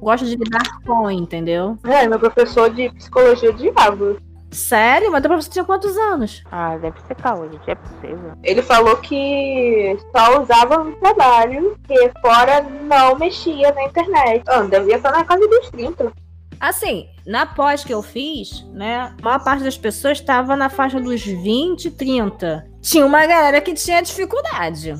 Gosta 0.00 0.24
de 0.26 0.36
lidar 0.36 0.62
com, 0.86 1.10
entendeu? 1.10 1.76
É, 1.84 2.06
meu 2.06 2.18
professor 2.18 2.70
de 2.70 2.88
psicologia 2.94 3.50
odiava. 3.50 4.16
Sério? 4.52 5.12
Mas 5.12 5.20
teu 5.22 5.28
professor 5.30 5.52
tinha 5.52 5.64
quantos 5.64 5.96
anos? 5.96 6.42
Ah, 6.50 6.76
deve 6.76 6.98
ser 7.06 7.14
caô, 7.14 7.44
é 7.66 7.74
possível. 7.74 8.32
Ele 8.42 8.62
falou 8.62 8.96
que 8.96 9.96
só 10.16 10.42
usava 10.42 10.82
no 10.82 10.92
trabalho, 10.96 11.76
que 11.86 12.10
fora 12.20 12.60
não 12.88 13.16
mexia 13.16 13.72
na 13.72 13.84
internet. 13.84 14.42
Ah, 14.48 14.62
devia 14.62 14.96
estar 14.96 15.12
na 15.12 15.24
casa 15.24 15.46
dos 15.46 15.70
30. 15.70 16.12
Assim, 16.60 17.06
na 17.26 17.46
pós 17.46 17.82
que 17.82 17.94
eu 17.94 18.02
fiz, 18.02 18.66
né, 18.74 18.96
a 19.18 19.22
maior 19.22 19.42
parte 19.42 19.64
das 19.64 19.78
pessoas 19.78 20.18
estava 20.18 20.54
na 20.54 20.68
faixa 20.68 21.00
dos 21.00 21.24
20, 21.24 21.90
30. 21.90 22.66
Tinha 22.82 23.06
uma 23.06 23.26
galera 23.26 23.62
que 23.62 23.72
tinha 23.72 24.02
dificuldade. 24.02 24.94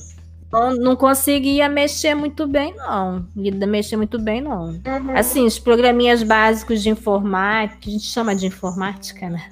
Não, 0.51 0.75
não 0.75 0.97
conseguia 0.97 1.69
mexer 1.69 2.15
muito 2.15 2.47
bem, 2.47 2.75
não. 2.75 3.27
Mexer 3.37 3.97
muito 3.97 4.19
bem, 4.19 4.41
não. 4.41 4.71
Uhum. 4.71 5.15
Assim, 5.17 5.45
os 5.45 5.59
programinhas 5.59 6.23
básicos 6.23 6.83
de 6.83 6.89
informática, 6.89 7.79
que 7.79 7.91
a 7.91 7.93
gente 7.93 8.07
chama 8.07 8.35
de 8.35 8.47
informática, 8.47 9.29
né? 9.29 9.49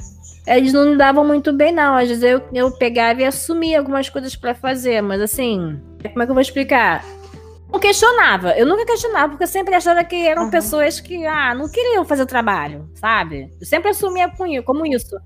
Eles 0.46 0.72
não 0.72 0.90
lidavam 0.90 1.24
muito 1.24 1.52
bem, 1.52 1.72
não. 1.72 1.94
Às 1.94 2.08
vezes 2.08 2.24
eu, 2.24 2.42
eu 2.52 2.70
pegava 2.72 3.20
e 3.20 3.24
assumia 3.24 3.78
algumas 3.78 4.08
coisas 4.08 4.34
pra 4.34 4.54
fazer, 4.54 5.02
mas 5.02 5.20
assim, 5.20 5.78
como 6.02 6.22
é 6.22 6.24
que 6.24 6.30
eu 6.30 6.34
vou 6.34 6.40
explicar? 6.40 7.04
Não 7.70 7.78
questionava. 7.78 8.52
Eu 8.56 8.66
nunca 8.66 8.86
questionava, 8.86 9.28
porque 9.30 9.44
eu 9.44 9.48
sempre 9.48 9.74
achava 9.74 10.02
que 10.04 10.26
eram 10.26 10.44
Uhum. 10.44 10.50
pessoas 10.50 11.00
que, 11.00 11.26
ah, 11.26 11.54
não 11.54 11.68
queriam 11.68 12.04
fazer 12.04 12.22
o 12.22 12.26
trabalho, 12.26 12.88
sabe? 12.94 13.50
Eu 13.60 13.66
sempre 13.66 13.90
assumia 13.90 14.30
como 14.64 14.86
isso. 14.86 15.16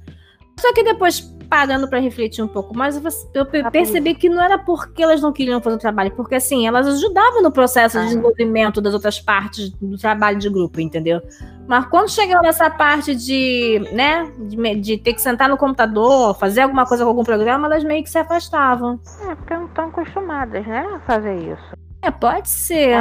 Só 0.59 0.73
que 0.75 0.83
depois, 0.83 1.21
parando 1.49 1.89
pra 1.89 1.99
refletir 1.99 2.43
um 2.43 2.49
pouco 2.49 2.77
mais, 2.77 2.97
eu 3.33 3.47
Ah, 3.65 3.71
percebi 3.71 4.15
que 4.15 4.29
não 4.29 4.43
era 4.43 4.59
porque 4.59 5.03
elas 5.03 5.21
não 5.23 5.33
queriam 5.33 5.61
fazer 5.63 5.77
o 5.77 5.79
trabalho, 5.79 6.11
porque 6.13 6.35
assim, 6.35 6.67
elas 6.67 6.87
ajudavam 6.87 7.43
no 7.43 7.51
processo 7.51 7.97
de 7.97 8.03
Ah. 8.05 8.07
desenvolvimento 8.09 8.81
das 8.81 8.93
outras 8.93 9.19
partes 9.21 9.71
do 9.71 9.97
trabalho 9.97 10.39
de 10.39 10.49
grupo, 10.51 10.81
entendeu? 10.81 11.23
Mas 11.67 11.87
quando 11.87 12.11
chegou 12.11 12.43
nessa 12.43 12.69
parte 12.69 13.15
de, 13.15 13.79
né, 13.93 14.31
de, 14.39 14.75
de 14.81 14.99
ter 14.99 15.15
que 15.15 15.23
sentar 15.23 15.49
no 15.49 15.57
computador, 15.57 16.37
fazer 16.39 16.63
alguma 16.63 16.87
coisa 16.87 17.05
com 17.05 17.11
algum 17.11 17.25
programa, 17.25 17.67
elas 17.67 17.83
meio 17.85 18.03
que 18.03 18.11
se 18.11 18.19
afastavam. 18.19 19.01
É, 19.29 19.35
porque 19.35 19.55
não 19.55 19.67
estão 19.67 19.87
acostumadas, 19.87 20.67
né, 20.67 20.87
a 20.95 21.01
fazer 21.01 21.35
isso. 21.39 21.82
É, 22.03 22.11
pode 22.11 22.49
ser. 22.49 22.97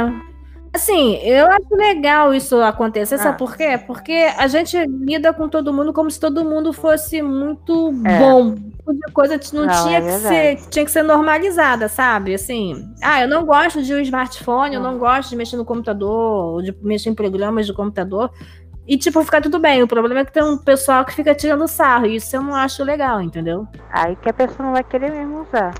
Assim, 0.74 1.16
eu 1.16 1.46
acho 1.50 1.66
legal 1.76 2.32
isso 2.32 2.58
acontecer, 2.62 3.18
sabe 3.18 3.34
Ah. 3.34 3.38
por 3.38 3.54
quê? 3.54 3.78
Porque 3.86 4.30
a 4.38 4.46
gente 4.46 4.74
lida 4.86 5.30
com 5.34 5.46
todo 5.46 5.70
mundo 5.70 5.92
como 5.92 6.10
se 6.10 6.18
todo 6.18 6.42
mundo 6.46 6.72
fosse 6.72 7.20
muito 7.20 7.92
É. 8.06 8.18
bom. 8.18 8.54
A 9.06 9.12
coisa 9.12 9.38
não, 9.52 9.66
Não, 9.66 9.84
tinha 9.84 9.98
é 9.98 10.00
que 10.00 10.10
ser, 10.12 10.56
tinha 10.70 10.84
que 10.86 10.90
ser 10.90 11.02
normalizada, 11.02 11.88
sabe? 11.88 12.32
Assim, 12.34 12.90
ah, 13.02 13.20
eu 13.20 13.28
não 13.28 13.44
gosto 13.44 13.82
de 13.82 13.92
um 13.94 14.00
smartphone, 14.00 14.74
eu 14.74 14.80
Hum. 14.80 14.84
não 14.84 14.98
gosto 14.98 15.28
de 15.30 15.36
mexer 15.36 15.56
no 15.58 15.64
computador, 15.64 16.62
de 16.62 16.74
mexer 16.80 17.10
em 17.10 17.14
programas 17.14 17.66
de 17.66 17.74
computador. 17.74 18.30
E, 18.88 18.96
tipo, 18.96 19.22
ficar 19.22 19.40
tudo 19.42 19.58
bem. 19.60 19.82
O 19.82 19.86
problema 19.86 20.20
é 20.20 20.24
que 20.24 20.32
tem 20.32 20.42
um 20.42 20.56
pessoal 20.58 21.04
que 21.04 21.12
fica 21.14 21.34
tirando 21.34 21.68
sarro. 21.68 22.06
E 22.06 22.16
isso 22.16 22.34
eu 22.34 22.42
não 22.42 22.54
acho 22.54 22.82
legal, 22.82 23.20
entendeu? 23.20 23.66
Aí 23.90 24.16
que 24.16 24.28
a 24.28 24.32
pessoa 24.32 24.66
não 24.66 24.72
vai 24.72 24.82
querer 24.82 25.10
mesmo 25.12 25.42
usar. 25.42 25.72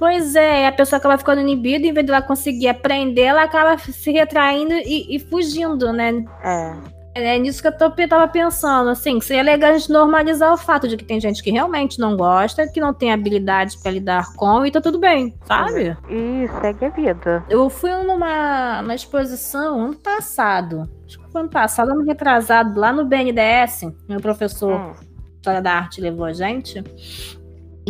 Pois 0.00 0.34
é, 0.34 0.66
a 0.66 0.72
pessoa 0.72 0.96
acaba 0.96 1.18
ficando 1.18 1.42
inibida, 1.42 1.86
em 1.86 1.92
vez 1.92 2.06
de 2.06 2.10
ela 2.10 2.22
conseguir 2.22 2.68
aprender, 2.68 3.20
ela 3.20 3.42
acaba 3.42 3.76
se 3.76 4.10
retraindo 4.10 4.72
e, 4.72 5.14
e 5.14 5.18
fugindo, 5.18 5.92
né? 5.92 6.24
É. 6.42 7.00
É 7.12 7.38
nisso 7.38 7.60
que 7.60 7.68
eu 7.68 7.76
tô, 7.76 7.90
tava 7.90 8.26
pensando, 8.26 8.88
assim, 8.88 9.18
que 9.18 9.26
seria 9.26 9.42
legal 9.42 9.72
a 9.72 9.76
gente 9.76 9.92
normalizar 9.92 10.54
o 10.54 10.56
fato 10.56 10.88
de 10.88 10.96
que 10.96 11.04
tem 11.04 11.20
gente 11.20 11.42
que 11.42 11.50
realmente 11.50 11.98
não 11.98 12.16
gosta, 12.16 12.66
que 12.66 12.80
não 12.80 12.94
tem 12.94 13.12
habilidade 13.12 13.76
pra 13.82 13.92
lidar 13.92 14.32
com, 14.36 14.64
e 14.64 14.70
tá 14.70 14.80
tudo 14.80 14.98
bem, 14.98 15.34
sabe? 15.44 15.94
E 16.08 16.48
segue 16.62 16.86
a 16.86 16.88
vida. 16.88 17.44
Eu 17.50 17.68
fui 17.68 17.90
numa, 17.90 18.80
numa 18.80 18.94
exposição 18.94 19.82
ano 19.82 19.96
passado, 19.96 20.88
acho 21.04 21.18
que 21.18 21.30
foi 21.30 21.42
ano 21.42 21.50
passado, 21.50 21.90
ano 21.90 22.04
retrasado, 22.04 22.80
lá 22.80 22.90
no 22.90 23.04
BNDS, 23.04 23.92
meu 24.08 24.20
professor 24.20 24.80
Hum. 24.80 25.10
História 25.40 25.62
da 25.62 25.72
Arte 25.72 26.02
levou 26.02 26.26
a 26.26 26.34
gente. 26.34 26.84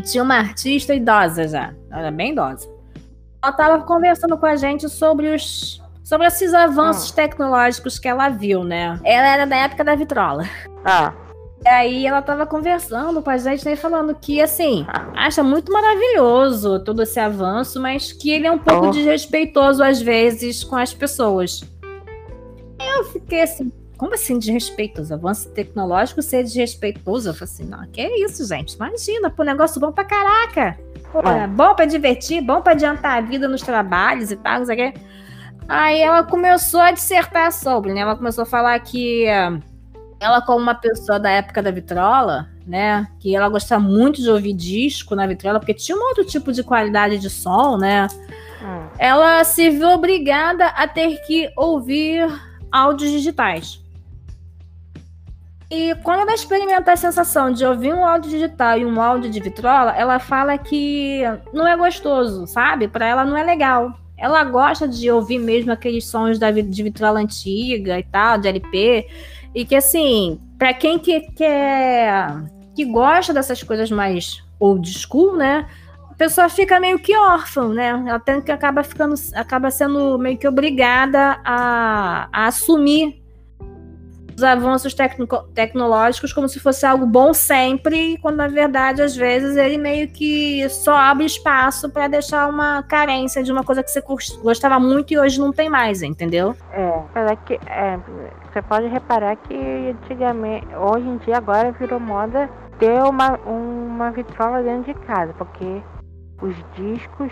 E 0.01 0.03
tinha 0.03 0.25
uma 0.25 0.37
artista 0.37 0.95
idosa 0.95 1.47
já. 1.47 1.75
Ela 1.91 2.01
era 2.01 2.11
bem 2.11 2.33
idosa. 2.33 2.67
Ela 3.43 3.53
tava 3.53 3.85
conversando 3.85 4.35
com 4.39 4.47
a 4.47 4.57
gente 4.57 4.89
sobre 4.89 5.35
os. 5.35 5.79
Sobre 6.03 6.27
esses 6.27 6.55
avanços 6.55 7.11
tecnológicos 7.13 7.99
que 7.99 8.09
ela 8.09 8.31
viu, 8.31 8.65
né? 8.65 8.99
Ela 9.05 9.29
era 9.29 9.45
da 9.45 9.57
época 9.57 9.85
da 9.85 9.95
vitrola. 9.95 10.45
Ah, 10.85 11.13
E 11.63 11.69
aí 11.69 12.07
ela 12.07 12.23
tava 12.23 12.47
conversando 12.47 13.21
com 13.23 13.29
a 13.29 13.37
gente, 13.37 13.65
né, 13.67 13.77
falando 13.77 14.15
que, 14.15 14.41
assim, 14.41 14.87
acha 15.15 15.43
muito 15.43 15.71
maravilhoso 15.71 16.81
todo 16.81 17.03
esse 17.03 17.21
avanço, 17.21 17.79
mas 17.79 18.11
que 18.13 18.31
ele 18.31 18.47
é 18.47 18.51
um 18.51 18.59
pouco 18.59 18.87
oh. 18.87 18.91
desrespeitoso 18.91 19.85
às 19.85 20.01
vezes 20.01 20.65
com 20.65 20.77
as 20.77 20.95
pessoas. 20.95 21.61
Eu 22.81 23.05
fiquei 23.05 23.43
assim, 23.43 23.71
como 24.01 24.15
assim 24.15 24.39
desrespeitoso? 24.39 25.13
Avanço 25.13 25.51
tecnológico 25.51 26.23
ser 26.23 26.43
desrespeitoso? 26.43 27.29
Eu 27.29 27.35
falei 27.35 27.53
assim, 27.53 27.65
não, 27.67 27.87
que 27.87 28.01
é 28.01 28.25
isso, 28.25 28.49
gente? 28.49 28.73
Imagina, 28.73 29.29
pô, 29.29 29.43
negócio 29.43 29.79
bom 29.79 29.93
pra 29.93 30.07
caraca. 30.07 30.79
Pô, 31.13 31.21
é. 31.21 31.47
bom 31.47 31.75
pra 31.75 31.85
divertir, 31.85 32.41
bom 32.41 32.63
pra 32.63 32.73
adiantar 32.73 33.19
a 33.19 33.21
vida 33.21 33.47
nos 33.47 33.61
trabalhos 33.61 34.31
e 34.31 34.37
tal, 34.37 34.61
não 34.61 34.65
sei 34.65 34.75
o 34.75 34.79
quê. 34.79 35.01
Aí 35.69 36.01
ela 36.01 36.23
começou 36.23 36.81
a 36.81 36.93
dissertar 36.93 37.53
sobre, 37.53 37.93
né? 37.93 38.01
Ela 38.01 38.17
começou 38.17 38.41
a 38.41 38.47
falar 38.47 38.81
que 38.81 39.27
ela, 40.19 40.41
como 40.41 40.61
uma 40.61 40.75
pessoa 40.75 41.21
da 41.21 41.29
época 41.29 41.63
da 41.63 41.71
vitrola, 41.71 42.49
né? 42.67 43.07
Que 43.19 43.37
ela 43.37 43.51
gostava 43.51 43.85
muito 43.85 44.23
de 44.23 44.31
ouvir 44.31 44.55
disco 44.55 45.15
na 45.15 45.27
vitrola, 45.27 45.61
porque 45.61 45.75
tinha 45.75 45.99
um 45.99 46.01
outro 46.01 46.25
tipo 46.25 46.53
de 46.53 46.65
qualidade 46.65 47.19
de 47.19 47.29
som, 47.29 47.77
né? 47.77 48.09
Hum. 48.63 48.87
Ela 48.99 49.45
se 49.45 49.69
viu 49.69 49.91
obrigada 49.91 50.69
a 50.69 50.89
ter 50.89 51.19
que 51.27 51.53
ouvir 51.55 52.27
áudios 52.73 53.11
digitais. 53.11 53.80
E 55.71 55.95
quando 56.03 56.23
ela 56.23 56.35
experimenta 56.35 56.93
a 56.93 56.97
sensação 56.97 57.53
de 57.53 57.65
ouvir 57.65 57.95
um 57.95 58.05
áudio 58.05 58.29
digital 58.29 58.77
e 58.77 58.85
um 58.85 59.01
áudio 59.01 59.31
de 59.31 59.39
vitrola, 59.39 59.93
ela 59.97 60.19
fala 60.19 60.59
que 60.59 61.23
não 61.53 61.67
é 61.67 61.77
gostoso, 61.77 62.45
sabe? 62.49 62.89
Para 62.89 63.07
ela 63.07 63.25
não 63.25 63.37
é 63.37 63.45
legal. 63.45 63.97
Ela 64.19 64.43
gosta 64.43 64.89
de 64.89 65.09
ouvir 65.09 65.39
mesmo 65.39 65.71
aqueles 65.71 66.05
sons 66.07 66.41
da, 66.41 66.51
de 66.51 66.83
vitrola 66.83 67.21
antiga 67.21 68.01
e 68.01 68.03
tal, 68.03 68.37
de 68.37 68.49
LP. 68.49 69.07
E 69.55 69.65
que 69.65 69.77
assim, 69.77 70.41
para 70.59 70.75
quem 70.75 70.99
que 70.99 71.21
quer 71.33 72.27
que 72.75 72.85
gosta 72.85 73.33
dessas 73.33 73.63
coisas 73.63 73.93
mais 73.93 74.43
old 74.59 74.91
school, 74.93 75.37
né? 75.37 75.69
A 76.11 76.15
pessoa 76.15 76.49
fica 76.49 76.81
meio 76.81 76.99
que 76.99 77.17
órfã, 77.17 77.69
né? 77.69 77.89
Ela 78.07 78.19
tem 78.19 78.41
que 78.41 78.51
acaba 78.51 78.83
ficando, 78.83 79.15
acaba 79.35 79.71
sendo 79.71 80.19
meio 80.19 80.37
que 80.37 80.49
obrigada 80.49 81.41
a, 81.45 82.29
a 82.33 82.47
assumir 82.47 83.20
os 84.41 84.45
avanços 84.45 84.95
tecnológicos 85.55 86.33
como 86.33 86.49
se 86.49 86.59
fosse 86.59 86.87
algo 86.87 87.05
bom 87.05 87.35
sempre, 87.35 88.19
quando 88.23 88.37
na 88.37 88.49
verdade, 88.49 89.03
às 89.03 89.15
vezes, 89.15 89.57
ele 89.57 89.77
meio 89.77 90.09
que 90.09 90.67
só 90.71 90.97
abre 90.97 91.27
espaço 91.27 91.91
para 91.91 92.09
deixar 92.09 92.49
uma 92.49 92.83
carência 92.83 93.43
de 93.43 93.53
uma 93.53 93.63
coisa 93.63 93.83
que 93.83 93.91
você 93.91 94.03
gostava 94.43 94.81
muito 94.81 95.13
e 95.13 95.19
hoje 95.19 95.39
não 95.39 95.53
tem 95.53 95.69
mais, 95.69 96.03
entendeu? 96.03 96.57
É, 96.73 97.31
é 97.33 97.37
que 97.37 97.55
é, 97.67 97.99
você 98.51 98.63
pode 98.63 98.87
reparar 98.87 99.37
que 99.37 99.55
antigamente, 99.55 100.67
hoje 100.75 101.07
em 101.07 101.19
dia 101.19 101.37
agora 101.37 101.73
virou 101.73 102.01
moda 102.01 102.49
ter 102.79 103.03
uma, 103.03 103.37
uma 103.47 104.11
vitrola 104.11 104.63
dentro 104.63 104.95
de 104.95 104.99
casa, 105.01 105.35
porque 105.35 105.83
os 106.41 106.57
discos 106.75 107.31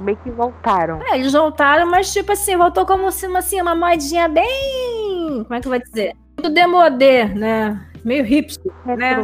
meio 0.00 0.16
que 0.18 0.30
voltaram. 0.30 1.00
É, 1.10 1.18
eles 1.18 1.32
voltaram, 1.32 1.90
mas 1.90 2.12
tipo 2.12 2.32
assim, 2.32 2.56
voltou 2.56 2.86
como 2.86 3.10
se 3.12 3.26
assim, 3.26 3.60
uma 3.60 3.74
modinha 3.74 4.28
bem. 4.28 5.42
Como 5.42 5.54
é 5.54 5.60
que 5.60 5.68
vai 5.68 5.80
dizer? 5.80 6.14
Muito 6.36 6.54
demodê, 6.54 7.24
né? 7.26 7.80
Meio 8.04 8.24
hipster, 8.24 8.72
né? 8.86 9.16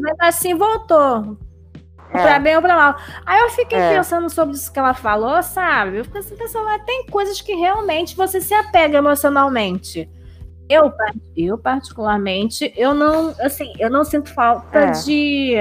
Mas 0.00 0.16
assim 0.20 0.54
voltou. 0.54 1.38
É. 2.10 2.22
Pra 2.22 2.38
bem 2.38 2.56
ou 2.56 2.62
pra 2.62 2.76
mal. 2.76 2.96
Aí 3.24 3.40
eu 3.40 3.50
fiquei 3.50 3.78
é. 3.78 3.96
pensando 3.96 4.30
sobre 4.30 4.54
isso 4.54 4.72
que 4.72 4.78
ela 4.78 4.94
falou, 4.94 5.42
sabe? 5.42 5.98
Eu 5.98 6.04
fiquei 6.04 6.20
assim, 6.20 6.36
pensando, 6.36 6.66
tem 6.84 7.06
coisas 7.06 7.40
que 7.40 7.54
realmente 7.54 8.16
você 8.16 8.40
se 8.40 8.54
apega 8.54 8.98
emocionalmente. 8.98 10.08
Eu, 10.68 10.92
eu 11.36 11.56
particularmente, 11.56 12.72
eu 12.76 12.92
não, 12.92 13.34
assim, 13.40 13.72
eu 13.78 13.88
não 13.88 14.04
sinto 14.04 14.32
falta 14.34 14.78
é. 14.78 14.90
de, 14.90 15.54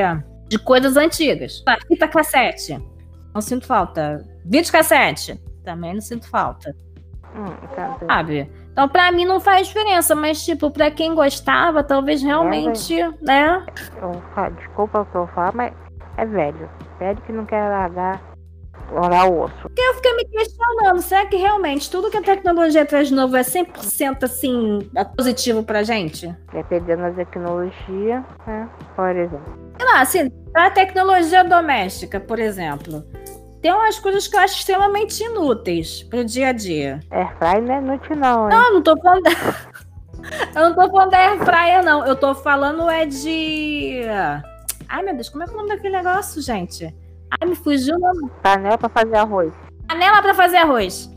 de 0.48 0.58
coisas 0.58 0.98
antigas. 0.98 1.64
Fita 1.88 2.08
cassete. 2.08 2.82
Não 3.36 3.42
sinto 3.42 3.68
falta. 3.68 4.26
Vídeo 4.46 4.72
cassete. 4.72 5.38
Também 5.66 5.94
não 5.94 6.00
sinto 6.00 6.30
falta. 6.30 6.74
Hum, 7.36 7.44
Sabe? 8.08 8.50
Então, 8.72 8.88
pra 8.88 9.12
mim 9.12 9.26
não 9.26 9.42
faz 9.42 9.68
diferença, 9.68 10.16
mas, 10.16 10.44
tipo, 10.46 10.72
pra 10.72 10.90
quem 10.90 11.14
gostava, 11.14 11.84
talvez 11.84 12.22
realmente, 12.22 13.02
é, 13.02 13.12
né? 13.22 13.66
Desculpa 14.58 15.02
o 15.02 15.06
que 15.06 15.16
eu 15.16 15.28
falo, 15.28 15.52
mas 15.54 15.74
é 16.16 16.26
velho. 16.26 16.70
Velho 16.98 17.22
que 17.24 17.34
não 17.34 17.46
quer 17.46 17.68
largar 17.68 18.22
orar 18.92 19.28
o 19.28 19.44
osso. 19.44 19.56
Porque 19.62 19.82
eu 19.82 19.94
fiquei 19.96 20.16
me 20.16 20.26
questionando, 20.26 21.02
será 21.02 21.26
que 21.26 21.36
realmente 21.36 21.90
tudo 21.90 22.10
que 22.10 22.18
a 22.18 22.22
tecnologia 22.22 22.86
traz 22.86 23.08
de 23.08 23.14
novo 23.14 23.36
é 23.36 23.42
100% 23.42 24.24
assim, 24.24 24.90
positivo 25.16 25.64
pra 25.64 25.84
gente? 25.84 26.34
Dependendo 26.52 27.04
da 27.04 27.12
tecnologia, 27.12 28.24
né? 28.46 28.70
Por 28.96 29.16
exemplo. 29.16 29.60
Sei 29.78 29.86
lá, 29.88 30.02
assim, 30.02 30.30
pra 30.52 30.70
tecnologia 30.70 31.44
doméstica, 31.44 32.20
por 32.20 32.40
exemplo, 32.40 33.04
tem 33.66 33.74
umas 33.74 33.98
coisas 33.98 34.28
que 34.28 34.36
eu 34.36 34.42
acho 34.42 34.60
extremamente 34.60 35.24
inúteis 35.24 36.04
pro 36.04 36.24
dia 36.24 36.50
a 36.50 36.52
dia. 36.52 37.00
Airfryer 37.10 37.64
não 37.64 37.74
é 37.74 37.78
inútil, 37.80 38.16
não. 38.16 38.44
Hein? 38.44 38.56
Não, 38.56 38.74
não 38.76 38.82
tô 38.84 38.96
falando. 39.02 39.24
Eu 40.56 40.70
não 40.70 40.76
tô 40.76 40.92
falando 40.92 41.10
da 41.10 41.18
Airfryer, 41.18 41.84
não. 41.84 42.06
Eu 42.06 42.16
tô 42.16 42.36
falando 42.36 42.88
é 42.88 43.08
de. 43.08 44.02
Ai, 44.88 45.02
meu 45.02 45.16
Deus, 45.16 45.30
como 45.30 45.44
é 45.44 45.48
que 45.48 45.52
é 45.52 45.56
o 45.56 45.58
nome 45.58 45.70
daquele 45.70 45.98
negócio, 45.98 46.42
gente? 46.44 46.96
Ai, 47.32 47.50
me 47.50 47.56
fugiu 47.56 47.96
o 47.96 48.00
nome. 48.00 48.30
Panela 48.44 48.78
pra 48.78 48.90
fazer 48.90 49.16
arroz. 49.16 49.54
Panela 49.88 50.22
pra 50.22 50.34
fazer 50.36 50.58
arroz. 50.58 51.12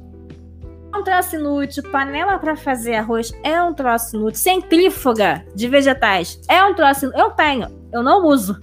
É 0.94 0.96
um 0.96 1.04
troço 1.04 1.36
inútil. 1.36 1.82
Panela 1.90 2.38
pra 2.38 2.56
fazer 2.56 2.94
arroz 2.94 3.30
é 3.44 3.62
um 3.62 3.74
troço 3.74 4.16
inútil. 4.16 4.40
Centrífuga 4.40 5.44
de 5.54 5.68
vegetais 5.68 6.40
é 6.48 6.62
um 6.64 6.74
troço 6.74 7.04
inútil. 7.04 7.20
Eu 7.20 7.30
tenho, 7.30 7.68
eu 7.92 8.02
não 8.02 8.26
uso. 8.26 8.58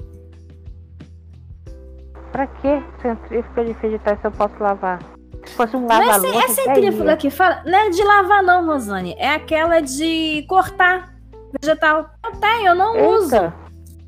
Pra 2.35 2.47
que 2.47 2.83
centrífuga 3.01 3.63
de 3.63 3.71
vegetais 3.71 4.19
se 4.19 4.27
eu 4.27 4.31
posso 4.31 4.55
lavar? 4.59 4.99
Se 5.45 5.53
fosse 5.53 5.73
um 5.77 5.87
lava 5.87 6.17
Não 6.17 6.41
é, 6.41 6.43
é 6.43 6.47
centrífuga 6.49 7.15
que 7.15 7.29
fala. 7.29 7.63
Não 7.65 7.79
é 7.79 7.89
de 7.89 8.03
lavar, 8.03 8.43
não, 8.43 8.65
Rosane. 8.65 9.15
É 9.17 9.35
aquela 9.35 9.79
de 9.79 10.45
cortar 10.49 11.15
vegetal. 11.61 12.09
Eu 12.25 12.31
tenho, 12.33 12.67
eu 12.67 12.75
não 12.75 12.93
Eita. 12.93 13.09
uso. 13.09 13.53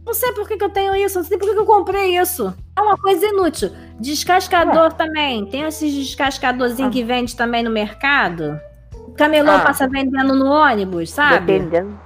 Não 0.06 0.14
sei 0.14 0.34
por 0.34 0.46
que, 0.46 0.58
que 0.58 0.64
eu 0.66 0.70
tenho 0.70 0.94
isso, 0.94 1.20
não 1.20 1.24
sei 1.24 1.38
por 1.38 1.48
que, 1.48 1.54
que 1.54 1.60
eu 1.62 1.66
comprei 1.66 2.18
isso. 2.18 2.54
É 2.78 2.82
uma 2.82 2.98
coisa 2.98 3.26
inútil. 3.28 3.72
Descascador 3.98 4.92
também. 4.92 5.46
Tem 5.46 5.62
esses 5.62 5.94
descascadorzinhos 5.94 6.90
ah. 6.90 6.94
que 6.94 7.06
vende 7.06 7.34
também 7.34 7.64
no 7.64 7.72
mercado. 7.72 8.60
O 9.08 9.14
camelô 9.14 9.52
ah. 9.52 9.60
passa 9.60 9.88
vendendo 9.88 10.36
no 10.36 10.48
ônibus, 10.48 11.12
sabe? 11.12 11.54
Dependendo. 11.54 11.98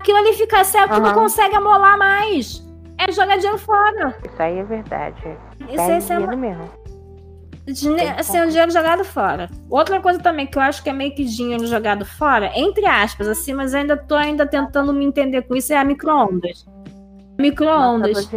Aquilo 0.00 0.18
ali 0.18 0.32
fica 0.32 0.64
certo, 0.64 0.94
uhum. 0.94 1.00
não 1.00 1.14
consegue 1.14 1.54
amolar 1.54 1.96
mais. 1.96 2.63
É 2.98 3.12
jogar 3.12 3.36
dinheiro 3.36 3.58
fora. 3.58 4.16
Isso 4.24 4.42
aí 4.42 4.58
é 4.58 4.64
verdade. 4.64 5.36
Isso 5.68 5.80
é, 5.80 5.96
é 5.96 5.98
dinheiro 5.98 6.36
mesmo. 6.36 6.84
Assim, 8.18 8.36
é 8.36 8.44
um 8.44 8.48
dinheiro 8.48 8.70
jogado 8.70 9.04
fora. 9.04 9.48
Outra 9.70 9.98
coisa 10.00 10.18
também 10.18 10.46
que 10.46 10.58
eu 10.58 10.62
acho 10.62 10.82
que 10.82 10.90
é 10.90 10.92
meio 10.92 11.14
que 11.14 11.24
dinheiro 11.24 11.66
jogado 11.66 12.04
fora, 12.04 12.50
entre 12.54 12.84
aspas, 12.84 13.26
assim, 13.26 13.54
mas 13.54 13.74
ainda 13.74 13.96
tô 13.96 14.14
ainda 14.14 14.46
tentando 14.46 14.92
me 14.92 15.04
entender 15.04 15.42
com 15.42 15.56
isso, 15.56 15.72
é 15.72 15.76
a 15.76 15.84
micro-ondas. 15.84 16.66
Micro-ondas. 17.38 18.28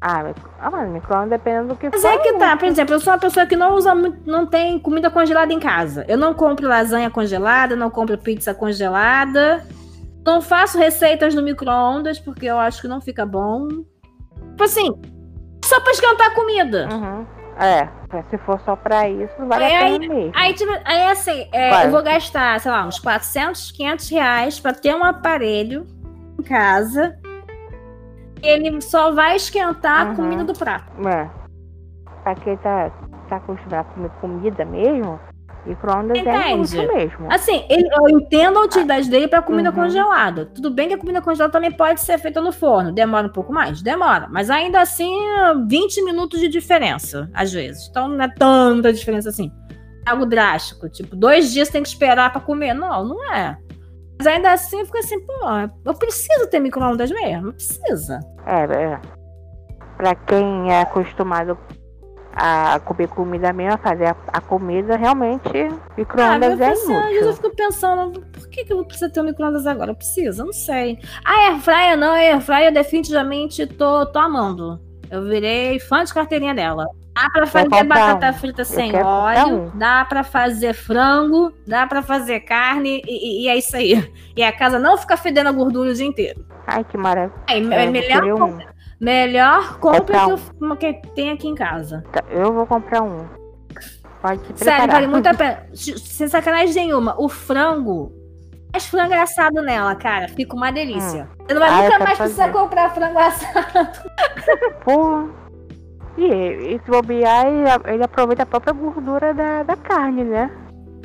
Ah, 0.00 0.22
mas, 0.22 0.36
ah, 0.60 0.84
micro-ondas 0.86 1.30
dependendo 1.30 1.68
do 1.68 1.76
que 1.76 1.90
Mas 1.90 2.00
for, 2.00 2.08
é 2.08 2.18
que 2.18 2.32
tá, 2.34 2.56
por 2.56 2.66
exemplo, 2.66 2.94
eu 2.94 3.00
sou 3.00 3.12
uma 3.12 3.18
pessoa 3.18 3.44
que 3.44 3.56
não 3.56 3.74
usa 3.74 3.94
não 4.24 4.46
tem 4.46 4.78
comida 4.78 5.10
congelada 5.10 5.52
em 5.52 5.58
casa. 5.58 6.04
Eu 6.08 6.16
não 6.16 6.32
compro 6.32 6.68
lasanha 6.68 7.10
congelada, 7.10 7.76
não 7.76 7.90
compro 7.90 8.16
pizza 8.16 8.54
congelada. 8.54 9.62
Não 10.28 10.42
faço 10.42 10.76
receitas 10.78 11.34
no 11.34 11.42
micro-ondas, 11.42 12.18
porque 12.18 12.44
eu 12.44 12.58
acho 12.58 12.82
que 12.82 12.88
não 12.88 13.00
fica 13.00 13.24
bom. 13.24 13.66
Tipo 13.68 14.64
assim, 14.64 14.92
só 15.64 15.80
pra 15.80 15.92
esquentar 15.92 16.26
a 16.26 16.34
comida. 16.34 16.86
Uhum. 16.92 17.26
É, 17.58 17.88
se 18.30 18.36
for 18.38 18.60
só 18.60 18.76
pra 18.76 19.08
isso, 19.08 19.32
não 19.38 19.48
vale 19.48 19.64
é, 19.64 19.76
a 19.76 19.80
pena 19.80 20.14
mesmo. 20.14 20.32
Aí, 20.34 20.52
tipo, 20.54 20.70
aí 20.84 21.10
assim, 21.10 21.48
é, 21.50 21.86
eu 21.86 21.90
vou 21.90 22.02
gastar, 22.02 22.60
sei 22.60 22.70
lá, 22.70 22.86
uns 22.86 22.98
400, 22.98 23.72
500 23.72 24.08
reais 24.10 24.60
pra 24.60 24.72
ter 24.74 24.94
um 24.94 25.02
aparelho 25.02 25.86
em 26.38 26.42
casa 26.42 27.18
ele 28.42 28.80
só 28.80 29.12
vai 29.12 29.36
esquentar 29.36 30.06
uhum. 30.06 30.12
a 30.12 30.16
comida 30.16 30.44
do 30.44 30.54
prato. 30.54 30.92
É. 31.08 31.30
Pra 32.22 32.34
quem 32.36 32.56
tá, 32.58 32.90
tá 33.28 33.36
acostumado 33.36 33.80
a 33.80 33.84
comer 33.84 34.10
comida 34.20 34.64
mesmo, 34.64 35.18
micro-ondas 35.66 36.16
é 36.16 36.56
isso 36.56 36.76
mesmo. 36.76 37.32
Assim, 37.32 37.64
ele, 37.68 37.88
eu 37.92 38.08
entendo 38.08 38.58
a 38.58 38.62
utilidade 38.62 39.08
dele 39.10 39.28
pra 39.28 39.42
comida 39.42 39.70
uhum. 39.70 39.74
congelada. 39.74 40.46
Tudo 40.46 40.70
bem 40.70 40.88
que 40.88 40.94
a 40.94 40.98
comida 40.98 41.20
congelada 41.20 41.52
também 41.52 41.70
pode 41.70 42.00
ser 42.00 42.18
feita 42.18 42.40
no 42.40 42.52
forno. 42.52 42.92
Demora 42.92 43.26
um 43.26 43.32
pouco 43.32 43.52
mais? 43.52 43.82
Demora. 43.82 44.28
Mas 44.30 44.50
ainda 44.50 44.80
assim, 44.80 45.14
20 45.66 46.02
minutos 46.04 46.40
de 46.40 46.48
diferença, 46.48 47.30
às 47.34 47.52
vezes. 47.52 47.88
Então 47.88 48.08
não 48.08 48.24
é 48.24 48.28
tanta 48.28 48.92
diferença 48.92 49.28
assim. 49.28 49.52
É 50.06 50.10
algo 50.10 50.24
drástico. 50.24 50.88
Tipo, 50.88 51.14
dois 51.14 51.52
dias 51.52 51.68
tem 51.68 51.82
que 51.82 51.88
esperar 51.88 52.32
pra 52.32 52.40
comer. 52.40 52.74
Não, 52.74 53.04
não 53.04 53.32
é. 53.32 53.56
Mas 54.18 54.26
ainda 54.26 54.52
assim, 54.52 54.80
eu 54.80 54.86
fico 54.86 54.98
assim, 54.98 55.20
pô, 55.20 55.32
eu 55.84 55.94
preciso 55.94 56.48
ter 56.50 56.58
micro-ondas 56.58 57.10
mesmo? 57.10 57.52
Precisa. 57.52 58.18
É, 58.44 58.64
é. 58.64 59.00
Pra 59.96 60.14
quem 60.14 60.72
é 60.72 60.80
acostumado 60.80 61.56
a 62.38 62.78
comer 62.78 63.08
comida 63.08 63.52
mesmo, 63.52 63.76
fazer 63.78 64.06
a, 64.06 64.16
a 64.28 64.40
comida, 64.40 64.96
realmente 64.96 65.50
micro-ondas 65.96 66.60
ah, 66.60 66.64
é 66.64 66.70
pensando, 66.70 66.90
inútil. 66.92 67.20
Eu 67.20 67.34
fico 67.34 67.56
pensando, 67.56 68.20
por 68.20 68.48
que, 68.48 68.64
que 68.64 68.72
eu 68.72 68.84
preciso 68.84 69.12
ter 69.12 69.20
um 69.20 69.24
micro-ondas 69.24 69.66
agora? 69.66 69.90
Eu 69.90 69.96
preciso, 69.96 70.42
eu 70.42 70.46
não 70.46 70.52
sei. 70.52 71.00
Ah, 71.24 71.50
airfryer 71.50 71.96
não, 71.96 72.12
airfryer 72.12 72.72
definitivamente 72.72 73.66
tô, 73.66 74.06
tô 74.06 74.20
amando. 74.20 74.80
Eu 75.10 75.24
virei 75.24 75.80
fã 75.80 76.04
de 76.04 76.14
carteirinha 76.14 76.54
dela. 76.54 76.86
Dá 77.12 77.28
pra 77.32 77.46
fazer 77.46 77.84
batata 77.84 78.32
frita 78.32 78.64
sem 78.64 78.94
óleo, 78.94 79.72
dá 79.74 80.04
pra 80.04 80.22
fazer 80.22 80.72
frango, 80.72 81.52
dá 81.66 81.84
pra 81.84 82.00
fazer 82.00 82.40
carne 82.40 83.02
e, 83.04 83.44
e, 83.44 83.48
é 83.48 83.56
isso 83.56 83.76
aí. 83.76 84.12
E 84.36 84.42
a 84.44 84.52
casa 84.52 84.78
não 84.78 84.96
fica 84.96 85.16
fedendo 85.16 85.48
a 85.48 85.52
gordura 85.52 85.90
o 85.90 85.94
dia 85.94 86.06
inteiro. 86.06 86.46
Ai, 86.64 86.84
que 86.84 86.96
maravilha. 86.96 87.34
É, 87.48 87.58
é 87.58 87.86
melhor, 87.90 88.24
um. 88.24 88.58
Melhor 89.00 89.78
compra 89.78 90.26
que, 90.78 90.94
que 90.94 91.10
tem 91.10 91.30
aqui 91.30 91.48
em 91.48 91.54
casa. 91.54 92.04
Tá, 92.12 92.22
eu 92.30 92.52
vou 92.52 92.66
comprar 92.66 93.02
um. 93.02 93.26
Pode 94.20 94.40
se 94.56 94.64
Sério, 94.64 94.92
vale 94.92 95.06
muito 95.06 95.26
a 95.26 95.34
pena. 95.34 95.66
Sem 95.74 96.28
sacanagem 96.28 96.86
nenhuma, 96.86 97.14
o 97.18 97.28
frango. 97.28 98.12
Faz 98.72 98.86
frango 98.86 99.14
assado 99.14 99.62
nela, 99.62 99.94
cara. 99.94 100.28
Fica 100.28 100.54
uma 100.54 100.70
delícia. 100.70 101.28
Hum. 101.40 101.44
Você 101.46 101.54
não 101.54 101.60
vai 101.60 101.70
ah, 101.70 101.82
nunca 101.82 101.98
mais 102.00 102.18
fazer. 102.18 102.34
precisar 102.34 102.52
comprar 102.52 102.94
frango 102.94 103.18
assado. 103.18 103.88
Pô. 104.84 105.28
E, 106.18 106.74
e 106.74 106.80
se 106.84 106.90
bobear, 106.90 107.46
ele, 107.46 107.94
ele 107.94 108.02
aproveita 108.02 108.42
a 108.42 108.46
própria 108.46 108.72
gordura 108.72 109.32
da, 109.32 109.62
da 109.62 109.76
carne, 109.76 110.24
né? 110.24 110.50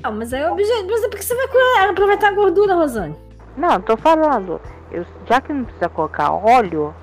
Não, 0.04 0.12
mas 0.12 0.34
aí 0.34 0.44
o 0.44 0.52
objetivo. 0.52 0.88
Mas 0.90 1.02
por 1.02 1.12
que 1.12 1.24
você 1.24 1.36
vai 1.36 1.90
aproveitar 1.90 2.30
a 2.30 2.34
gordura, 2.34 2.74
Rosane? 2.74 3.16
Não, 3.56 3.80
tô 3.80 3.96
falando. 3.96 4.60
Eu, 4.92 5.06
já 5.28 5.40
que 5.40 5.54
não 5.54 5.64
precisa 5.64 5.88
colocar 5.88 6.34
óleo, 6.34 6.94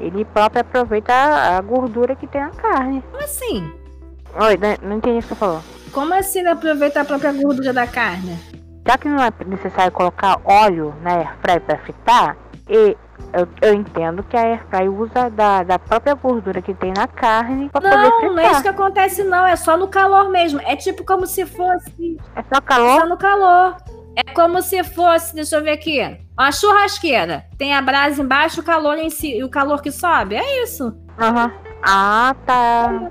ele 0.00 0.24
próprio 0.24 0.60
aproveita 0.60 1.12
a, 1.12 1.58
a 1.58 1.60
gordura 1.60 2.14
que 2.14 2.26
tem 2.26 2.40
na 2.40 2.50
carne. 2.50 3.02
Como 3.10 3.22
assim? 3.22 3.72
Oi, 4.40 4.56
não, 4.56 4.88
não 4.88 4.96
entendi 4.96 5.18
o 5.18 5.22
que 5.22 5.28
você 5.28 5.34
falou. 5.34 5.62
Como 5.92 6.14
assim 6.14 6.40
ele 6.40 6.48
aproveita 6.48 7.00
a 7.00 7.04
própria 7.04 7.32
gordura 7.32 7.72
da 7.72 7.86
carne? 7.86 8.38
Já 8.86 8.96
que 8.96 9.08
não 9.08 9.22
é 9.22 9.30
necessário 9.46 9.92
colocar 9.92 10.40
óleo 10.44 10.94
na 11.02 11.14
airfryer 11.16 11.60
para 11.60 11.78
fritar, 11.78 12.36
e 12.68 12.96
eu, 13.32 13.48
eu, 13.60 13.74
entendo 13.74 14.22
que 14.22 14.36
a 14.36 14.40
airfryer 14.40 14.92
usa 14.92 15.28
da, 15.30 15.62
da 15.62 15.78
própria 15.78 16.14
gordura 16.14 16.62
que 16.62 16.72
tem 16.74 16.92
na 16.96 17.06
carne 17.06 17.68
para 17.70 17.80
poder 17.80 18.10
fritar. 18.12 18.28
Não, 18.28 18.34
não 18.34 18.42
é 18.42 18.52
isso 18.52 18.62
que 18.62 18.68
acontece 18.68 19.24
não, 19.24 19.46
é 19.46 19.56
só 19.56 19.76
no 19.76 19.88
calor 19.88 20.30
mesmo. 20.30 20.60
É 20.62 20.76
tipo 20.76 21.04
como 21.04 21.26
se 21.26 21.44
fosse... 21.44 22.18
É 22.36 22.42
só 22.42 22.60
calor? 22.60 23.00
Só 23.00 23.06
no 23.06 23.16
calor. 23.16 23.76
É 24.18 24.32
como 24.34 24.60
se 24.60 24.82
fosse, 24.82 25.32
deixa 25.32 25.54
eu 25.54 25.62
ver 25.62 25.70
aqui, 25.70 26.00
uma 26.36 26.50
churrasqueira. 26.50 27.44
Tem 27.56 27.72
a 27.72 27.80
brasa 27.80 28.20
embaixo, 28.20 28.60
o 28.60 28.64
calor 28.64 28.98
em 28.98 29.10
si, 29.10 29.36
e 29.36 29.44
o 29.44 29.48
calor 29.48 29.80
que 29.80 29.92
sobe. 29.92 30.34
É 30.34 30.64
isso. 30.64 30.92
Aham. 31.16 31.46
Uhum. 31.46 31.52
Ah, 31.84 32.34
tá. 32.44 33.10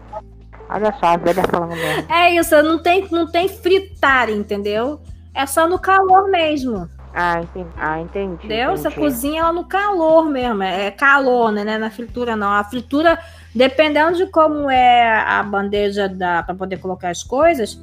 Olha 0.70 0.94
só, 1.00 1.06
a 1.06 1.18
velha 1.18 1.44
falando 1.50 1.78
mesmo. 1.78 2.12
É 2.12 2.32
isso, 2.32 2.62
não 2.62 2.78
tem, 2.78 3.08
não 3.10 3.26
tem 3.26 3.48
fritar, 3.48 4.30
entendeu? 4.30 5.00
É 5.34 5.46
só 5.46 5.66
no 5.66 5.80
calor 5.80 6.30
mesmo. 6.30 6.90
Ah, 7.14 7.40
entendi. 7.42 7.70
Ah, 7.78 8.02
entendi. 8.02 8.34
Entendeu? 8.46 8.72
Entendi. 8.72 8.82
Você 8.82 8.92
cozinha 8.92 9.40
ela 9.44 9.54
no 9.54 9.66
calor 9.66 10.26
mesmo. 10.26 10.62
É 10.62 10.92
calor, 10.92 11.54
né? 11.54 11.62
É 11.62 11.78
na 11.78 11.90
fritura, 11.90 12.36
não. 12.36 12.52
A 12.52 12.66
fritura, 12.66 13.18
dependendo 13.56 14.18
de 14.18 14.28
como 14.28 14.70
é 14.70 15.22
a 15.26 15.42
bandeja 15.42 16.10
da 16.10 16.44
para 16.44 16.54
poder 16.54 16.78
colocar 16.80 17.10
as 17.10 17.24
coisas, 17.24 17.82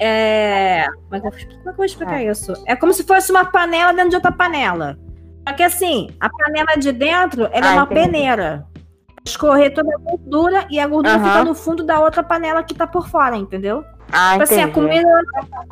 é. 0.00 0.86
Como 1.08 1.16
é, 1.16 1.20
que 1.20 1.26
eu, 1.26 1.30
como 1.30 1.42
é 1.42 1.62
que 1.62 1.68
eu 1.68 1.74
vou 1.74 1.84
explicar 1.84 2.20
é. 2.22 2.30
isso? 2.30 2.52
É 2.66 2.76
como 2.76 2.92
se 2.92 3.04
fosse 3.04 3.30
uma 3.30 3.44
panela 3.44 3.92
dentro 3.92 4.10
de 4.10 4.16
outra 4.16 4.32
panela. 4.32 4.98
Só 5.46 5.54
que 5.54 5.62
assim, 5.62 6.08
a 6.20 6.28
panela 6.28 6.76
de 6.78 6.92
dentro 6.92 7.48
ela 7.52 7.66
ah, 7.66 7.70
é 7.70 7.74
uma 7.74 7.84
entendi. 7.84 8.00
peneira. 8.00 8.66
Escorrer 9.24 9.74
toda 9.74 9.90
a 9.94 9.98
gordura 9.98 10.66
e 10.70 10.80
a 10.80 10.86
gordura 10.86 11.18
uhum. 11.18 11.24
fica 11.24 11.44
no 11.44 11.54
fundo 11.54 11.84
da 11.84 12.00
outra 12.00 12.22
panela 12.22 12.62
que 12.62 12.74
tá 12.74 12.86
por 12.86 13.08
fora, 13.08 13.36
entendeu? 13.36 13.84
Ah, 14.12 14.32
tipo 14.32 14.42
assim, 14.44 14.60
a 14.60 14.68
comida, 14.68 15.22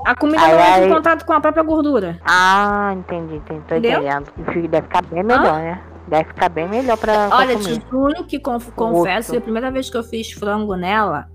a 0.06 0.14
comida 0.14 0.42
aí, 0.42 0.52
não 0.52 0.60
entra 0.60 0.86
em 0.86 0.88
contato 0.88 1.26
com 1.26 1.32
a 1.32 1.40
própria 1.40 1.62
gordura. 1.62 2.20
Ah, 2.24 2.94
entendi, 2.96 3.36
entendi. 3.36 3.60
Tô 3.66 3.74
Entendeu? 3.74 4.00
entendendo. 4.02 4.68
Deve 4.68 4.86
ficar 4.86 5.02
bem 5.02 5.22
melhor, 5.24 5.46
ah? 5.46 5.58
né? 5.58 5.82
Deve 6.06 6.24
ficar 6.24 6.48
bem 6.48 6.68
melhor 6.68 6.96
pra. 6.96 7.28
Olha, 7.32 7.58
pra 7.58 7.64
te 7.64 7.82
juro 7.90 8.24
que 8.24 8.38
conf 8.38 8.70
confesso 8.72 9.32
que 9.32 9.38
a 9.38 9.40
primeira 9.40 9.70
vez 9.70 9.90
que 9.90 9.96
eu 9.96 10.02
fiz 10.02 10.30
frango 10.32 10.76
nela, 10.76 11.28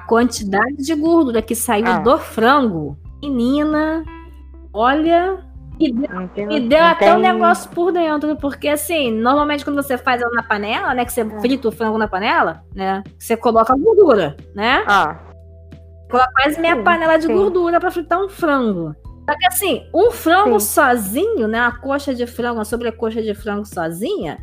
a 0.00 0.06
quantidade 0.06 0.76
de 0.76 0.94
gordura 0.94 1.42
que 1.42 1.54
saiu 1.54 1.86
ah. 1.86 1.98
do 1.98 2.18
frango, 2.18 2.96
menina, 3.22 4.04
olha. 4.72 5.38
E 5.78 5.92
deu, 5.92 6.50
e 6.50 6.60
deu 6.60 6.84
até 6.84 7.14
um 7.14 7.20
negócio 7.20 7.70
por 7.70 7.90
dentro, 7.90 8.36
porque 8.36 8.68
assim, 8.68 9.10
normalmente 9.10 9.64
quando 9.64 9.76
você 9.76 9.96
faz 9.96 10.20
ela 10.20 10.30
na 10.32 10.42
panela, 10.42 10.92
né? 10.94 11.04
Que 11.04 11.12
você 11.12 11.22
ah. 11.22 11.40
frita 11.40 11.68
o 11.68 11.72
frango 11.72 11.96
na 11.96 12.06
panela, 12.06 12.62
né? 12.74 13.02
Você 13.18 13.36
coloca 13.36 13.72
a 13.72 13.76
gordura, 13.76 14.36
né? 14.54 14.84
Ah. 14.86 15.16
Coloca 16.10 16.30
quase 16.32 16.60
meia 16.60 16.76
sim, 16.76 16.84
panela 16.84 17.16
de 17.16 17.26
sim. 17.26 17.32
gordura 17.32 17.80
para 17.80 17.90
fritar 17.90 18.20
um 18.20 18.28
frango. 18.28 18.94
Só 19.28 19.36
que 19.38 19.46
assim, 19.46 19.86
um 19.94 20.10
frango 20.10 20.60
sim. 20.60 20.66
sozinho, 20.66 21.48
né? 21.48 21.60
A 21.60 21.72
coxa 21.72 22.14
de 22.14 22.26
frango, 22.26 22.60
a 22.60 22.64
sobrecoxa 22.64 23.22
de 23.22 23.34
frango 23.34 23.64
sozinha, 23.64 24.38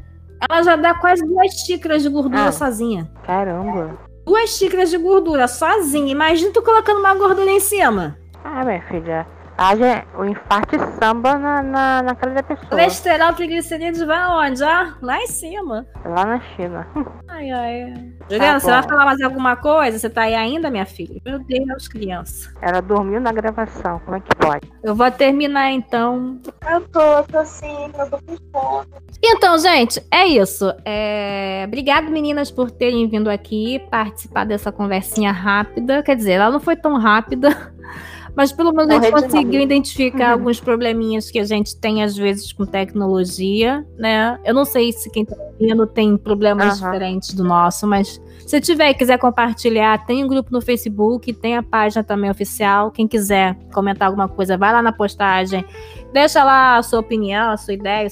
ela 0.50 0.64
já 0.64 0.76
dá 0.76 0.96
quase 0.96 1.24
duas 1.24 1.54
xícaras 1.54 2.02
de 2.02 2.10
gordura 2.10 2.48
ah, 2.48 2.52
sozinha. 2.52 3.12
Caramba. 3.24 4.07
Duas 4.28 4.58
xícaras 4.58 4.90
de 4.90 4.98
gordura 4.98 5.48
sozinha. 5.48 6.12
Imagina 6.12 6.52
tu 6.52 6.62
colocando 6.62 7.00
uma 7.00 7.16
gordura 7.16 7.50
em 7.50 7.62
cima. 7.62 8.20
Ah, 8.44 8.66
minha 8.66 8.82
filha 8.82 9.26
haja 9.58 10.06
o 10.18 10.24
infarto 10.24 10.78
samba 11.00 11.38
na, 11.38 11.64
na, 11.64 12.04
na 12.04 12.16
cara 12.16 12.34
da 12.34 12.44
pessoa. 12.44 12.70
Colesterol, 12.70 13.34
triglicerídeos 13.34 14.06
vai 14.06 14.20
aonde? 14.20 14.64
Ah, 14.64 14.96
lá 15.02 15.22
em 15.22 15.28
cima. 15.28 15.86
Lá 16.06 16.26
na 16.26 16.40
China. 16.56 16.88
Ai, 17.28 17.50
ai. 17.50 17.94
Juliana, 18.30 18.54
tá 18.54 18.60
você 18.60 18.72
vai 18.72 18.84
falar 18.84 19.06
mais 19.06 19.22
alguma 19.22 19.56
coisa? 19.56 19.98
Você 19.98 20.10
tá 20.10 20.24
aí 20.24 20.36
ainda, 20.36 20.70
minha 20.70 20.86
filha? 20.86 21.20
Meu 21.26 21.40
Deus, 21.40 21.88
criança. 21.88 22.54
Ela 22.62 22.82
dormiu 22.82 23.20
na 23.20 23.32
gravação, 23.32 24.00
como 24.06 24.18
é 24.18 24.20
que 24.20 24.36
pode? 24.36 24.72
Eu 24.84 24.94
vou 24.94 25.10
terminar 25.10 25.72
então. 25.72 26.40
Eu 26.70 26.82
tô, 26.82 27.24
tô 27.24 27.46
sim, 27.46 27.92
eu 27.98 28.10
tô 28.10 28.18
com 28.18 28.38
fome. 28.52 28.88
Então, 29.24 29.58
gente, 29.58 30.06
é 30.12 30.26
isso. 30.26 30.72
É... 30.86 31.64
Obrigado, 31.68 32.12
meninas, 32.12 32.52
por 32.52 32.70
terem 32.70 33.08
vindo 33.10 33.30
aqui 33.30 33.80
participar 33.90 34.46
dessa 34.46 34.72
conversinha 34.72 35.32
rápida. 35.32 36.04
Quer 36.04 36.16
dizer, 36.16 36.34
ela 36.34 36.52
não 36.52 36.60
foi 36.60 36.76
tão 36.76 36.98
rápida. 36.98 37.50
Mas 38.38 38.52
pelo 38.52 38.72
menos 38.72 38.92
a 38.92 39.02
gente 39.02 39.12
conseguiu 39.12 39.62
identificar 39.62 40.28
uhum. 40.28 40.34
alguns 40.34 40.60
probleminhas 40.60 41.32
que 41.32 41.40
a 41.40 41.44
gente 41.44 41.76
tem 41.76 42.04
às 42.04 42.16
vezes 42.16 42.54
com 42.54 42.68
tecnologia, 42.68 43.84
né? 43.98 44.40
Eu 44.46 44.54
não 44.54 44.64
sei 44.64 44.92
se 44.92 45.10
quem 45.10 45.26
tá 45.26 45.36
ouvindo 45.36 45.88
tem 45.88 46.16
problemas 46.16 46.80
uhum. 46.80 46.86
diferentes 46.86 47.34
do 47.34 47.44
nosso, 47.44 47.88
mas 47.88 48.22
se 48.46 48.62
tiver 48.62 48.92
e 48.92 48.94
quiser 48.94 49.18
compartilhar, 49.18 50.06
tem 50.06 50.24
um 50.24 50.28
grupo 50.28 50.52
no 50.52 50.62
Facebook, 50.62 51.34
tem 51.34 51.58
a 51.58 51.64
página 51.64 52.04
também 52.04 52.30
oficial. 52.30 52.92
Quem 52.92 53.08
quiser 53.08 53.58
comentar 53.74 54.08
alguma 54.08 54.28
coisa, 54.28 54.56
vai 54.56 54.72
lá 54.72 54.84
na 54.84 54.92
postagem, 54.92 55.66
deixa 56.14 56.44
lá 56.44 56.78
a 56.78 56.84
sua 56.84 57.00
opinião, 57.00 57.50
a 57.50 57.58
sua 57.58 57.74
ideia. 57.74 58.08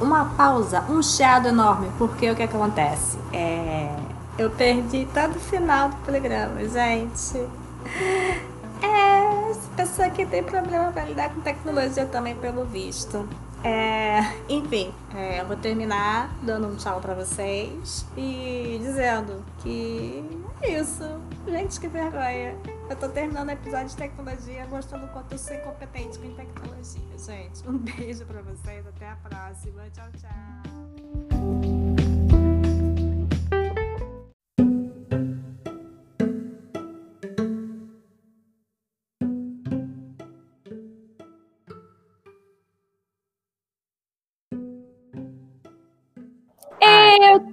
Uma 0.00 0.24
pausa, 0.36 0.82
um 0.90 1.00
chiado 1.00 1.46
enorme, 1.46 1.86
porque 1.96 2.28
o 2.28 2.34
que, 2.34 2.42
é 2.42 2.46
que 2.48 2.56
acontece? 2.56 3.16
É... 3.32 3.88
Eu 4.36 4.50
perdi 4.50 5.06
todo 5.14 5.36
o 5.36 5.40
final 5.40 5.90
do 5.90 5.96
programa, 5.98 6.58
gente. 6.68 7.40
É, 8.82 9.76
pessoa 9.76 10.10
que 10.10 10.26
tem 10.26 10.42
problema 10.42 10.92
para 10.92 11.04
lidar 11.04 11.34
com 11.34 11.40
tecnologia 11.40 12.06
também, 12.06 12.34
pelo 12.36 12.64
visto. 12.64 13.28
É, 13.64 14.20
enfim, 14.48 14.92
é, 15.14 15.40
eu 15.40 15.46
vou 15.46 15.56
terminar 15.56 16.30
dando 16.42 16.68
um 16.68 16.76
tchau 16.76 17.00
para 17.00 17.14
vocês 17.14 18.06
e 18.16 18.78
dizendo 18.80 19.44
que 19.58 20.24
é 20.62 20.78
isso. 20.80 21.04
Gente, 21.48 21.80
que 21.80 21.88
vergonha. 21.88 22.56
Eu 22.88 22.96
tô 22.96 23.08
terminando 23.08 23.48
o 23.48 23.52
episódio 23.52 23.88
de 23.88 23.96
tecnologia 23.96 24.66
mostrando 24.66 25.06
o 25.06 25.08
quanto 25.08 25.32
eu 25.32 25.38
sou 25.38 25.56
incompetente 25.56 26.18
com 26.18 26.34
tecnologia, 26.34 27.18
gente. 27.18 27.68
Um 27.68 27.78
beijo 27.78 28.24
para 28.24 28.42
vocês, 28.42 28.86
até 28.86 29.10
a 29.10 29.16
próxima. 29.16 29.82
Tchau, 29.90 30.08
tchau. 30.16 30.75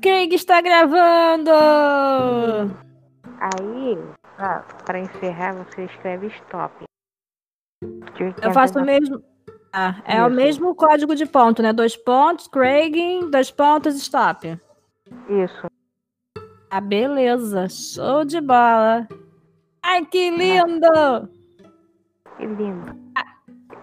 Craig 0.03 0.33
está 0.33 0.59
gravando! 0.59 1.49
Aí, 3.39 3.97
para 4.85 4.99
encerrar, 4.99 5.53
você 5.53 5.85
escreve 5.85 6.27
stop. 6.27 6.83
Eu 8.41 8.51
faço 8.51 8.79
o 8.79 8.85
mesmo. 8.85 9.23
Ah, 9.71 10.01
é 10.05 10.17
Isso. 10.17 10.27
o 10.27 10.29
mesmo 10.29 10.75
código 10.75 11.15
de 11.15 11.25
ponto, 11.25 11.63
né? 11.63 11.71
Dois 11.71 11.95
pontos, 11.95 12.49
Craig, 12.49 12.93
dois 13.31 13.49
pontos, 13.49 13.95
stop. 13.95 14.59
Isso. 15.29 15.67
Ah, 16.69 16.81
beleza. 16.81 17.69
Show 17.69 18.25
de 18.25 18.41
bola. 18.41 19.07
Ai, 19.81 20.05
que 20.05 20.29
lindo! 20.29 21.29
Que 22.37 22.45
lindo. 22.45 23.02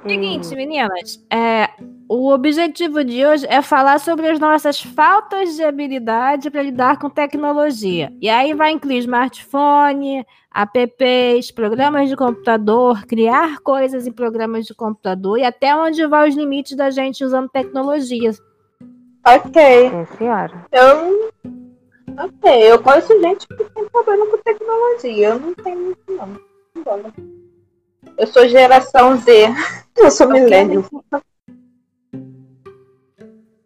Seguinte, 0.06 0.54
meninas. 0.56 1.22
É, 1.30 1.68
o 2.08 2.32
objetivo 2.32 3.04
de 3.04 3.24
hoje 3.24 3.46
é 3.48 3.60
falar 3.60 4.00
sobre 4.00 4.28
as 4.28 4.38
nossas 4.38 4.80
faltas 4.80 5.54
de 5.54 5.62
habilidade 5.62 6.50
para 6.50 6.62
lidar 6.62 6.98
com 6.98 7.10
tecnologia. 7.10 8.12
E 8.20 8.28
aí 8.28 8.54
vai 8.54 8.72
incluir 8.72 8.98
smartphone, 8.98 10.24
apps, 10.54 11.50
programas 11.50 12.08
de 12.08 12.16
computador, 12.16 13.04
criar 13.06 13.60
coisas 13.60 14.06
em 14.06 14.12
programas 14.12 14.66
de 14.66 14.74
computador 14.74 15.38
e 15.38 15.44
até 15.44 15.76
onde 15.76 16.06
vai 16.06 16.28
os 16.28 16.34
limites 16.34 16.76
da 16.76 16.90
gente 16.90 17.22
usando 17.22 17.48
tecnologias. 17.48 18.40
Ok. 19.26 19.90
Sim, 19.90 20.16
senhora. 20.16 20.66
Eu. 20.72 21.30
Ok, 22.18 22.72
eu 22.72 22.82
conheço 22.82 23.20
gente 23.20 23.46
que 23.46 23.64
tem 23.64 23.88
problema 23.88 24.26
com 24.26 24.38
tecnologia. 24.38 25.28
Eu 25.28 25.38
não 25.38 25.54
tenho 25.54 25.78
muito, 25.78 26.12
não. 26.12 26.50
Eu 28.16 28.26
sou 28.26 28.46
geração 28.48 29.16
Z. 29.16 29.48
Eu 29.96 30.10
sou 30.10 30.28
milênio. 30.28 30.84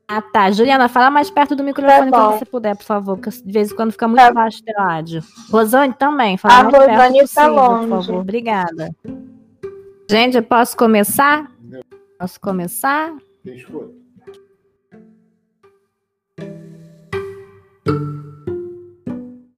Ah, 0.06 0.20
tá. 0.22 0.50
Juliana, 0.50 0.88
fala 0.88 1.10
mais 1.10 1.30
perto 1.30 1.56
do 1.56 1.64
microfone 1.64 2.10
Tá 2.10 2.16
quando 2.18 2.38
você 2.38 2.44
puder, 2.44 2.76
por 2.76 2.84
favor, 2.84 3.18
que 3.18 3.30
de 3.30 3.52
vez 3.52 3.72
em 3.72 3.74
quando 3.76 3.92
fica 3.92 4.06
muito 4.06 4.20
Tá. 4.20 4.32
baixo 4.32 4.60
o 4.60 4.64
teu 4.64 4.78
áudio. 4.80 5.22
Rosane 5.50 5.94
também, 5.94 6.36
fala 6.36 6.54
A 6.54 6.62
mais 6.64 6.76
perto 6.76 6.90
Rosane 6.90 7.14
tá 7.14 7.22
possível, 7.22 7.54
por 7.54 7.70
longe. 7.88 8.06
favor. 8.06 8.20
Obrigada. 8.20 8.90
Gente, 10.10 10.36
eu 10.36 10.42
posso 10.42 10.76
começar? 10.76 11.50
Posso 12.18 12.40
começar? 12.40 13.14
Tem 13.42 13.56
escuta. 13.56 13.92